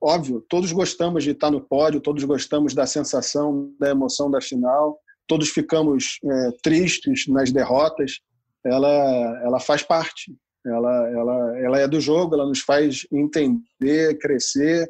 Óbvio, 0.00 0.44
todos 0.48 0.72
gostamos 0.72 1.22
de 1.22 1.30
estar 1.30 1.50
no 1.50 1.60
pódio, 1.60 2.00
todos 2.00 2.24
gostamos 2.24 2.74
da 2.74 2.86
sensação, 2.86 3.72
da 3.78 3.90
emoção 3.90 4.30
da 4.30 4.40
final, 4.40 4.98
todos 5.28 5.50
ficamos 5.50 6.18
é, 6.24 6.50
tristes 6.62 7.28
nas 7.28 7.52
derrotas. 7.52 8.20
Ela, 8.64 9.42
ela 9.44 9.60
faz 9.60 9.82
parte, 9.82 10.34
ela, 10.66 11.10
ela, 11.10 11.58
ela 11.60 11.78
é 11.80 11.88
do 11.88 12.00
jogo, 12.00 12.34
ela 12.34 12.46
nos 12.46 12.60
faz 12.60 13.06
entender, 13.12 14.18
crescer 14.18 14.88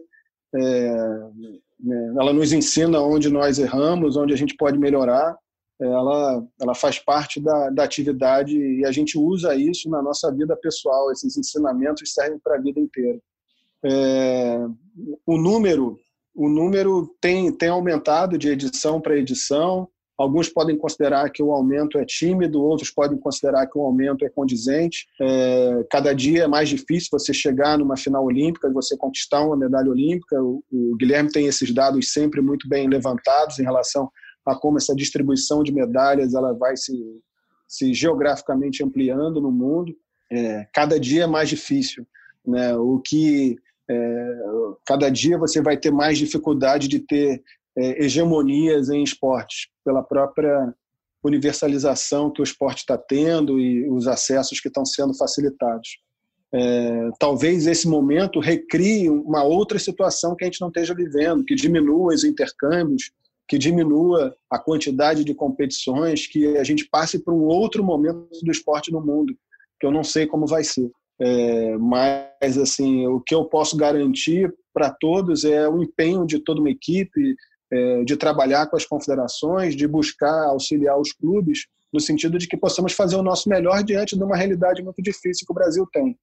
ela 0.55 2.33
nos 2.33 2.53
ensina 2.53 3.01
onde 3.01 3.29
nós 3.29 3.59
erramos, 3.59 4.17
onde 4.17 4.33
a 4.33 4.37
gente 4.37 4.57
pode 4.57 4.79
melhorar. 4.79 5.37
Ela, 5.81 6.45
ela 6.61 6.75
faz 6.75 6.99
parte 6.99 7.41
da, 7.41 7.71
da 7.71 7.83
atividade 7.83 8.57
e 8.57 8.85
a 8.87 8.93
gente 8.93 9.19
usa 9.19 9.55
isso 9.57 9.91
na 9.91 10.01
nossa 10.01 10.31
vida 10.31 10.57
pessoal. 10.57 11.11
Esses 11.11 11.37
ensinamentos 11.37 12.13
servem 12.13 12.39
para 12.39 12.57
a 12.57 12.61
vida 12.61 12.79
inteira. 12.79 13.19
É, 13.85 14.65
o 15.27 15.37
número 15.37 15.99
o 16.35 16.49
número 16.49 17.15
tem, 17.21 17.53
tem 17.53 17.69
aumentado 17.69 18.39
de 18.39 18.49
edição 18.49 19.01
para 19.01 19.19
edição. 19.19 19.89
Alguns 20.23 20.49
podem 20.49 20.79
considerar 20.79 21.29
que 21.31 21.43
o 21.43 21.51
aumento 21.51 21.99
é 21.99 22.05
tímido, 22.05 22.63
outros 22.63 22.93
podem 22.93 23.19
considerar 23.19 23.67
que 23.67 23.77
o 23.77 23.83
aumento 23.83 24.25
é 24.25 24.29
condizente. 24.29 25.09
É, 25.21 25.85
cada 25.91 26.15
dia 26.15 26.45
é 26.45 26.47
mais 26.47 26.69
difícil 26.69 27.09
você 27.11 27.35
chegar 27.35 27.77
numa 27.77 27.97
final 27.97 28.25
olímpica 28.25 28.71
você 28.71 28.97
conquistar 28.97 29.45
uma 29.45 29.57
medalha 29.57 29.91
olímpica. 29.91 30.41
O, 30.41 30.63
o 30.71 30.97
Guilherme 30.97 31.29
tem 31.29 31.47
esses 31.47 31.75
dados 31.75 32.13
sempre 32.13 32.41
muito 32.41 32.69
bem 32.69 32.89
levantados 32.89 33.59
em 33.59 33.65
relação 33.65 34.09
a 34.47 34.55
como 34.55 34.79
essa 34.79 34.95
distribuição 34.95 35.61
de 35.61 35.73
medalhas 35.73 36.35
ela 36.35 36.53
vai 36.53 36.77
se, 36.77 36.95
se 37.67 37.93
geograficamente 37.93 38.85
ampliando 38.85 39.41
no 39.41 39.51
mundo. 39.51 39.93
É, 40.31 40.69
cada 40.73 41.01
dia 41.01 41.25
é 41.25 41.27
mais 41.27 41.49
difícil. 41.49 42.07
Né? 42.47 42.77
O 42.77 43.01
que 43.05 43.57
é, 43.91 44.37
cada 44.87 45.11
dia 45.11 45.37
você 45.37 45.61
vai 45.61 45.77
ter 45.77 45.91
mais 45.91 46.17
dificuldade 46.17 46.87
de 46.87 47.01
ter 47.01 47.43
é, 47.77 48.05
hegemonias 48.05 48.89
em 48.89 49.03
esportes, 49.03 49.69
pela 49.85 50.03
própria 50.03 50.75
universalização 51.25 52.31
que 52.31 52.41
o 52.41 52.45
esporte 52.45 52.79
está 52.79 52.99
tendo 52.99 53.59
e 53.61 53.89
os 53.89 54.07
acessos 54.09 54.61
que 54.61 54.69
estão 54.69 54.85
sendo 54.85 55.15
facilitados. 55.17 55.99
É, 56.55 57.11
talvez 57.19 57.67
esse 57.67 57.89
momento 57.89 58.39
recrie 58.39 59.09
uma 59.09 59.43
outra 59.43 59.79
situação 59.79 60.37
que 60.37 60.45
a 60.45 60.47
gente 60.47 60.61
não 60.61 60.69
esteja 60.69 60.95
vivendo, 60.95 61.45
que 61.45 61.55
diminua 61.55 62.13
os 62.13 62.25
intercâmbios, 62.25 63.11
que 63.49 63.57
diminua 63.57 64.35
a 64.51 64.59
quantidade 64.59 65.25
de 65.25 65.35
competições, 65.35 66.27
que 66.27 66.57
a 66.59 66.65
gente 66.65 66.89
passe 66.91 67.19
para 67.19 67.33
um 67.33 67.45
outro 67.45 67.83
momento 67.83 68.29
do 68.43 68.51
esporte 68.51 68.93
no 68.93 69.01
mundo, 69.01 69.35
que 69.81 69.87
eu 69.87 69.91
não 69.91 70.05
sei 70.05 70.27
como 70.27 70.47
vai 70.47 70.65
ser. 70.65 70.91
É, 71.21 71.77
mas 71.79 72.59
assim, 72.59 73.07
o 73.07 73.21
que 73.21 73.35
eu 73.35 73.45
posso 73.45 73.77
garantir 73.77 74.53
para 74.75 74.91
todos 74.91 75.45
é 75.45 75.69
o 75.69 75.83
empenho 75.83 76.27
de 76.27 76.39
toda 76.39 76.61
uma 76.61 76.71
equipe, 76.71 77.37
de 78.05 78.17
trabalhar 78.17 78.67
com 78.67 78.77
as 78.77 78.85
confederações, 78.85 79.75
de 79.75 79.87
buscar 79.89 80.49
auxiliar 80.49 80.99
os 81.01 81.13
clubes, 81.13 81.67
no 81.93 82.01
sentido 82.01 82.39
de 82.39 82.47
que 82.47 82.57
possamos 82.57 82.93
fazer 82.93 83.17
o 83.17 83.23
nosso 83.23 83.49
melhor 83.49 83.83
diante 83.83 84.17
de 84.17 84.23
uma 84.23 84.37
realidade 84.37 84.83
muito 84.83 85.03
difícil 85.03 85.47
que 85.47 85.53
o 85.53 85.55
Brasil 85.55 85.87
tem. 85.93 86.19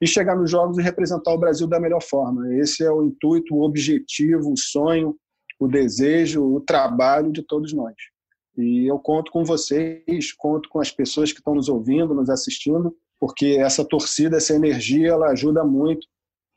E 0.00 0.06
chegar 0.06 0.36
nos 0.36 0.50
Jogos 0.50 0.78
e 0.78 0.82
representar 0.82 1.32
o 1.32 1.38
Brasil 1.38 1.66
da 1.66 1.80
melhor 1.80 2.02
forma. 2.02 2.54
Esse 2.56 2.84
é 2.84 2.90
o 2.90 3.02
intuito, 3.02 3.54
o 3.54 3.62
objetivo, 3.62 4.52
o 4.52 4.56
sonho, 4.56 5.16
o 5.58 5.66
desejo, 5.66 6.44
o 6.44 6.60
trabalho 6.60 7.32
de 7.32 7.42
todos 7.42 7.72
nós. 7.72 7.94
E 8.56 8.90
eu 8.90 8.98
conto 8.98 9.30
com 9.30 9.44
vocês, 9.44 10.32
conto 10.36 10.68
com 10.68 10.80
as 10.80 10.90
pessoas 10.90 11.32
que 11.32 11.38
estão 11.38 11.54
nos 11.54 11.68
ouvindo, 11.68 12.14
nos 12.14 12.30
assistindo, 12.30 12.94
porque 13.20 13.56
essa 13.58 13.84
torcida, 13.84 14.36
essa 14.36 14.54
energia, 14.54 15.10
ela 15.10 15.30
ajuda 15.30 15.64
muito 15.64 16.06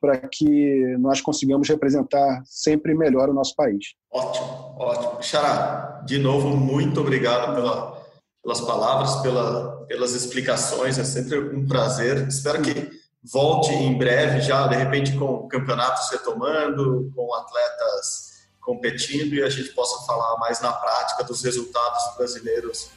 para 0.02 0.18
que 0.18 0.98
nós 0.98 1.22
consigamos 1.22 1.70
representar 1.70 2.42
sempre 2.46 2.96
melhor 2.96 3.30
o 3.30 3.34
nosso 3.34 3.56
país. 3.56 3.94
Ótimo, 4.12 4.76
ótimo. 4.80 5.22
Xará, 5.22 6.02
de 6.06 6.18
novo, 6.18 6.58
muito 6.58 7.00
obrigado 7.00 7.54
pela, 7.54 8.02
pelas 8.44 8.60
palavras, 8.62 9.16
pela, 9.18 9.86
pelas 9.86 10.14
explicações, 10.14 10.98
é 10.98 11.04
sempre 11.04 11.38
um 11.40 11.68
prazer. 11.68 12.28
Espero 12.28 12.62
que 12.64 12.90
volte 13.24 13.72
em 13.72 13.96
breve, 13.96 14.42
já 14.42 14.68
de 14.68 14.76
repente 14.76 15.16
com 15.16 15.48
campeonatos 15.48 16.10
retomando, 16.10 17.12
com 17.16 17.34
atletas 17.36 18.32
competindo 18.60 19.34
e 19.34 19.44
a 19.44 19.50
gente 19.50 19.70
possa 19.70 20.06
falar 20.06 20.38
mais 20.38 20.62
na 20.62 20.72
prática 20.72 21.24
dos 21.24 21.44
resultados 21.44 22.16
brasileiros 22.16 22.90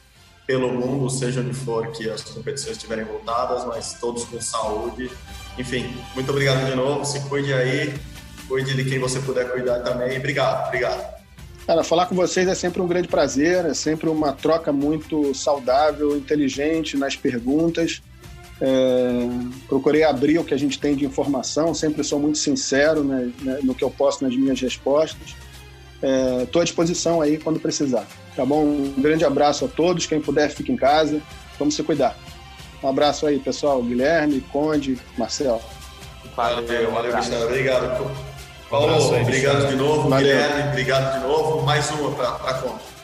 pelo 0.45 0.71
mundo, 0.71 1.09
seja 1.09 1.41
onde 1.41 1.53
for 1.53 1.91
que 1.91 2.09
as 2.09 2.21
competições 2.21 2.77
estiverem 2.77 3.03
voltadas, 3.03 3.65
mas 3.65 3.93
todos 3.99 4.25
com 4.25 4.39
saúde. 4.39 5.11
Enfim, 5.57 5.93
muito 6.13 6.29
obrigado 6.31 6.65
de 6.65 6.75
novo. 6.75 7.05
Se 7.05 7.19
cuide 7.21 7.53
aí, 7.53 7.93
cuide 8.47 8.75
de 8.75 8.85
quem 8.85 8.99
você 8.99 9.19
puder 9.19 9.49
cuidar 9.51 9.79
também. 9.79 10.17
Obrigado, 10.17 10.67
obrigado. 10.67 11.15
Cara, 11.65 11.83
falar 11.83 12.05
com 12.05 12.15
vocês 12.15 12.47
é 12.47 12.53
sempre 12.53 12.81
um 12.81 12.87
grande 12.87 13.07
prazer, 13.07 13.65
é 13.65 13.73
sempre 13.73 14.07
uma 14.07 14.31
troca 14.31 14.71
muito 14.71 15.33
saudável, 15.33 16.15
inteligente 16.15 16.95
nas 16.95 17.15
perguntas. 17.15 18.03
É, 18.61 19.27
procurei 19.67 20.03
abrir 20.03 20.37
o 20.37 20.43
que 20.43 20.53
a 20.53 20.57
gente 20.57 20.79
tem 20.79 20.95
de 20.95 21.05
informação, 21.05 21.73
sempre 21.73 22.03
sou 22.03 22.19
muito 22.19 22.37
sincero 22.37 23.03
né, 23.03 23.31
né 23.41 23.59
no 23.63 23.75
que 23.75 23.83
eu 23.83 23.89
posto 23.89 24.23
nas 24.23 24.35
minhas 24.35 24.61
respostas. 24.61 25.35
Estou 26.43 26.61
é, 26.61 26.63
à 26.63 26.65
disposição 26.65 27.19
aí 27.19 27.37
quando 27.37 27.59
precisar. 27.59 28.07
Tá 28.35 28.45
bom? 28.45 28.63
Um 28.63 29.01
grande 29.01 29.25
abraço 29.25 29.65
a 29.65 29.67
todos. 29.67 30.05
Quem 30.05 30.21
puder, 30.21 30.49
fique 30.51 30.71
em 30.71 30.75
casa. 30.75 31.21
Vamos 31.57 31.73
se 31.73 31.81
cuidar. 31.81 32.15
Um 32.85 32.89
abraço 32.89 33.25
aí, 33.25 33.39
pessoal. 33.39 33.81
Guilherme, 33.81 34.41
Conde, 34.41 34.99
Marcel. 35.17 35.59
Valeu, 36.35 36.91
valeu, 36.91 37.13
Cristiano. 37.13 37.45
Obrigado. 37.45 38.15
Paulo, 38.69 38.93
um 38.93 39.21
obrigado 39.21 39.67
de 39.69 39.75
novo. 39.75 40.07
Valeu. 40.07 40.27
Guilherme, 40.27 40.69
obrigado 40.69 41.13
de 41.19 41.27
novo. 41.27 41.65
Mais 41.65 41.89
uma 41.89 42.11
para 42.11 42.29
a 42.29 42.53
conta. 42.53 42.94